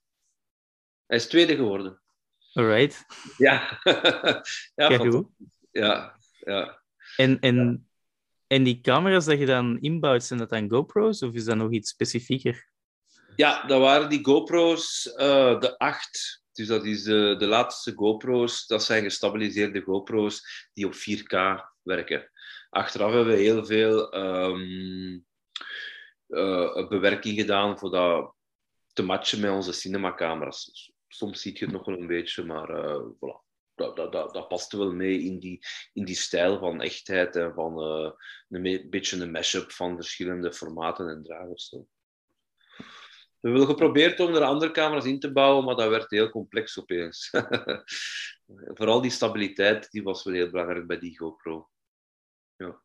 Hij 1.06 1.16
is 1.16 1.26
tweede 1.26 1.56
geworden. 1.56 2.00
Alright. 2.52 3.06
Ja. 3.36 3.80
ja, 4.74 4.96
goed. 4.96 5.26
Ja, 5.70 6.16
ja. 6.38 6.82
En, 7.16 7.40
en 7.40 7.87
en 8.48 8.62
die 8.62 8.80
camera's 8.80 9.24
dat 9.24 9.38
je 9.38 9.46
dan 9.46 9.78
inbouwt, 9.80 10.24
zijn 10.24 10.38
dat 10.38 10.50
dan 10.50 10.70
GoPro's 10.70 11.22
of 11.22 11.34
is 11.34 11.44
dat 11.44 11.56
nog 11.56 11.72
iets 11.72 11.90
specifieker? 11.90 12.68
Ja, 13.36 13.66
dat 13.66 13.80
waren 13.80 14.08
die 14.08 14.24
GoPro's, 14.24 15.06
uh, 15.16 15.60
de 15.60 15.78
8. 15.78 16.42
Dus 16.52 16.66
dat 16.66 16.84
is 16.84 17.02
de, 17.02 17.34
de 17.38 17.46
laatste 17.46 17.92
GoPro's. 17.94 18.66
Dat 18.66 18.84
zijn 18.84 19.02
gestabiliseerde 19.02 19.80
GoPro's 19.80 20.68
die 20.72 20.86
op 20.86 20.94
4K 20.94 21.64
werken. 21.82 22.30
Achteraf 22.70 23.12
hebben 23.12 23.34
we 23.34 23.40
heel 23.40 23.64
veel 23.64 24.14
um, 24.14 25.26
uh, 26.28 26.88
bewerking 26.88 27.38
gedaan 27.38 27.78
voor 27.78 27.90
dat 27.90 28.34
te 28.92 29.02
matchen 29.02 29.40
met 29.40 29.50
onze 29.50 29.72
cinemacamera's. 29.72 30.92
Soms 31.08 31.40
zie 31.40 31.58
je 31.58 31.64
het 31.64 31.74
nog 31.74 31.84
wel 31.84 31.98
een 31.98 32.06
beetje, 32.06 32.44
maar 32.44 32.70
uh, 32.70 33.00
voilà 33.14 33.47
dat, 33.78 33.96
dat, 33.96 34.12
dat, 34.12 34.32
dat 34.32 34.48
past 34.48 34.72
wel 34.72 34.92
mee 34.92 35.20
in 35.20 35.38
die, 35.38 35.60
in 35.92 36.04
die 36.04 36.16
stijl 36.16 36.58
van 36.58 36.80
echtheid 36.80 37.36
en 37.36 37.54
van 37.54 37.80
uh, 37.82 38.10
een 38.48 38.86
beetje 38.90 39.20
een 39.20 39.30
mashup 39.30 39.72
van 39.72 39.96
verschillende 39.96 40.52
formaten 40.52 41.08
en 41.08 41.22
dragers. 41.22 41.68
Zo. 41.68 41.86
We 43.40 43.48
hebben 43.48 43.66
geprobeerd 43.66 44.20
om 44.20 44.34
er 44.34 44.42
andere 44.42 44.70
camera's 44.70 45.04
in 45.04 45.20
te 45.20 45.32
bouwen, 45.32 45.64
maar 45.64 45.74
dat 45.74 45.88
werd 45.88 46.10
heel 46.10 46.30
complex 46.30 46.78
opeens. 46.78 47.30
Vooral 48.78 49.00
die 49.00 49.10
stabiliteit 49.10 49.90
die 49.90 50.02
was 50.02 50.24
wel 50.24 50.34
heel 50.34 50.50
belangrijk 50.50 50.86
bij 50.86 50.98
die 50.98 51.18
GoPro. 51.18 51.68
Ja. 52.56 52.82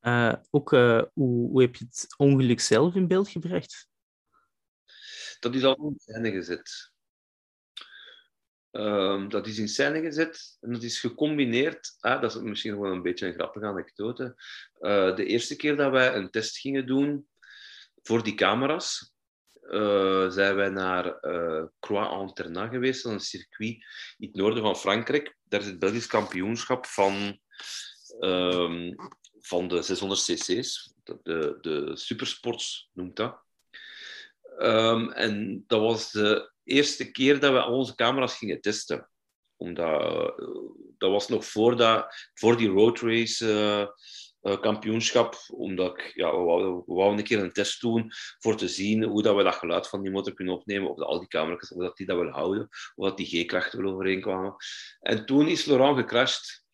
Uh, 0.00 0.42
ook, 0.50 0.72
uh, 0.72 1.02
hoe, 1.12 1.50
hoe 1.50 1.62
heb 1.62 1.76
je 1.76 1.84
het 1.84 2.14
ongeluk 2.16 2.60
zelf 2.60 2.94
in 2.94 3.06
beeld 3.06 3.28
gebracht? 3.28 3.88
Dat 5.40 5.54
is 5.54 5.64
al 5.64 5.76
in 5.76 5.94
scène 5.96 6.30
gezet. 6.30 6.92
Um, 8.78 9.28
dat 9.28 9.46
is 9.46 9.58
in 9.58 9.68
scène 9.68 10.00
gezet 10.00 10.56
en 10.60 10.72
dat 10.72 10.82
is 10.82 11.00
gecombineerd. 11.00 11.96
Ah, 12.00 12.20
dat 12.20 12.34
is 12.34 12.42
misschien 12.42 12.80
wel 12.80 12.92
een 12.92 13.02
beetje 13.02 13.26
een 13.26 13.34
grappige 13.34 13.66
anekdote. 13.66 14.34
Uh, 14.80 15.16
de 15.16 15.24
eerste 15.24 15.56
keer 15.56 15.76
dat 15.76 15.90
wij 15.90 16.14
een 16.14 16.30
test 16.30 16.58
gingen 16.58 16.86
doen 16.86 17.28
voor 18.02 18.22
die 18.22 18.34
camera's, 18.34 19.14
uh, 19.62 20.30
zijn 20.30 20.54
wij 20.54 20.68
naar 20.68 21.18
uh, 21.22 21.64
Croix-en-Ternat 21.80 22.70
geweest, 22.70 23.04
een 23.04 23.20
circuit 23.20 23.84
in 24.18 24.26
het 24.26 24.34
noorden 24.34 24.62
van 24.62 24.76
Frankrijk. 24.76 25.36
Daar 25.44 25.60
is 25.60 25.66
het 25.66 25.78
Belgisch 25.78 26.06
kampioenschap 26.06 26.86
van, 26.86 27.38
um, 28.20 28.94
van 29.40 29.68
de 29.68 29.82
600 29.82 30.20
cc's. 30.24 30.94
De, 31.04 31.58
de 31.60 31.90
supersports 31.94 32.90
noemt 32.92 33.16
dat. 33.16 33.38
Um, 34.58 35.12
en 35.12 35.64
dat 35.66 35.80
was 35.80 36.10
de 36.10 36.54
eerste 36.66 37.10
keer 37.10 37.40
dat 37.40 37.52
we 37.52 37.64
onze 37.64 37.94
camera's 37.94 38.36
gingen 38.36 38.60
testen. 38.60 39.08
Omdat, 39.56 40.34
dat 40.98 41.10
was 41.10 41.28
nog 41.28 41.44
voor, 41.44 41.76
dat, 41.76 42.28
voor 42.34 42.56
die 42.56 42.68
road 42.68 43.00
race 43.00 43.46
uh, 44.42 44.60
kampioenschap. 44.60 45.36
Omdat 45.50 46.10
ja, 46.14 46.30
we 46.30 46.42
wouden, 46.42 46.82
we 46.86 47.02
een 47.02 47.22
keer 47.22 47.38
een 47.38 47.52
test 47.52 47.80
doen 47.80 48.12
voor 48.38 48.56
te 48.56 48.68
zien 48.68 49.04
hoe 49.04 49.22
dat 49.22 49.36
we 49.36 49.42
dat 49.42 49.54
geluid 49.54 49.88
van 49.88 50.02
die 50.02 50.10
motor 50.10 50.34
kunnen 50.34 50.54
opnemen. 50.54 50.90
Of 50.90 50.96
de, 50.96 51.04
al 51.04 51.18
die 51.18 51.28
camera's, 51.28 51.72
of 51.72 51.82
dat 51.82 51.96
die 51.96 52.06
dat 52.06 52.16
willen 52.16 52.32
houden. 52.32 52.68
Of 52.94 53.08
dat 53.08 53.16
die 53.16 53.26
G-krachten 53.26 53.82
wel 53.82 53.92
overeenkwamen. 53.92 54.56
En 55.00 55.26
toen 55.26 55.48
is 55.48 55.64
Laurent 55.64 55.98
gecrashed. 55.98 56.64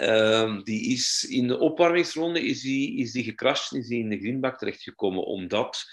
Uh, 0.00 0.62
die 0.68 0.92
is 0.92 1.26
in 1.30 1.48
de 1.48 1.58
opwarmingsronde 1.58 2.40
is 2.42 2.60
die, 2.60 2.98
is 2.98 3.12
die 3.12 3.24
gecrashed 3.24 3.72
is 3.72 3.88
die 3.88 4.00
in 4.00 4.08
de 4.08 4.18
greenbak 4.18 4.58
terechtgekomen. 4.58 5.24
Omdat 5.24 5.84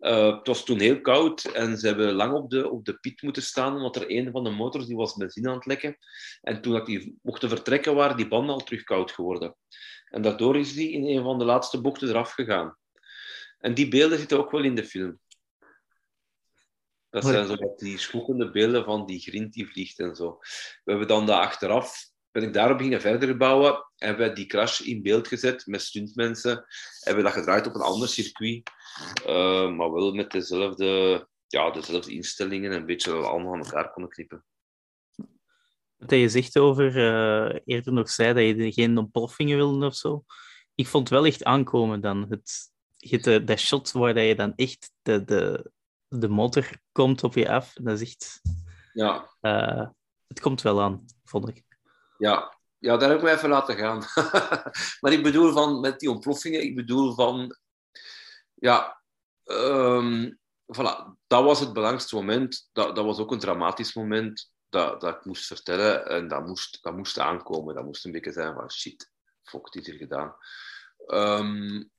uh, 0.00 0.36
het 0.36 0.46
was 0.46 0.64
toen 0.64 0.78
heel 0.78 1.00
koud 1.00 1.44
en 1.44 1.78
ze 1.78 1.86
hebben 1.86 2.12
lang 2.12 2.32
op 2.32 2.50
de, 2.50 2.70
op 2.70 2.84
de 2.84 2.98
pit 2.98 3.22
moeten 3.22 3.42
staan, 3.42 3.74
omdat 3.74 3.96
er 3.96 4.10
een 4.10 4.30
van 4.30 4.44
de 4.44 4.50
motors 4.50 4.86
die 4.86 4.96
was 4.96 5.14
benzine 5.14 5.48
aan 5.48 5.54
het 5.54 5.66
lekken. 5.66 5.96
En 6.40 6.60
toen 6.60 6.72
dat 6.72 6.86
die 6.86 7.18
mochten 7.22 7.48
vertrekken, 7.48 7.94
waren 7.94 8.16
die 8.16 8.28
banden 8.28 8.54
al 8.54 8.64
terug 8.64 8.82
koud 8.84 9.12
geworden. 9.12 9.56
En 10.08 10.22
daardoor 10.22 10.58
is 10.58 10.74
die 10.74 10.90
in 10.90 11.04
een 11.16 11.22
van 11.22 11.38
de 11.38 11.44
laatste 11.44 11.80
bochten 11.80 12.08
eraf 12.08 12.32
gegaan. 12.32 12.76
En 13.58 13.74
die 13.74 13.88
beelden 13.88 14.18
zitten 14.18 14.38
ook 14.38 14.50
wel 14.50 14.64
in 14.64 14.74
de 14.74 14.84
film. 14.84 15.18
Dat 17.10 17.24
zijn 17.24 17.46
zo 17.46 17.56
die 17.76 17.98
schokkende 17.98 18.50
beelden 18.50 18.84
van 18.84 19.06
die 19.06 19.20
grind 19.20 19.52
die 19.52 19.66
vliegt 19.66 19.98
en 19.98 20.14
zo. 20.14 20.38
We 20.84 20.90
hebben 20.90 21.08
dan 21.08 21.26
daar 21.26 21.40
achteraf 21.40 22.09
ben 22.30 22.42
ik 22.42 22.52
daarop 22.52 22.80
gingen 22.80 23.00
verder 23.00 23.36
bouwen. 23.36 23.86
Hebben 23.96 24.28
we 24.28 24.34
die 24.34 24.46
crash 24.46 24.80
in 24.80 25.02
beeld 25.02 25.28
gezet 25.28 25.66
met 25.66 25.82
stuntmensen. 25.82 26.64
Hebben 27.00 27.24
we 27.24 27.30
dat 27.30 27.38
gedraaid 27.38 27.66
op 27.66 27.74
een 27.74 27.80
ander 27.80 28.08
circuit. 28.08 28.70
Uh, 29.26 29.70
maar 29.76 29.92
wel 29.92 30.14
met 30.14 30.30
dezelfde, 30.30 31.28
ja, 31.46 31.70
dezelfde 31.70 32.12
instellingen 32.12 32.70
en 32.70 32.76
een 32.76 32.86
beetje 32.86 33.12
allemaal 33.12 33.52
aan 33.52 33.64
elkaar 33.64 33.90
konden 33.90 34.12
knippen. 34.12 34.44
Wat 35.96 36.10
je 36.10 36.28
zegt 36.28 36.58
over, 36.58 36.96
uh, 36.96 37.58
eerder 37.64 37.92
nog 37.92 38.10
zei 38.10 38.54
dat 38.54 38.64
je 38.64 38.72
geen 38.72 38.98
ontploffingen 38.98 39.56
wilde 39.56 39.86
of 39.86 39.94
zo. 39.94 40.24
Ik 40.74 40.86
vond 40.86 41.08
wel 41.08 41.26
echt 41.26 41.44
aankomen 41.44 42.00
dan. 42.00 42.26
Het, 42.28 42.70
het, 42.98 43.46
dat 43.46 43.58
shot 43.58 43.92
waar 43.92 44.20
je 44.20 44.34
dan 44.34 44.52
echt 44.56 44.92
de, 45.02 45.24
de, 45.24 45.70
de 46.08 46.28
motor 46.28 46.70
komt 46.92 47.22
op 47.24 47.34
je 47.34 47.48
af. 47.48 47.72
Dat 47.72 48.00
is 48.00 48.10
echt... 48.10 48.40
Ja. 48.92 49.30
Uh, 49.40 49.88
het 50.26 50.40
komt 50.40 50.62
wel 50.62 50.82
aan, 50.82 51.04
vond 51.24 51.48
ik. 51.48 51.64
Ja, 52.20 52.58
ja 52.78 52.96
daar 52.96 53.08
heb 53.08 53.18
ik 53.18 53.24
me 53.24 53.30
even 53.30 53.48
laten 53.48 53.76
gaan. 53.76 53.98
maar 55.00 55.12
ik 55.12 55.22
bedoel 55.22 55.52
van, 55.52 55.80
met 55.80 55.98
die 55.98 56.10
ontploffingen, 56.10 56.62
ik 56.62 56.74
bedoel 56.74 57.14
van, 57.14 57.56
ja, 58.54 59.02
um, 59.44 60.38
voilà, 60.76 61.16
dat 61.26 61.44
was 61.44 61.60
het 61.60 61.72
belangrijkste 61.72 62.14
moment. 62.14 62.68
Dat, 62.72 62.96
dat 62.96 63.04
was 63.04 63.18
ook 63.18 63.32
een 63.32 63.38
dramatisch 63.38 63.94
moment 63.94 64.52
dat, 64.68 65.00
dat 65.00 65.16
ik 65.16 65.24
moest 65.24 65.46
vertellen. 65.46 66.06
En 66.06 66.28
dat 66.28 66.46
moest, 66.46 66.82
dat 66.82 66.96
moest 66.96 67.18
aankomen. 67.18 67.74
Dat 67.74 67.84
moest 67.84 68.04
een 68.04 68.12
beetje 68.12 68.32
zijn 68.32 68.54
van, 68.54 68.70
shit, 68.70 69.10
fuck, 69.42 69.72
dit 69.72 69.88
is 69.88 69.96
gedaan. 69.96 70.36
Um, 71.06 71.90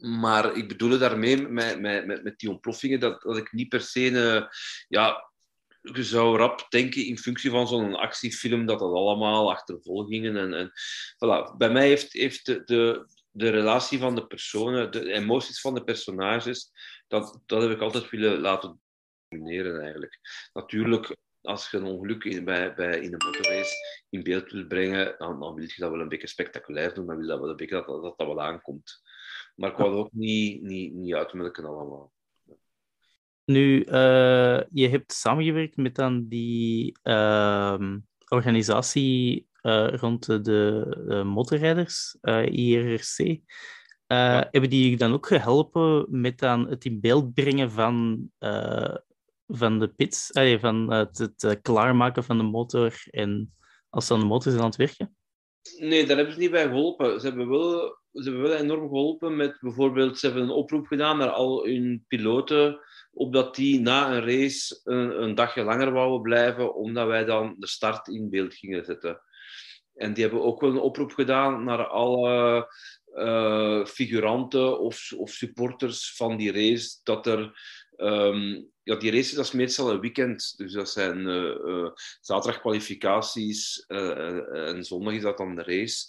maar 0.00 0.56
ik 0.56 0.68
bedoel 0.68 0.98
daarmee 0.98 1.48
met, 1.48 1.80
met, 1.80 2.06
met, 2.06 2.22
met 2.22 2.38
die 2.38 2.50
ontploffingen 2.50 3.00
dat, 3.00 3.22
dat 3.22 3.36
ik 3.36 3.52
niet 3.52 3.68
per 3.68 3.80
se 3.80 4.06
een, 4.06 4.48
ja, 4.88 5.31
je 5.82 6.04
zou 6.04 6.36
rap 6.36 6.66
denken 6.68 7.06
in 7.06 7.18
functie 7.18 7.50
van 7.50 7.68
zo'n 7.68 7.94
actiefilm 7.94 8.66
dat 8.66 8.78
dat 8.78 8.92
allemaal 8.92 9.50
achtervolgingen 9.50 10.36
en, 10.36 10.54
en 10.54 10.72
voilà. 11.16 11.56
Bij 11.56 11.70
mij 11.70 11.88
heeft, 11.88 12.12
heeft 12.12 12.46
de, 12.46 12.62
de, 12.64 13.06
de 13.30 13.48
relatie 13.48 13.98
van 13.98 14.14
de 14.14 14.26
personen, 14.26 14.92
de 14.92 15.12
emoties 15.12 15.60
van 15.60 15.74
de 15.74 15.84
personages, 15.84 16.70
dat, 17.08 17.40
dat 17.46 17.62
heb 17.62 17.70
ik 17.70 17.80
altijd 17.80 18.10
willen 18.10 18.40
laten 18.40 18.80
domineren 19.28 19.80
eigenlijk. 19.80 20.20
Natuurlijk, 20.52 21.16
als 21.40 21.70
je 21.70 21.76
een 21.76 21.84
ongeluk 21.84 22.24
in, 22.24 22.44
bij, 22.44 22.74
bij, 22.74 23.00
in 23.00 23.12
een 23.12 23.26
motorrace 23.26 24.04
in 24.10 24.22
beeld 24.22 24.50
wil 24.50 24.66
brengen, 24.66 25.14
dan, 25.18 25.40
dan 25.40 25.54
wil 25.54 25.64
je 25.64 25.74
dat 25.76 25.90
wel 25.90 26.00
een 26.00 26.08
beetje 26.08 26.26
spectaculair 26.26 26.94
doen, 26.94 27.06
dan 27.06 27.16
wil 27.16 27.24
je 27.24 27.30
dat 27.30 27.40
wel 27.40 27.50
een 27.50 27.56
beetje 27.56 27.74
dat 27.74 27.86
dat, 27.86 28.18
dat, 28.18 28.26
wel 28.26 28.42
aankomt. 28.42 29.02
Maar 29.54 29.70
ik 29.70 29.76
wou 29.76 29.94
ook 29.94 30.12
niet, 30.12 30.62
niet, 30.62 30.92
niet 30.92 31.14
uitmelken 31.14 31.64
allemaal. 31.64 32.12
Nu, 33.44 33.84
uh, 33.84 34.60
je 34.70 34.88
hebt 34.88 35.12
samengewerkt 35.12 35.76
met 35.76 35.94
dan 35.94 36.28
die 36.28 36.98
uh, 37.02 37.96
organisatie 38.28 39.48
uh, 39.62 39.88
rond 39.94 40.26
de, 40.26 40.40
de 40.40 41.22
motorrijders, 41.24 42.16
IRC. 42.44 43.40
Ja. 44.06 44.48
Hebben 44.50 44.70
die 44.70 44.96
dan 44.96 45.12
ook 45.12 45.26
geholpen 45.26 46.06
met 46.08 46.38
dan 46.38 46.68
het 46.68 46.84
in 46.84 47.00
beeld 47.00 47.34
brengen 47.34 47.70
van, 47.70 48.30
van 49.46 49.78
de 49.78 49.88
pits, 49.96 50.34
allee, 50.34 50.58
van 50.58 50.92
het, 50.92 51.18
het 51.18 51.58
klaarmaken 51.62 52.24
van 52.24 52.38
de 52.38 52.44
motor 52.44 53.02
en 53.10 53.54
als 53.90 54.08
dan 54.08 54.20
de 54.20 54.26
motor 54.26 54.52
is 54.52 54.58
aan 54.58 54.64
het 54.64 54.76
werken? 54.76 55.16
Nee, 55.78 56.06
daar 56.06 56.16
hebben 56.16 56.34
ze 56.34 56.40
niet 56.40 56.50
bij 56.50 56.66
geholpen. 56.66 57.20
Ze 57.20 57.26
hebben 57.26 57.48
wel, 57.48 57.98
ze 58.12 58.22
hebben 58.22 58.42
wel 58.42 58.56
enorm 58.56 58.88
geholpen 58.88 59.36
met 59.36 59.56
bijvoorbeeld, 59.60 60.18
ze 60.18 60.26
hebben 60.26 60.44
een 60.44 60.50
oproep 60.50 60.86
gedaan 60.86 61.18
naar 61.18 61.30
al 61.30 61.64
hun 61.64 62.04
piloten 62.08 62.80
opdat 63.12 63.54
die 63.54 63.80
na 63.80 64.12
een 64.12 64.24
race 64.24 64.80
een, 64.84 65.22
een 65.22 65.34
dagje 65.34 65.62
langer 65.62 65.92
wouden 65.92 66.22
blijven, 66.22 66.74
omdat 66.74 67.06
wij 67.06 67.24
dan 67.24 67.54
de 67.58 67.66
start 67.66 68.08
in 68.08 68.30
beeld 68.30 68.54
gingen 68.54 68.84
zetten. 68.84 69.20
En 69.94 70.12
die 70.14 70.22
hebben 70.22 70.42
ook 70.42 70.60
wel 70.60 70.70
een 70.70 70.78
oproep 70.78 71.12
gedaan 71.12 71.64
naar 71.64 71.86
alle 71.86 72.66
uh, 73.14 73.84
figuranten 73.84 74.80
of, 74.80 75.12
of, 75.16 75.30
supporters 75.30 76.16
van 76.16 76.36
die 76.36 76.52
race, 76.52 77.00
dat 77.02 77.26
er... 77.26 77.60
Um, 77.96 78.70
ja, 78.82 78.96
die 78.96 79.10
race 79.10 79.34
dat 79.34 79.44
is 79.44 79.52
meestal 79.52 79.90
een 79.90 80.00
weekend, 80.00 80.54
dus 80.56 80.72
dat 80.72 80.90
zijn 80.90 81.18
uh, 81.18 81.90
zaterdag 82.20 82.60
kwalificaties 82.60 83.84
en 83.86 84.84
zondag 84.84 85.14
is 85.14 85.22
dat 85.22 85.36
dan 85.36 85.54
de 85.54 85.62
race. 85.62 86.06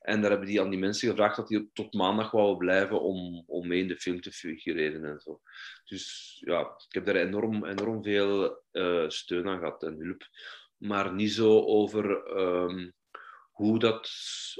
En 0.00 0.20
daar 0.20 0.30
hebben 0.30 0.48
die 0.48 0.60
aan 0.60 0.70
die 0.70 0.78
mensen 0.78 1.08
gevraagd 1.08 1.36
dat 1.36 1.48
die 1.48 1.70
tot 1.72 1.94
maandag 1.94 2.30
wouden 2.30 2.56
blijven 2.56 3.00
om, 3.00 3.44
om 3.46 3.66
mee 3.66 3.80
in 3.80 3.88
de 3.88 3.96
film 3.96 4.20
te 4.20 4.32
figureren 4.32 5.04
en 5.04 5.20
zo. 5.20 5.40
Dus 5.86 6.36
ja, 6.44 6.60
ik 6.60 6.94
heb 6.94 7.04
daar 7.04 7.16
enorm, 7.16 7.64
enorm 7.64 8.02
veel 8.02 8.62
uh, 8.72 9.08
steun 9.08 9.48
aan 9.48 9.58
gehad 9.58 9.82
en 9.82 9.98
hulp. 9.98 10.22
Maar 10.76 11.14
niet 11.14 11.32
zo 11.32 11.64
over 11.64 12.36
um, 12.38 12.94
hoe 13.50 13.78
dat 13.78 14.10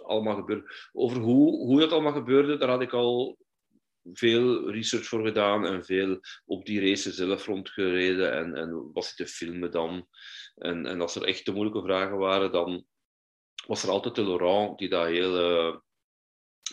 allemaal 0.02 0.36
gebeurde. 0.36 0.72
Over 0.92 1.16
hoe, 1.16 1.66
hoe 1.66 1.80
dat 1.80 1.92
allemaal 1.92 2.12
gebeurde, 2.12 2.56
daar 2.56 2.68
had 2.68 2.82
ik 2.82 2.92
al 2.92 3.38
veel 4.12 4.70
research 4.70 5.06
voor 5.06 5.24
gedaan 5.24 5.66
en 5.66 5.84
veel 5.84 6.20
op 6.44 6.66
die 6.66 6.80
race 6.80 7.12
zelf 7.12 7.46
rondgereden 7.46 8.32
en, 8.32 8.54
en 8.54 8.92
wat 8.92 9.16
te 9.16 9.26
filmen 9.26 9.70
dan. 9.70 10.08
En, 10.54 10.86
en 10.86 11.00
als 11.00 11.14
er 11.14 11.24
echt 11.24 11.44
te 11.44 11.52
moeilijke 11.52 11.82
vragen 11.82 12.16
waren, 12.16 12.52
dan 12.52 12.86
was 13.66 13.82
er 13.82 13.90
altijd 13.90 14.14
de 14.14 14.24
Laurent 14.24 14.78
die 14.78 14.88
daar 14.88 15.08
heel 15.08 15.40
uh, 15.40 15.76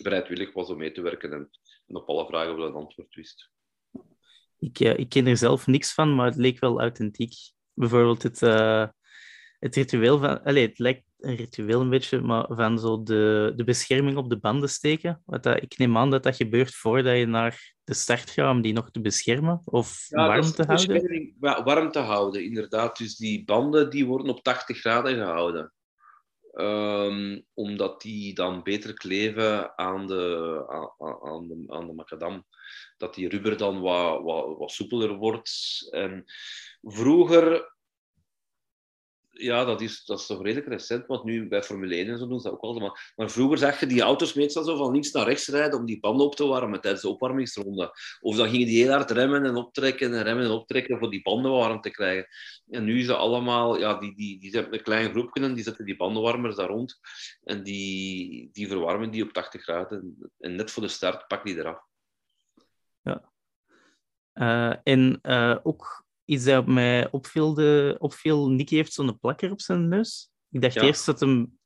bereidwillig 0.02 0.54
was 0.54 0.70
om 0.70 0.78
mee 0.78 0.92
te 0.92 1.02
werken 1.02 1.34
en, 1.34 1.50
en 1.88 1.96
op 1.96 2.10
alle 2.10 2.26
vragen 2.26 2.56
wel 2.56 2.68
een 2.68 2.74
antwoord 2.74 3.16
wist. 3.16 3.52
Ik, 4.64 4.80
uh, 4.80 4.98
ik 4.98 5.10
ken 5.10 5.28
er 5.28 5.38
zelf 5.38 5.68
niks 5.68 5.94
van, 5.94 6.16
maar 6.16 6.26
het 6.26 6.36
leek 6.36 6.60
wel 6.60 6.80
authentiek. 6.80 7.34
Bijvoorbeeld 7.74 8.24
het, 8.24 8.42
uh, 8.42 8.88
het 9.60 9.76
ritueel 9.76 10.20
van... 10.20 10.44
Allez, 10.44 10.68
het 10.68 10.80
lijkt 10.80 11.04
een 11.20 11.36
ritueel 11.36 11.82
een 11.82 11.90
beetje, 11.90 12.22
maar 12.22 12.46
van 12.50 12.80
zo 12.80 13.04
de, 13.04 13.54
de 13.56 13.64
bescherming 13.64 14.18
op 14.18 14.30
de 14.30 14.40
banden 14.40 14.70
steken. 14.70 15.22
Wat 15.26 15.44
dat, 15.44 15.62
ik 15.62 15.78
neem 15.78 15.98
aan 15.98 16.10
dat 16.10 16.24
dat 16.24 16.36
gebeurt 16.36 16.76
voordat 16.76 17.18
je 17.18 17.26
naar 17.26 17.74
de 17.84 17.94
start 17.94 18.30
gaat 18.30 18.52
om 18.52 18.62
die 18.62 18.74
nog 18.74 18.92
te 18.92 19.02
beschermen 19.02 19.62
of 19.66 20.06
ja, 20.08 20.28
warm 20.28 20.52
te 20.52 20.64
houden. 20.64 21.36
Warm 21.40 21.92
te 21.92 22.00
houden, 22.00 22.44
inderdaad. 22.44 22.98
Dus 22.98 23.16
die 23.16 23.46
banden 23.46 23.90
die 23.90 24.06
worden 24.06 24.30
op 24.30 24.44
80 24.44 24.80
graden 24.80 25.16
gehouden. 25.16 25.74
Um, 26.56 27.46
omdat 27.54 28.02
die 28.02 28.34
dan 28.34 28.64
beter 28.64 28.94
kleven 28.94 29.78
aan 29.78 30.08
de, 30.08 30.66
aan, 31.24 31.48
de, 31.48 31.64
aan 31.68 31.88
de 31.88 31.94
macadam. 31.94 32.46
Dat 32.98 33.16
die 33.16 33.30
rubber 33.30 33.58
dan 33.58 33.82
wat, 33.82 34.22
wat, 34.22 34.58
wat 34.58 34.72
soepeler 34.72 35.14
wordt. 35.16 35.88
En 35.92 36.24
vroeger 36.82 37.73
ja, 39.34 39.66
dat 39.66 39.82
is, 39.82 40.06
dat 40.06 40.20
is 40.20 40.26
toch 40.26 40.42
redelijk 40.42 40.68
recent, 40.68 41.08
want 41.08 41.24
nu 41.24 41.48
bij 41.48 41.64
Formule 41.64 41.96
1 41.96 42.08
en 42.08 42.18
zo 42.18 42.28
doen 42.28 42.40
ze 42.40 42.50
dat 42.50 42.54
ook 42.54 42.64
altijd. 42.64 43.14
Maar, 43.16 43.32
vroeger 43.32 43.58
zag 43.58 43.80
je 43.80 43.86
die 43.86 44.02
auto's 44.02 44.34
meestal 44.34 44.64
zo 44.64 44.78
van 44.78 44.92
links 44.92 45.12
naar 45.12 45.26
rechts 45.26 45.48
rijden 45.48 45.80
om 45.80 45.86
die 45.86 46.00
banden 46.00 46.26
op 46.26 46.36
te 46.36 46.46
warmen 46.46 46.82
tijdens 46.82 47.04
de 47.04 47.10
opwarmingsronde. 47.10 47.92
Of 48.22 48.36
dan 48.36 48.50
gingen 48.50 48.68
die 48.68 48.84
heel 48.84 48.92
hard 48.92 49.12
remmen 49.12 49.46
en 49.46 49.56
optrekken 49.56 50.14
en 50.14 50.24
remmen 50.24 50.46
en 50.46 50.52
optrekken 50.52 51.00
voor 51.00 51.10
die 51.10 51.22
banden 51.22 51.52
warm 51.52 51.82
te 51.82 51.90
krijgen. 51.90 52.28
En 52.70 52.84
nu 52.84 53.00
is 53.00 53.08
dat 53.08 53.18
allemaal, 53.18 53.80
ja, 53.80 53.94
die, 54.00 54.16
die, 54.16 54.40
die 54.40 54.52
hebben 54.52 54.74
een 54.74 54.84
klein 54.84 55.10
groepje 55.10 55.44
en 55.44 55.54
die 55.54 55.64
zetten 55.64 55.86
die 55.86 55.98
bandenwarmers 55.98 56.56
daar 56.56 56.70
rond. 56.70 57.00
En 57.44 57.64
die, 57.64 58.50
die 58.52 58.68
verwarmen 58.68 59.12
die 59.12 59.24
op 59.24 59.34
80 59.34 59.62
graden. 59.62 60.32
En 60.40 60.56
net 60.56 60.72
voor 60.72 60.84
de 60.84 60.90
start 60.90 61.28
pak 61.28 61.46
die 61.46 61.58
eraf. 61.58 61.92
Uh, 64.34 64.76
en 64.84 65.20
uh, 65.24 65.58
ook 65.64 66.03
iets 66.34 66.44
dat 66.44 66.66
mij 66.66 67.12
opviel, 67.12 67.52
opviel 67.98 68.50
Nicky 68.50 68.76
heeft 68.76 68.94
zo'n 68.94 69.20
plakker 69.20 69.52
op 69.52 69.62
zijn 69.62 69.88
neus. 69.88 70.30
Ik 70.50 70.62
dacht 70.62 70.74
ja. 70.74 70.82
eerst 70.82 71.06
dat 71.06 71.20
hem 71.20 71.58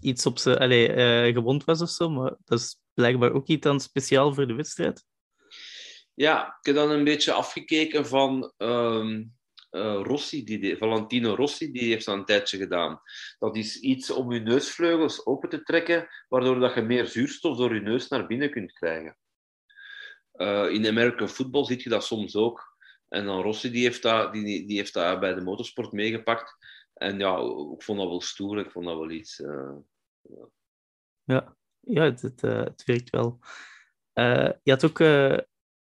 iets 0.00 0.26
op 0.26 0.38
zijn, 0.38 0.58
allez, 0.58 0.88
uh, 0.88 1.34
gewond 1.34 1.64
was 1.64 1.82
of 1.82 1.88
zo, 1.88 2.10
maar 2.10 2.36
dat 2.44 2.58
is 2.58 2.76
blijkbaar 2.94 3.32
ook 3.32 3.46
iets 3.46 3.62
dan 3.62 3.80
speciaal 3.80 4.34
voor 4.34 4.46
de 4.46 4.54
wedstrijd. 4.54 5.04
Ja, 6.14 6.46
ik 6.46 6.66
heb 6.66 6.74
dan 6.74 6.90
een 6.90 7.04
beetje 7.04 7.32
afgekeken 7.32 8.06
van 8.06 8.52
um, 8.56 9.34
uh, 9.70 10.00
Rossi, 10.02 10.44
die, 10.44 10.76
Valentino 10.76 11.34
Rossi, 11.34 11.72
die 11.72 11.88
heeft 11.88 12.04
dat 12.04 12.14
een 12.14 12.24
tijdje 12.24 12.58
gedaan. 12.58 13.00
Dat 13.38 13.56
is 13.56 13.80
iets 13.80 14.10
om 14.10 14.32
je 14.32 14.40
neusvleugels 14.40 15.26
open 15.26 15.48
te 15.48 15.62
trekken, 15.62 16.08
waardoor 16.28 16.58
dat 16.58 16.74
je 16.74 16.82
meer 16.82 17.06
zuurstof 17.06 17.56
door 17.56 17.74
je 17.74 17.80
neus 17.80 18.08
naar 18.08 18.26
binnen 18.26 18.50
kunt 18.50 18.72
krijgen. 18.72 19.16
Uh, 20.34 20.70
in 20.70 20.86
American 20.86 21.28
football 21.28 21.64
zie 21.64 21.80
je 21.82 21.88
dat 21.88 22.04
soms 22.04 22.36
ook. 22.36 22.71
En 23.12 23.24
dan 23.24 23.42
Rossi 23.42 23.70
die 23.70 23.82
heeft, 23.82 24.02
dat, 24.02 24.32
die, 24.32 24.66
die 24.66 24.76
heeft 24.76 24.94
dat 24.94 25.20
bij 25.20 25.34
de 25.34 25.40
motorsport 25.40 25.92
meegepakt. 25.92 26.56
En 26.94 27.18
ja, 27.18 27.36
ik 27.74 27.82
vond 27.82 27.98
dat 27.98 28.08
wel 28.08 28.20
stoer, 28.20 28.58
ik 28.58 28.70
vond 28.70 28.86
dat 28.86 28.98
wel 28.98 29.10
iets. 29.10 29.38
Uh, 29.38 29.76
ja. 31.24 31.56
ja, 31.80 32.02
het, 32.02 32.22
het, 32.22 32.40
het 32.40 32.84
werkt 32.84 33.10
wel. 33.10 33.38
Uh, 34.14 34.50
je 34.62 34.70
had 34.70 34.84
ook 34.84 35.02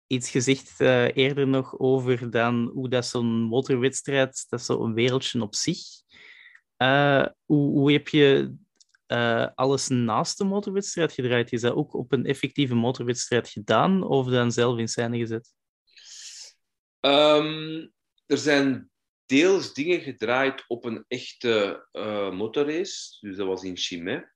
iets 0.06 0.30
gezegd 0.30 0.80
eerder 1.14 1.48
nog 1.48 1.78
over 1.78 2.30
dan 2.30 2.70
hoe 2.74 2.88
dat 2.88 3.06
zo'n 3.06 3.42
motorwedstrijd, 3.42 4.46
dat 4.48 4.60
is 4.60 4.66
zo'n 4.66 4.94
wereldje 4.94 5.42
op 5.42 5.54
zich. 5.54 5.78
hoe, 7.44 7.70
hoe 7.70 7.92
heb 7.92 8.08
je 8.08 8.54
alles 9.54 9.88
naast 9.88 10.38
de 10.38 10.44
motorwedstrijd 10.44 11.12
gedraaid? 11.12 11.52
Is 11.52 11.60
dat 11.60 11.74
ook 11.74 11.94
op 11.94 12.12
een 12.12 12.26
effectieve 12.26 12.74
motorwedstrijd 12.74 13.48
gedaan 13.48 14.02
of 14.02 14.26
dan 14.26 14.52
zelf 14.52 14.78
in 14.78 14.88
scène 14.88 15.18
gezet? 15.18 15.56
Um, 17.00 17.92
er 18.26 18.38
zijn 18.38 18.90
deels 19.26 19.74
dingen 19.74 20.00
gedraaid 20.00 20.64
op 20.66 20.84
een 20.84 21.04
echte 21.08 21.86
uh, 21.92 22.30
motorrace. 22.30 23.16
Dus 23.20 23.36
dat 23.36 23.46
was 23.46 23.62
in 23.62 23.76
Chimay. 23.76 24.32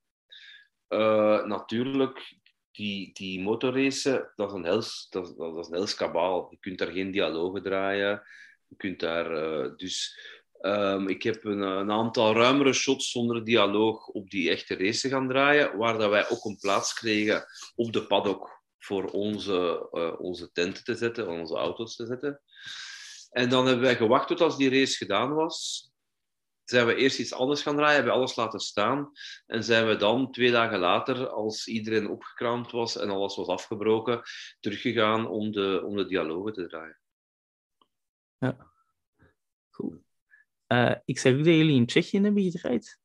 Uh, 0.89 1.45
natuurlijk, 1.45 2.39
die, 2.71 3.13
die 3.13 3.41
motorracen, 3.41 4.33
dat 4.35 4.49
is 4.49 4.55
een 4.55 4.65
hels, 4.65 5.07
dat, 5.11 5.37
dat 5.37 5.73
een 5.73 5.97
kabaal. 5.97 6.47
Je 6.51 6.59
kunt 6.61 6.79
daar 6.79 6.93
geen 6.93 7.11
dialogen 7.11 7.63
draaien. 7.63 8.23
Je 8.69 8.77
kunt 8.77 9.01
daar... 9.01 9.33
Uh, 9.33 9.77
dus 9.77 10.19
um, 10.61 11.09
ik 11.09 11.23
heb 11.23 11.45
een, 11.45 11.61
een, 11.61 11.91
aantal 11.91 12.35
ruimere 12.35 12.73
shots 12.73 13.11
zonder 13.11 13.45
dialoog 13.45 14.07
op 14.07 14.31
die 14.31 14.51
echte 14.51 14.77
race 14.77 15.09
gaan 15.09 15.29
draaien, 15.29 15.77
waar 15.77 15.99
dat 15.99 16.11
wij 16.11 16.29
ook 16.29 16.45
een 16.45 16.59
plaats 16.61 16.95
kregen 16.95 17.45
op 17.75 17.93
de 17.93 18.07
paddock 18.07 18.62
voor 18.85 19.05
onze, 19.05 19.89
uh, 19.93 20.21
onze 20.21 20.53
tenten 20.53 20.85
te 20.85 20.95
zetten, 20.95 21.29
onze 21.29 21.55
auto's 21.55 21.97
te 21.97 22.07
zetten. 22.07 22.41
En 23.31 23.49
dan 23.49 23.67
hebben 23.67 23.85
wij 23.85 23.97
gewacht 23.97 24.29
tot 24.29 24.41
als 24.41 24.57
die 24.57 24.71
race 24.71 24.97
gedaan 24.97 25.35
was. 25.35 25.91
Zijn 26.65 26.87
we 26.87 26.95
eerst 26.95 27.19
iets 27.19 27.33
anders 27.33 27.63
gaan 27.63 27.77
draaien, 27.77 27.95
hebben 27.95 28.13
we 28.13 28.19
alles 28.19 28.37
laten 28.37 28.61
staan. 28.61 29.13
En 29.47 29.65
zijn 29.65 29.87
we 29.87 29.97
dan 29.97 30.33
twee 30.33 30.51
dagen 30.51 30.79
later, 30.79 31.29
als 31.29 31.67
iedereen 31.67 32.09
opgekraamd 32.09 32.71
was 32.71 32.97
en 32.97 33.11
alles 33.11 33.37
was 33.37 33.47
afgebroken, 33.47 34.23
teruggegaan 34.61 35.29
om 35.29 35.53
de, 35.53 35.83
om 35.85 35.97
de 35.97 36.07
dialogen 36.07 36.53
te 36.53 36.67
draaien. 36.67 37.01
Ja, 38.39 38.73
goed. 39.71 39.95
Uh, 40.69 40.95
ik 41.05 41.19
zeg 41.19 41.33
ook 41.33 41.45
dat 41.45 41.55
jullie 41.55 41.77
in 41.77 41.87
Tsjechië 41.87 42.21
hebben 42.21 42.51
gedraaid. 42.51 43.01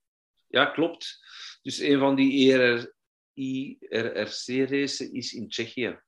Ja, 0.47 0.65
klopt. 0.65 1.19
Dus 1.61 1.79
een 1.79 1.99
van 1.99 2.15
die 2.15 2.53
ERR, 2.53 2.93
IRRC-racen 3.37 5.13
is 5.13 5.33
in 5.33 5.49
Tsjechië. 5.49 5.99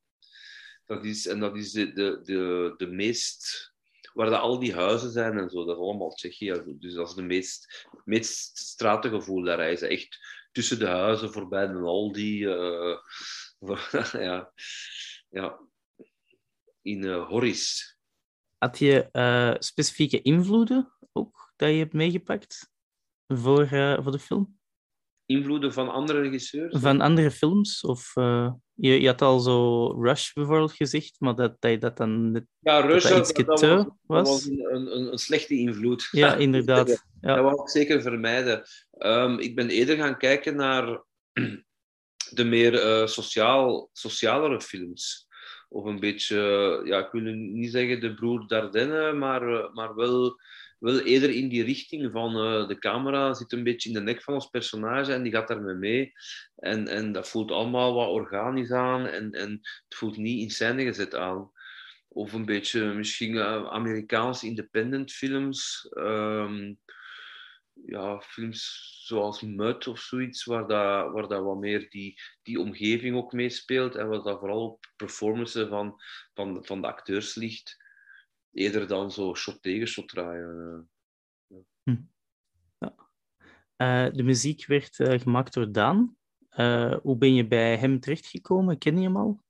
Dat 0.85 1.05
is, 1.05 1.27
en 1.27 1.39
dat 1.39 1.55
is 1.55 1.71
de, 1.71 1.93
de, 1.93 2.19
de, 2.23 2.73
de 2.77 2.87
meest 2.87 3.73
waar 4.13 4.35
al 4.35 4.59
die 4.59 4.73
huizen 4.73 5.11
zijn 5.11 5.37
en 5.37 5.49
zo. 5.49 5.65
Dat 5.65 5.75
is 5.75 5.81
allemaal 5.81 6.13
Tsjechië. 6.13 6.63
Dus 6.65 6.93
dat 6.93 7.07
is 7.07 7.15
de 7.15 7.21
meest, 7.21 7.87
meest 8.05 8.57
stratengevoel. 8.57 9.43
Daar 9.43 9.57
reizen 9.57 9.89
echt 9.89 10.17
tussen 10.51 10.79
de 10.79 10.87
huizen, 10.87 11.31
voorbij 11.31 11.67
de 11.67 11.79
Aldi. 11.79 12.45
Uh, 12.45 12.97
ja, 14.11 14.53
ja, 15.29 15.59
in 16.81 17.03
uh, 17.03 17.27
Horis. 17.27 17.97
Had 18.57 18.79
je 18.79 19.09
uh, 19.11 19.55
specifieke 19.59 20.21
invloeden 20.21 20.93
ook 21.11 21.53
dat 21.55 21.69
je 21.69 21.75
hebt 21.75 21.93
meegepakt 21.93 22.71
voor, 23.27 23.67
voor 24.01 24.11
de 24.11 24.19
film? 24.19 24.58
Invloeden 25.29 25.73
van 25.73 25.89
andere 25.89 26.21
regisseurs? 26.21 26.79
Van 26.79 27.01
andere 27.01 27.31
films? 27.31 27.81
Of, 27.81 28.15
uh, 28.15 28.51
je, 28.73 29.01
je 29.01 29.07
had 29.07 29.21
al 29.21 29.39
zo 29.39 29.85
Rush 30.01 30.33
bijvoorbeeld 30.33 30.73
gezegd, 30.73 31.15
maar 31.19 31.35
dat, 31.35 31.55
dat 31.59 31.71
je 31.71 31.77
dat 31.77 31.97
dan 31.97 32.31
net, 32.31 32.45
ja, 32.59 32.79
Rush, 32.79 33.09
dat, 33.09 33.35
dat, 33.35 33.59
dat, 33.59 33.95
was, 34.05 34.45
een, 34.45 34.75
een, 34.75 35.11
een, 35.11 35.17
slechte 35.17 35.55
invloed. 35.55 36.07
Ja, 36.11 36.35
inderdaad. 36.47 37.05
Ja. 37.21 37.35
Dat 37.35 37.43
wou 37.43 37.61
ik 37.61 37.69
zeker 37.69 38.01
vermijden. 38.01 38.63
Um, 38.97 39.39
ik 39.39 39.55
ben 39.55 39.69
eerder 39.69 39.95
gaan 39.97 40.17
kijken 40.17 40.55
naar 40.55 41.03
de 42.37 42.43
meer 42.43 42.73
uh, 42.73 43.07
sociaal, 43.07 43.89
socialere 43.93 44.61
films. 44.61 45.27
Of 45.69 45.85
een 45.85 45.99
beetje, 45.99 46.37
ja, 46.85 46.99
ik 46.99 47.11
wil 47.11 47.21
niet 47.33 47.71
zeggen 47.71 47.99
de 47.99 48.13
broer 48.13 48.47
Dardenne, 48.47 49.13
maar, 49.13 49.49
uh, 49.49 49.73
maar 49.73 49.95
wel 49.95 50.39
wel 50.79 50.99
eerder 50.99 51.29
in 51.29 51.49
die 51.49 51.63
richting 51.63 52.11
van 52.11 52.35
uh, 52.35 52.67
de 52.67 52.79
camera 52.79 53.33
zit 53.33 53.51
een 53.51 53.63
beetje 53.63 53.89
in 53.89 53.95
de 53.95 54.01
nek 54.01 54.21
van 54.21 54.33
ons 54.33 54.49
personage 54.49 55.13
en 55.13 55.23
die 55.23 55.31
gaat 55.31 55.47
daarmee 55.47 55.75
mee. 55.75 56.13
En, 56.55 56.87
en 56.87 57.11
dat 57.11 57.29
voelt 57.29 57.51
allemaal 57.51 57.93
wat 57.93 58.07
organisch 58.07 58.71
aan 58.71 59.05
en, 59.05 59.31
en 59.31 59.51
het 59.87 59.95
voelt 59.95 60.17
niet 60.17 60.41
in 60.41 60.49
scène 60.49 60.83
gezet 60.83 61.15
aan. 61.15 61.51
Of 62.07 62.33
een 62.33 62.45
beetje 62.45 62.93
misschien 62.93 63.33
uh, 63.33 63.67
Amerikaanse 63.69 64.45
independent 64.45 65.11
films. 65.11 65.87
Um, 65.97 66.79
ja, 67.85 68.21
films 68.21 68.89
zoals 69.05 69.41
Mud 69.41 69.87
of 69.87 69.99
zoiets, 69.99 70.43
waar, 70.43 70.67
dat, 70.67 71.11
waar 71.11 71.27
dat 71.27 71.43
wat 71.43 71.57
meer 71.57 71.89
die, 71.89 72.21
die 72.43 72.59
omgeving 72.59 73.15
ook 73.15 73.33
meespeelt 73.33 73.95
en 73.95 74.07
wat 74.07 74.23
dat 74.23 74.39
vooral 74.39 74.63
op 74.63 74.85
performances 74.95 75.67
van, 75.67 76.01
van, 76.33 76.65
van 76.65 76.81
de 76.81 76.87
acteurs 76.87 77.35
ligt 77.35 77.78
eerder 78.59 78.87
dan 78.87 79.11
zo 79.11 79.35
shot 79.35 79.61
tegen 79.61 79.87
shot 79.87 80.07
draaien. 80.07 80.89
Hm. 81.83 81.95
Ja. 82.77 82.95
Uh, 83.77 84.13
de 84.13 84.23
muziek 84.23 84.65
werd 84.65 84.99
uh, 84.99 85.19
gemaakt 85.19 85.53
door 85.53 85.71
Daan. 85.71 86.17
Hoe 87.01 87.17
ben 87.17 87.33
je 87.33 87.47
bij 87.47 87.77
hem 87.77 87.99
terechtgekomen? 87.99 88.77
Ken 88.77 88.97
je 88.97 89.03
hem 89.03 89.17
al? 89.17 89.43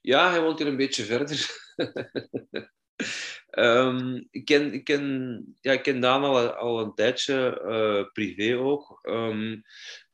Ja, 0.00 0.30
hij 0.30 0.40
woont 0.40 0.58
hier 0.58 0.68
een 0.68 0.76
beetje 0.76 1.04
verder. 1.04 1.46
um, 3.50 4.28
ik, 4.30 4.44
ken, 4.44 4.72
ik, 4.72 4.84
ken, 4.84 5.56
ja, 5.60 5.72
ik 5.72 5.82
ken 5.82 6.00
Daan 6.00 6.24
al, 6.24 6.50
al 6.50 6.80
een 6.80 6.94
tijdje, 6.94 8.10
privé 8.12 8.58
ook. 8.58 9.00
Um, 9.02 9.62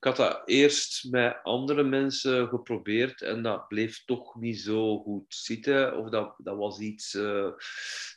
ik 0.04 0.16
had 0.16 0.16
dat 0.16 0.42
eerst 0.44 1.10
met 1.10 1.38
andere 1.42 1.82
mensen 1.82 2.48
geprobeerd 2.48 3.22
en 3.22 3.42
dat 3.42 3.68
bleef 3.68 4.04
toch 4.04 4.34
niet 4.34 4.60
zo 4.60 4.98
goed 4.98 5.24
zitten. 5.28 5.96
Of 5.98 6.08
dat, 6.08 6.34
dat 6.38 6.56
was 6.56 6.78
iets, 6.78 7.14
uh, 7.14 7.52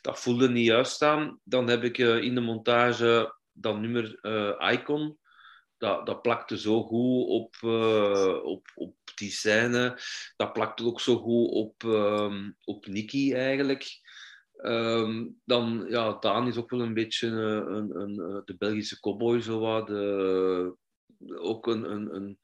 dat 0.00 0.20
voelde 0.20 0.48
niet 0.48 0.66
juist 0.66 0.92
staan. 0.92 1.40
Dan 1.44 1.68
heb 1.68 1.82
ik 1.82 1.98
uh, 1.98 2.22
in 2.22 2.34
de 2.34 2.40
montage 2.40 3.34
dat 3.52 3.78
nummer 3.78 4.18
Icon. 4.72 5.18
Dat, 5.78 6.06
dat 6.06 6.22
plakte 6.22 6.58
zo 6.58 6.82
goed 6.82 7.28
op, 7.28 7.56
op, 8.42 8.68
op 8.74 8.94
die 9.14 9.30
scène. 9.30 9.98
Dat 10.36 10.52
plakte 10.52 10.84
ook 10.84 11.00
zo 11.00 11.16
goed 11.16 11.50
op, 11.50 11.82
um, 11.82 12.56
op 12.64 12.86
Nicky 12.86 13.32
eigenlijk. 13.34 14.00
Um, 14.62 15.40
dan, 15.44 15.86
ja, 15.88 16.16
Daan 16.20 16.46
is 16.46 16.56
ook 16.56 16.70
wel 16.70 16.80
een 16.80 16.94
beetje 16.94 17.26
een, 17.26 18.00
een, 18.00 18.42
de 18.44 18.56
Belgische 18.58 19.00
cowboy, 19.00 19.40
zo 19.40 19.58
wat. 19.58 19.86
De, 19.86 20.76
ook 21.36 21.66
een, 21.66 21.90
een, 21.90 22.14
een 22.14 22.38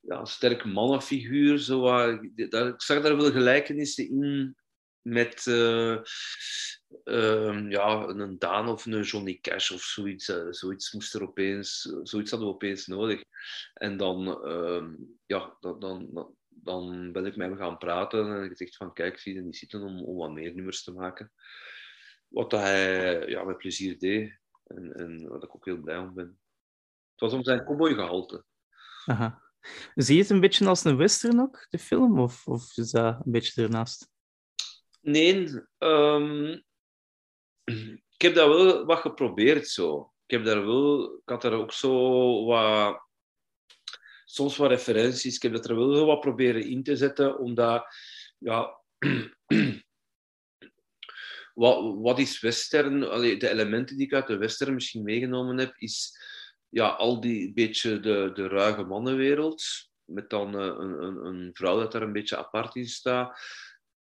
ja, 0.00 0.24
sterk 0.24 0.64
mannenfiguur. 0.64 1.58
Zo, 1.58 1.82
daar, 2.48 2.68
ik 2.68 2.82
zag 2.82 3.02
daar 3.02 3.16
wel 3.16 3.30
gelijkenissen 3.30 4.08
in 4.08 4.56
met 5.02 5.46
uh, 5.46 5.98
uh, 7.04 7.70
ja, 7.70 8.06
een 8.06 8.38
Daan 8.38 8.68
of 8.68 8.86
een 8.86 9.02
Johnny 9.02 9.38
Cash 9.40 9.70
of 9.70 9.82
zoiets. 9.82 10.32
Zoiets 10.50 10.92
moest 10.92 11.14
er 11.14 11.22
opeens, 11.22 11.80
zoiets 12.02 12.30
hadden 12.30 12.48
we 12.48 12.54
opeens 12.54 12.86
nodig. 12.86 13.22
En 13.74 13.96
dan, 13.96 14.44
ehm, 14.44 14.94
ja, 15.26 15.56
dan, 15.60 15.80
dan 15.80 16.34
ben 16.62 17.26
ik 17.26 17.36
met 17.36 17.48
hem 17.48 17.56
gaan 17.56 17.78
praten 17.78 18.42
en 18.42 18.48
gezegd 18.48 18.76
van 18.76 18.92
kijk, 18.92 19.18
zie 19.18 19.34
je 19.34 19.40
niet 19.40 19.56
zitten 19.56 19.82
om, 19.82 20.04
om 20.04 20.16
wat 20.16 20.30
meer 20.30 20.54
nummers 20.54 20.82
te 20.82 20.92
maken. 20.92 21.32
Wat 22.28 22.52
hij 22.52 23.28
ja, 23.28 23.44
met 23.44 23.58
plezier 23.58 23.98
deed 23.98 24.38
en, 24.64 24.92
en 24.92 25.28
waar 25.28 25.42
ik 25.42 25.54
ook 25.54 25.64
heel 25.64 25.80
blij 25.80 25.98
om 25.98 26.14
ben. 26.14 26.40
Het 27.10 27.20
was 27.20 27.32
om 27.32 27.44
zijn 27.44 27.64
cowboygehalte. 27.64 28.44
Aha. 29.06 29.42
Zie 29.94 30.14
je 30.14 30.20
het 30.20 30.30
een 30.30 30.40
beetje 30.40 30.66
als 30.66 30.84
een 30.84 30.96
western 30.96 31.40
ook, 31.40 31.66
de 31.70 31.78
film? 31.78 32.20
Of, 32.20 32.46
of 32.46 32.76
is 32.76 32.90
dat 32.90 33.14
een 33.24 33.32
beetje 33.32 33.62
ernaast? 33.62 34.10
Nee, 35.00 35.64
um, 35.78 36.62
ik 38.16 38.22
heb 38.22 38.34
dat 38.34 38.48
wel 38.48 38.84
wat 38.84 38.98
geprobeerd 38.98 39.68
zo. 39.68 40.12
Ik 40.26 40.36
heb 40.36 40.44
daar 40.44 40.66
wel, 40.66 41.14
ik 41.14 41.28
had 41.28 41.42
daar 41.42 41.52
ook 41.52 41.72
zo 41.72 42.44
wat, 42.44 43.07
soms 44.30 44.56
wat 44.56 44.70
referenties. 44.70 45.36
Ik 45.36 45.42
heb 45.42 45.64
er 45.64 45.76
wel 45.76 46.06
wat 46.06 46.20
proberen 46.20 46.64
in 46.64 46.82
te 46.82 46.96
zetten, 46.96 47.38
omdat, 47.38 47.86
ja, 48.38 48.80
wat, 51.54 51.94
wat 51.98 52.18
is 52.18 52.40
western? 52.40 53.08
Allee, 53.08 53.36
de 53.36 53.50
elementen 53.50 53.96
die 53.96 54.06
ik 54.06 54.14
uit 54.14 54.26
de 54.26 54.36
western 54.36 54.74
misschien 54.74 55.02
meegenomen 55.02 55.58
heb, 55.58 55.74
is 55.76 56.12
ja, 56.68 56.88
al 56.88 57.20
die 57.20 57.52
beetje 57.52 58.00
de, 58.00 58.30
de 58.34 58.48
ruige 58.48 58.82
mannenwereld. 58.82 59.64
Met 60.04 60.30
dan 60.30 60.60
uh, 60.60 60.64
een, 60.64 61.02
een, 61.02 61.26
een, 61.26 61.50
vrouw 61.52 61.78
dat 61.78 61.92
daar 61.92 62.02
een 62.02 62.12
beetje 62.12 62.36
apart 62.36 62.76
in 62.76 62.88
staat. 62.88 63.40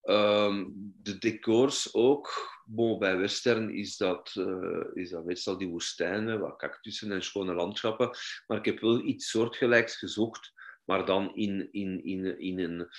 Um, 0.06 0.74
de 1.02 1.18
decors 1.18 1.94
ook. 1.94 2.52
Bij 3.00 3.18
western 3.18 3.70
is 3.70 3.98
dat, 3.98 4.36
uh, 4.38 4.86
is 4.94 5.10
dat 5.10 5.26
meestal 5.26 5.58
die 5.58 5.68
woestijnen, 5.68 6.40
wat 6.40 6.58
cactussen 6.58 7.12
en 7.12 7.24
schone 7.24 7.54
landschappen. 7.54 8.10
Maar 8.48 8.58
ik 8.58 8.66
heb 8.66 8.80
wel 8.80 9.00
iets 9.00 9.30
soortgelijks 9.30 9.96
gezocht, 9.96 10.54
maar 10.86 11.06
dan 11.06 11.36
in, 11.36 11.70
in, 11.72 12.04
in, 12.04 12.40
in 12.40 12.60
een 12.60 12.90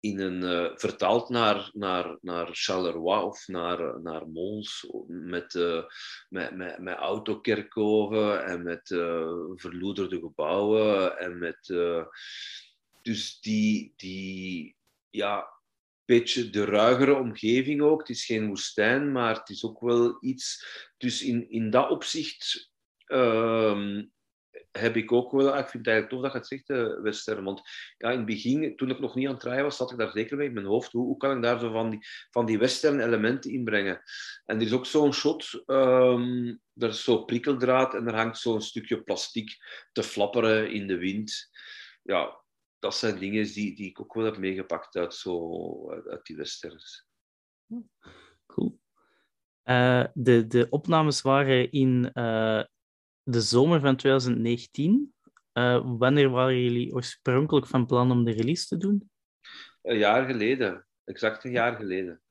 in 0.00 0.20
een, 0.20 0.42
uh, 0.42 0.70
vertaald 0.74 1.28
naar, 1.28 1.70
naar, 1.72 2.18
naar 2.20 2.48
Charleroi 2.50 3.22
of 3.22 3.48
naar, 3.48 4.00
naar 4.00 4.28
Mons, 4.28 4.86
met, 5.06 5.54
uh, 5.54 5.84
met, 6.28 6.56
met, 6.56 6.78
met 6.78 6.96
autokerkhoven 6.96 8.44
en 8.44 8.62
met 8.62 8.86
verloederde 9.54 10.18
gebouwen. 10.18 11.18
En 11.18 11.38
met, 11.38 11.66
dus 13.02 13.40
die, 13.40 13.92
die 13.96 14.76
ja, 15.10 15.59
beetje 16.16 16.50
de 16.50 16.64
ruigere 16.64 17.14
omgeving 17.14 17.82
ook. 17.82 18.00
Het 18.00 18.08
is 18.08 18.24
geen 18.24 18.46
woestijn, 18.46 19.12
maar 19.12 19.34
het 19.34 19.48
is 19.48 19.64
ook 19.64 19.80
wel 19.80 20.16
iets. 20.20 20.64
Dus 20.96 21.22
in, 21.22 21.50
in 21.50 21.70
dat 21.70 21.90
opzicht 21.90 22.72
ehm, 23.04 24.04
heb 24.70 24.96
ik 24.96 25.12
ook 25.12 25.32
wel, 25.32 25.58
ik 25.58 25.68
vind 25.68 25.86
het 25.86 25.86
eigenlijk 25.86 26.08
tof 26.08 26.22
dat 26.22 26.32
je 26.32 26.38
het 26.38 26.46
zegt, 26.46 26.68
uh, 26.68 27.02
Western. 27.02 27.44
Want 27.44 27.62
ja, 27.96 28.10
in 28.10 28.16
het 28.16 28.26
begin, 28.26 28.76
toen 28.76 28.90
ik 28.90 28.98
nog 28.98 29.14
niet 29.14 29.26
aan 29.26 29.32
het 29.32 29.40
draaien 29.40 29.62
was, 29.62 29.76
zat 29.76 29.90
ik 29.90 29.98
daar 29.98 30.10
zeker 30.10 30.36
mee 30.36 30.46
in 30.46 30.54
mijn 30.54 30.66
hoofd. 30.66 30.92
Hoe, 30.92 31.04
hoe 31.04 31.16
kan 31.16 31.36
ik 31.36 31.42
daar 31.42 31.58
zo 31.58 31.72
van 31.72 31.90
die, 31.90 32.06
van 32.30 32.46
die 32.46 32.58
western 32.58 33.00
elementen 33.00 33.50
inbrengen? 33.50 34.02
En 34.44 34.56
er 34.56 34.66
is 34.66 34.72
ook 34.72 34.86
zo'n 34.86 35.12
shot, 35.12 35.62
um, 35.66 36.60
er 36.74 36.88
is 36.88 37.04
zo 37.04 37.24
prikkeldraad 37.24 37.94
en 37.94 38.06
er 38.06 38.14
hangt 38.14 38.38
zo'n 38.38 38.62
stukje 38.62 39.02
plastic 39.02 39.56
te 39.92 40.02
flapperen 40.02 40.70
in 40.70 40.86
de 40.86 40.96
wind. 40.96 41.50
Ja, 42.02 42.40
dat 42.80 42.96
zijn 42.96 43.18
dingen 43.18 43.44
die, 43.44 43.74
die 43.74 43.88
ik 43.88 44.00
ook 44.00 44.14
wel 44.14 44.24
heb 44.24 44.36
meegepakt 44.36 44.96
uit, 44.96 45.14
zo, 45.14 45.90
uit 45.90 46.26
die 46.26 46.36
westerns. 46.36 47.06
Cool. 48.46 48.80
Uh, 49.64 50.04
de, 50.14 50.46
de 50.46 50.66
opnames 50.70 51.22
waren 51.22 51.70
in 51.70 52.10
uh, 52.14 52.62
de 53.22 53.40
zomer 53.40 53.80
van 53.80 53.96
2019. 53.96 55.14
Uh, 55.52 55.98
wanneer 55.98 56.30
waren 56.30 56.62
jullie 56.62 56.94
oorspronkelijk 56.94 57.66
van 57.66 57.86
plan 57.86 58.10
om 58.10 58.24
de 58.24 58.32
release 58.32 58.66
te 58.66 58.76
doen? 58.76 59.10
Een 59.82 59.98
jaar 59.98 60.26
geleden, 60.26 60.86
exact 61.04 61.44
een 61.44 61.50
jaar 61.50 61.76
geleden. 61.76 62.22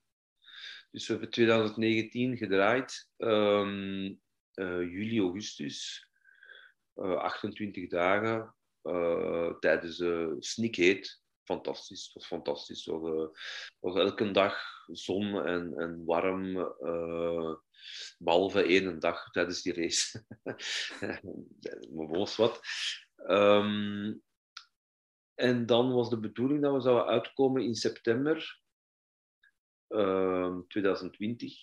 Dus 0.91 1.07
we 1.07 1.11
hebben 1.11 1.31
2019 1.31 2.37
gedraaid, 2.37 3.09
um, 3.17 4.05
uh, 4.53 4.81
juli, 4.81 5.19
augustus, 5.19 6.07
uh, 6.95 7.15
28 7.15 7.89
dagen 7.89 8.53
uh, 8.83 9.53
tijdens 9.59 9.99
uh, 9.99 10.33
Sneakheet. 10.39 11.21
Fantastisch, 11.43 12.03
het 12.05 12.13
was 12.13 12.25
fantastisch. 12.25 12.85
Het 12.85 12.99
was, 13.79 13.95
elke 13.95 14.31
dag 14.31 14.63
zon 14.87 15.45
en, 15.45 15.73
en 15.77 16.05
warm. 16.05 16.73
Behalve 18.17 18.63
één 18.63 18.99
dag 18.99 19.31
tijdens 19.31 19.61
die 19.61 19.73
race. 19.73 20.25
maar 21.95 22.07
was 22.07 22.35
wat. 22.35 22.59
Um, 23.27 24.21
en 25.35 25.65
dan 25.65 25.93
was 25.93 26.09
de 26.09 26.19
bedoeling 26.19 26.61
dat 26.61 26.73
we 26.73 26.81
zouden 26.81 27.05
uitkomen 27.05 27.63
in 27.63 27.75
september 27.75 28.61
um, 29.87 30.67
2020. 30.67 31.53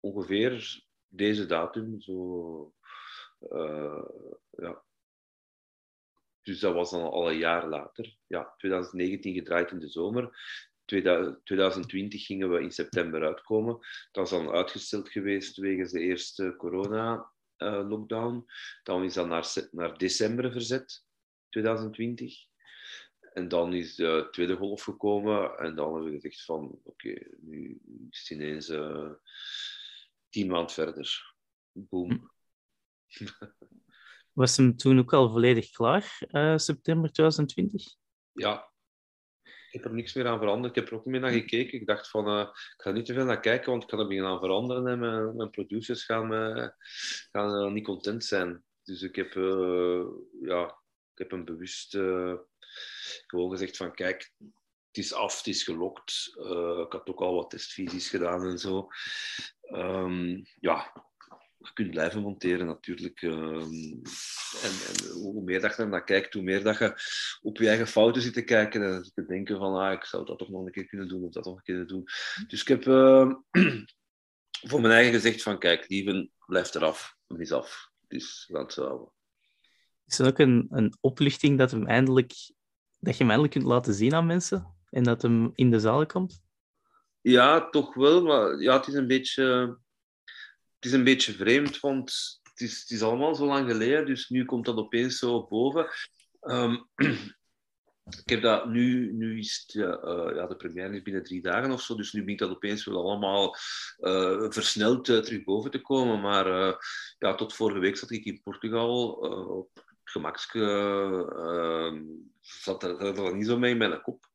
Ongeveer 0.00 0.84
deze 1.08 1.46
datum. 1.46 2.00
Zo, 2.00 2.72
ja. 4.50 4.86
Dus 6.48 6.60
dat 6.60 6.74
was 6.74 6.90
dan 6.90 7.10
al 7.10 7.30
een 7.30 7.38
jaar 7.38 7.68
later. 7.68 8.16
Ja, 8.26 8.54
2019 8.56 9.34
gedraaid 9.34 9.70
in 9.70 9.78
de 9.78 9.88
zomer. 9.88 10.40
2020 10.84 12.26
gingen 12.26 12.50
we 12.50 12.60
in 12.60 12.70
september 12.70 13.26
uitkomen. 13.26 13.78
Dat 14.12 14.24
is 14.24 14.30
dan 14.30 14.50
uitgesteld 14.50 15.08
geweest 15.08 15.56
wegens 15.56 15.92
de 15.92 16.00
eerste 16.00 16.54
corona-lockdown. 16.56 18.36
Eh, 18.36 18.54
dan 18.82 19.04
is 19.04 19.14
dat 19.14 19.26
naar, 19.26 19.68
naar 19.70 19.98
december 19.98 20.52
verzet, 20.52 21.04
2020. 21.48 22.46
En 23.32 23.48
dan 23.48 23.72
is 23.72 23.94
de 23.94 24.28
tweede 24.30 24.56
golf 24.56 24.82
gekomen 24.82 25.58
en 25.58 25.74
dan 25.74 25.94
hebben 25.94 26.12
we 26.12 26.20
gezegd 26.20 26.44
van 26.44 26.64
oké, 26.64 26.88
okay, 26.88 27.26
nu 27.40 27.80
is 28.10 28.18
het 28.18 28.30
ineens 28.30 28.68
uh, 28.68 29.10
tien 30.28 30.48
maand 30.48 30.72
verder. 30.72 31.34
Boom. 31.72 32.30
Was 34.38 34.56
hem 34.56 34.76
toen 34.76 34.98
ook 34.98 35.12
al 35.12 35.30
volledig 35.30 35.70
klaar, 35.70 36.18
uh, 36.30 36.56
september 36.56 37.12
2020? 37.12 37.94
Ja, 38.32 38.72
ik 39.42 39.68
heb 39.70 39.84
er 39.84 39.94
niks 39.94 40.14
meer 40.14 40.26
aan 40.26 40.38
veranderd. 40.38 40.76
Ik 40.76 40.82
heb 40.82 40.90
er 40.90 40.98
ook 40.98 41.04
niet 41.04 41.12
meer 41.12 41.20
naar 41.20 41.40
gekeken. 41.40 41.80
Ik 41.80 41.86
dacht 41.86 42.10
van, 42.10 42.28
uh, 42.28 42.40
ik 42.48 42.82
ga 42.82 42.90
niet 42.90 43.06
te 43.06 43.14
veel 43.14 43.24
naar 43.24 43.40
kijken, 43.40 43.70
want 43.70 43.82
ik 43.82 43.88
kan 43.88 43.98
er 43.98 44.06
beginnen 44.06 44.30
aan 44.30 44.38
veranderen. 44.38 44.86
En 44.86 44.98
mijn, 45.36 45.50
producers 45.50 46.04
gaan, 46.04 46.28
me, 46.28 46.72
gaan 47.30 47.72
niet 47.72 47.84
content 47.84 48.24
zijn. 48.24 48.64
Dus 48.82 49.02
ik 49.02 49.16
heb, 49.16 49.32
ja, 50.40 50.64
ik 51.12 51.18
heb 51.18 51.30
hem 51.30 51.44
bewust 51.44 51.90
gewoon 53.26 53.50
gezegd 53.50 53.76
van, 53.76 53.94
kijk, 53.94 54.32
het 54.86 54.96
is 55.04 55.12
af, 55.12 55.36
het 55.36 55.46
is 55.46 55.62
gelokt. 55.62 56.32
ik 56.84 56.92
had 56.92 57.08
ook 57.08 57.20
al 57.20 57.34
wat 57.34 57.50
testvisies 57.50 58.08
gedaan 58.08 58.46
en 58.46 58.58
zo. 58.58 58.88
Um, 59.72 60.42
ja, 60.60 61.07
je 61.68 61.74
kunt 61.74 61.90
blijven 61.90 62.22
monteren 62.22 62.66
natuurlijk. 62.66 63.22
Ehm, 63.22 63.92
en, 64.62 64.74
en, 64.88 65.10
hoe 65.12 65.42
meer 65.42 65.60
dat 65.60 65.76
je 65.76 65.84
naar 65.84 66.04
kijkt, 66.04 66.34
hoe 66.34 66.42
meer 66.42 66.62
dat 66.62 66.78
je 66.78 66.94
op 67.42 67.56
je 67.56 67.68
eigen 67.68 67.86
fouten 67.86 68.22
zit 68.22 68.34
te 68.34 68.44
kijken 68.44 68.82
en 68.82 69.10
te 69.14 69.26
denken 69.26 69.58
van 69.58 69.74
ah, 69.74 69.92
ik 69.92 70.04
zou 70.04 70.24
dat 70.24 70.38
toch 70.38 70.48
nog 70.48 70.66
een 70.66 70.72
keer 70.72 70.86
kunnen 70.86 71.08
doen 71.08 71.24
of 71.24 71.32
dat 71.32 71.44
nog 71.44 71.56
een 71.56 71.62
keer 71.62 71.86
doen. 71.86 72.04
Dus 72.48 72.60
ik 72.60 72.68
heb 72.68 72.86
uh, 72.86 73.32
voor 74.68 74.80
mijn 74.80 74.92
eigen 74.92 75.12
gezegd 75.12 75.42
van 75.42 75.58
kijk, 75.58 75.88
lieven, 75.88 76.30
blijf 76.46 76.74
eraf, 76.74 77.16
mis 77.26 77.52
af. 77.52 77.90
Dus 78.08 78.48
dat 78.52 78.72
zou. 78.72 79.08
Is 80.06 80.18
er 80.18 80.26
ook 80.26 80.38
een, 80.38 80.66
een 80.70 80.96
opluchting 81.00 81.58
dat, 81.58 81.70
hem 81.70 81.86
eindelijk, 81.86 82.32
dat 82.98 83.12
je 83.12 83.18
hem 83.18 83.28
eindelijk 83.28 83.52
kunt 83.52 83.64
laten 83.64 83.94
zien 83.94 84.14
aan 84.14 84.26
mensen 84.26 84.74
en 84.90 85.02
dat 85.02 85.22
hem 85.22 85.50
in 85.54 85.70
de 85.70 85.80
zaal 85.80 86.06
komt? 86.06 86.42
Ja, 87.20 87.70
toch 87.70 87.94
wel, 87.94 88.22
maar 88.22 88.60
ja, 88.60 88.76
het 88.76 88.86
is 88.86 88.94
een 88.94 89.06
beetje 89.06 89.76
het 90.78 90.86
is 90.86 90.92
een 90.92 91.04
beetje 91.04 91.32
vreemd, 91.32 91.80
want 91.80 92.38
het 92.42 92.60
is, 92.60 92.80
het 92.80 92.90
is 92.90 93.02
allemaal 93.02 93.34
zo 93.34 93.46
lang 93.46 93.70
geleden, 93.70 94.06
dus 94.06 94.28
nu 94.28 94.44
komt 94.44 94.64
dat 94.64 94.76
opeens 94.76 95.18
zo 95.18 95.46
boven. 95.46 95.88
Um, 96.40 96.88
ik 98.22 98.28
heb 98.28 98.42
dat 98.42 98.68
nu, 98.68 99.12
nu 99.12 99.38
is 99.38 99.64
het, 99.66 99.74
uh, 99.74 100.34
ja, 100.34 100.46
de 100.46 100.56
première 100.56 100.96
is 100.96 101.02
binnen 101.02 101.22
drie 101.22 101.42
dagen 101.42 101.70
of 101.70 101.82
zo, 101.82 101.94
dus 101.94 102.12
nu 102.12 102.20
begint 102.20 102.38
dat 102.38 102.50
opeens 102.50 102.84
wel 102.84 103.02
allemaal 103.02 103.56
uh, 103.98 104.50
versneld 104.50 105.08
uh, 105.08 105.18
terug 105.18 105.44
boven 105.44 105.70
te 105.70 105.80
komen. 105.80 106.20
Maar 106.20 106.46
ja, 107.18 107.34
tot 107.34 107.54
vorige 107.54 107.80
week 107.80 107.96
zat 107.96 108.10
ik 108.10 108.24
in 108.24 108.42
Portugal 108.42 109.12
op 109.12 109.86
ehm, 110.52 112.02
zat 112.40 112.82
er, 112.82 112.96
zat 112.98 113.18
er 113.18 113.36
niet 113.36 113.46
zo 113.46 113.58
mee 113.58 113.70
in 113.70 113.78
mijn 113.78 114.02
kop. 114.02 114.26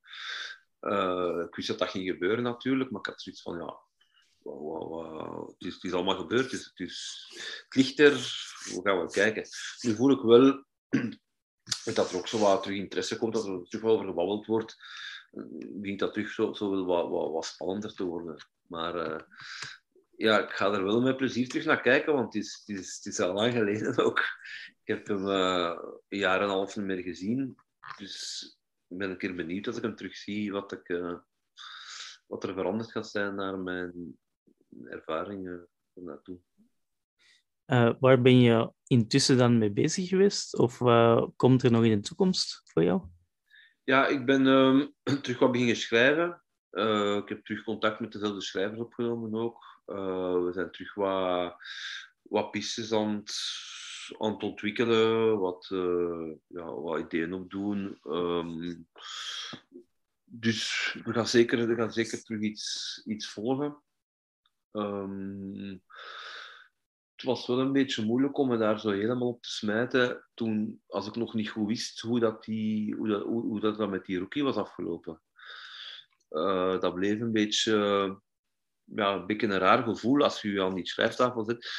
ik 1.48 1.56
wist 1.56 1.68
dat 1.68 1.80
dat 1.80 1.90
ging 1.90 2.08
gebeuren 2.08 2.44
natuurlijk, 2.44 2.90
maar 2.92 3.00
ik 3.00 3.06
had 3.06 3.22
zoiets 3.22 3.42
van 3.42 3.58
ja, 3.58 3.80
het, 4.44 5.56
is, 5.58 5.74
het, 5.74 5.84
is, 5.84 5.94
allemaal 5.94 6.18
gebeurd, 6.18 6.50
dus 6.50 6.66
het, 6.66 6.80
is, 6.80 7.28
het 7.64 7.76
ligt 7.76 8.00
er, 8.00 8.14
we 8.64 8.80
gaan 8.84 8.98
wel 8.98 9.08
kijken. 9.08 9.48
Nu 9.82 9.96
voel 9.96 10.12
ik 10.12 10.22
wel 10.22 10.66
dat 11.94 12.12
er 12.12 12.18
ook 12.18 12.28
zo 12.28 12.38
wat 12.38 12.64
terug 12.64 12.78
interesse 12.78 13.18
komt, 13.18 13.34
dat 13.34 13.46
er 13.46 13.64
terug 13.64 13.84
over 13.86 14.06
gebabbeld 14.06 14.46
wordt, 14.46 14.76
begint 15.74 16.00
dat 16.00 16.14
terug 16.14 16.30
zo, 16.30 16.54
zo 16.54 16.70
wel 16.70 16.86
wat, 16.86 17.32
wat, 17.32 17.46
spannender 17.46 17.94
te 17.94 18.04
worden. 18.04 18.48
Maar 18.68 19.12
uh, 19.12 19.20
ja, 20.16 20.44
ik 20.44 20.52
ga 20.52 20.74
er 20.74 20.84
wel 20.84 21.02
met 21.02 21.18
plezier 21.18 21.48
terug 21.50 21.66
naar 21.66 21.82
kijken, 21.82 22.14
want 22.14 22.34
het 22.34 22.44
is, 22.44 22.64
het 22.66 22.78
is, 22.78 22.96
het 22.96 23.06
is 23.06 23.20
al 23.20 23.34
lang 23.34 23.54
geleden 23.54 23.98
ook. 24.06 24.20
Ik 24.84 24.96
heb 24.96 25.08
hem 25.08 25.28
uh, 25.28 25.80
een 26.08 26.18
jaar 26.18 26.38
en 26.38 26.44
een 26.44 26.50
half 26.50 26.76
niet 26.76 26.86
meer 26.86 27.04
gezien, 27.04 27.56
dus 27.98 28.44
ik 28.88 28.98
ben 28.98 29.10
een 29.10 29.18
keer 29.18 29.36
benieuwd 29.36 29.68
als 29.68 29.78
ik 29.78 29.84
hem 29.84 29.96
terug 29.96 30.16
zie, 30.16 30.52
wat, 30.52 30.72
ik, 30.72 30.90
uh, 30.90 31.18
wat 32.28 32.44
er 32.44 32.54
veranderd 32.54 32.92
gaat 32.92 33.10
zijn 33.10 33.36
naar 33.36 33.60
mijn 33.60 34.18
ervaringen 34.90 35.68
naartoe. 35.94 36.40
Uh, 37.68 37.94
waar 38.00 38.22
ben 38.22 38.40
je 38.40 38.72
intussen 38.88 39.38
dan 39.38 39.58
mee 39.58 39.72
bezig 39.72 40.08
geweest? 40.08 40.58
Of 40.58 40.80
uh, 40.80 41.28
komt 41.36 41.64
er 41.64 41.72
nog 41.72 41.84
in 41.84 42.02
de 42.02 42.08
toekomst 42.08 42.62
voor 42.64 42.84
jou? 42.84 43.02
Ja, 43.84 44.08
ik 44.08 44.26
ben 44.26 44.46
uh, 44.46 44.88
terug 45.22 45.40
wat 45.40 45.52
beginnen 45.52 45.76
schrijven. 45.76 46.44
Eh, 46.70 47.16
ik 47.16 47.30
heb 47.30 47.46
terug 47.46 47.64
contact 47.64 48.00
met 48.00 48.12
dezelfde 48.12 48.42
schrijvers 48.42 48.80
opgenomen 48.80 49.36
ook. 49.36 49.82
we 49.86 50.50
zijn 50.54 50.72
terug 50.72 50.94
wat, 50.94 51.56
wat 52.22 52.52
pistes 52.52 52.92
aan 52.92 53.16
het, 53.16 53.36
aan 54.18 54.32
het 54.32 54.44
ontwikkelen, 54.44 55.40
wat, 55.40 55.68
ja, 56.48 56.74
wat 56.74 57.00
ideeën 57.00 57.34
opdoen. 57.34 58.00
Um, 58.04 58.88
dus 60.24 60.94
we 61.04 61.14
gaan 61.14 61.28
zeker, 61.28 61.68
we 61.68 61.76
gaan 61.76 61.92
zeker 61.92 62.24
terug 62.24 62.42
iets, 62.42 63.02
iets 63.06 63.30
volgen. 63.30 63.78
Ehm, 64.74 65.78
het 67.16 67.24
was 67.24 67.48
wel 67.48 67.60
een 67.60 67.72
beetje 67.72 68.06
moeilijk 68.06 68.38
om 68.38 68.48
me 68.48 68.58
daar 68.58 68.80
zo 68.80 68.90
helemaal 68.90 69.28
op 69.28 69.42
te 69.42 69.50
smijten 69.52 70.26
toen, 70.34 70.82
als 70.88 71.08
ik 71.08 71.16
nog 71.16 71.34
niet 71.34 71.50
goed 71.50 71.68
wist 71.68 72.00
hoe 72.00 72.20
dat, 72.20 72.44
die, 72.44 72.96
hoe 72.96 73.60
dat, 73.60 73.78
dat, 73.78 73.90
met 73.90 74.06
die 74.06 74.20
rookie 74.20 74.44
was 74.44 74.56
afgelopen. 74.56 75.22
Uh, 76.30 76.80
dat 76.80 76.94
bleef 76.94 77.20
een 77.20 77.32
beetje, 77.32 77.76
ja, 78.84 79.14
een 79.14 79.26
beetje 79.26 79.48
een 79.48 79.58
raar 79.58 79.84
gevoel 79.84 80.24
als 80.24 80.42
je 80.42 80.52
je 80.52 80.64
aan 80.64 80.76
die 80.76 80.88
schrijftafel 80.88 81.46
zit. 81.46 81.70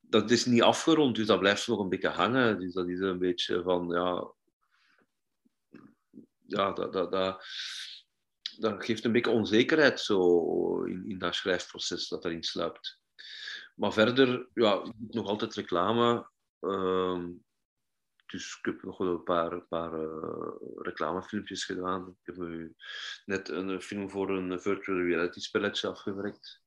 Dat 0.00 0.30
is 0.30 0.44
niet 0.44 0.62
afgerond, 0.62 1.16
dus 1.16 1.26
dat 1.26 1.38
blijft 1.38 1.68
nog 1.68 1.78
een 1.78 1.88
beetje 1.88 2.08
hangen. 2.08 2.60
Dus 2.60 2.72
dat 2.72 2.88
is 2.88 3.00
een 3.00 3.18
beetje 3.18 3.62
van, 3.62 3.88
ja... 3.88 4.32
Ja, 6.46 6.72
dat, 6.72 6.92
dat, 6.92 7.12
dat, 7.12 7.44
dat 8.60 8.84
geeft 8.84 9.04
een 9.04 9.12
beetje 9.12 9.30
onzekerheid 9.30 10.00
zo 10.00 10.82
in, 10.82 11.04
in 11.08 11.18
dat 11.18 11.34
schrijfproces 11.34 12.08
dat 12.08 12.24
erin 12.24 12.42
sluipt. 12.42 13.00
Maar 13.74 13.92
verder, 13.92 14.48
ja, 14.54 14.92
nog 15.10 15.26
altijd 15.26 15.54
reclame. 15.54 16.30
Uh, 16.60 17.24
dus 18.26 18.58
ik 18.58 18.64
heb 18.64 18.82
nog 18.82 18.98
wel 18.98 19.08
een 19.08 19.22
paar, 19.22 19.60
paar 19.60 20.02
uh, 20.02 20.52
reclamefilmpjes 20.76 21.64
gedaan. 21.64 22.08
Ik 22.08 22.26
heb 22.26 22.36
nu 22.36 22.74
net 23.24 23.48
een 23.48 23.80
film 23.80 24.10
voor 24.10 24.30
een 24.30 24.60
virtual 24.60 24.98
reality 24.98 25.40
spelletje 25.40 25.88
afgewerkt. 25.88 26.62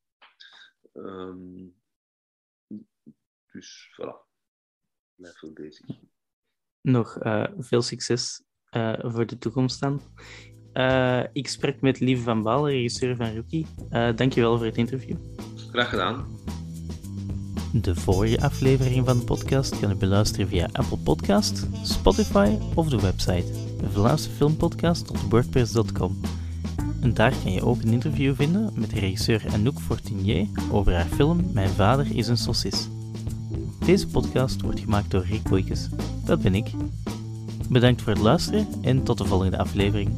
Um, 0.93 1.75
dus 3.51 3.99
voilà, 4.01 4.15
blijf 5.15 5.37
veel 5.37 5.53
bezig. 5.53 5.85
Nog 6.81 7.23
uh, 7.23 7.47
veel 7.57 7.81
succes 7.81 8.43
uh, 8.71 8.99
voor 8.99 9.25
de 9.25 9.37
toekomst 9.37 9.79
dan. 9.79 10.01
Ik 11.33 11.47
spreek 11.47 11.81
met 11.81 11.99
Lieve 11.99 12.23
van 12.23 12.43
Baal, 12.43 12.69
regisseur 12.69 13.15
van 13.15 13.33
Rookie. 13.33 13.65
dankjewel 14.15 14.57
voor 14.57 14.65
het 14.65 14.77
interview. 14.77 15.15
Graag 15.71 15.89
gedaan. 15.89 16.25
De 17.71 17.95
vorige 17.95 18.41
aflevering 18.41 19.05
van 19.05 19.19
de 19.19 19.23
podcast 19.23 19.79
kan 19.79 19.91
u 19.91 19.95
beluisteren 19.95 20.47
via 20.47 20.69
Apple 20.71 20.97
Podcast, 20.97 21.67
Spotify 21.83 22.55
of 22.73 22.89
de 22.89 22.99
website 22.99 23.45
vlaamsefilmpodcast.wordpress.com. 23.91 26.19
En 27.01 27.13
daar 27.13 27.33
kan 27.43 27.51
je 27.51 27.63
ook 27.63 27.81
een 27.81 27.91
interview 27.91 28.35
vinden 28.35 28.71
met 28.75 28.91
regisseur 28.91 29.43
Anouk 29.53 29.79
Fortinier 29.79 30.47
over 30.71 30.93
haar 30.93 31.05
film 31.05 31.49
Mijn 31.53 31.69
vader 31.69 32.15
is 32.15 32.27
een 32.27 32.37
saucis. 32.37 32.87
Deze 33.85 34.07
podcast 34.07 34.61
wordt 34.61 34.79
gemaakt 34.79 35.11
door 35.11 35.25
Rick 35.25 35.43
Boeikes. 35.43 35.89
Dat 36.25 36.41
ben 36.41 36.55
ik. 36.55 36.67
Bedankt 37.69 38.01
voor 38.01 38.13
het 38.13 38.21
luisteren 38.21 38.67
en 38.81 39.03
tot 39.03 39.17
de 39.17 39.25
volgende 39.25 39.57
aflevering. 39.57 40.09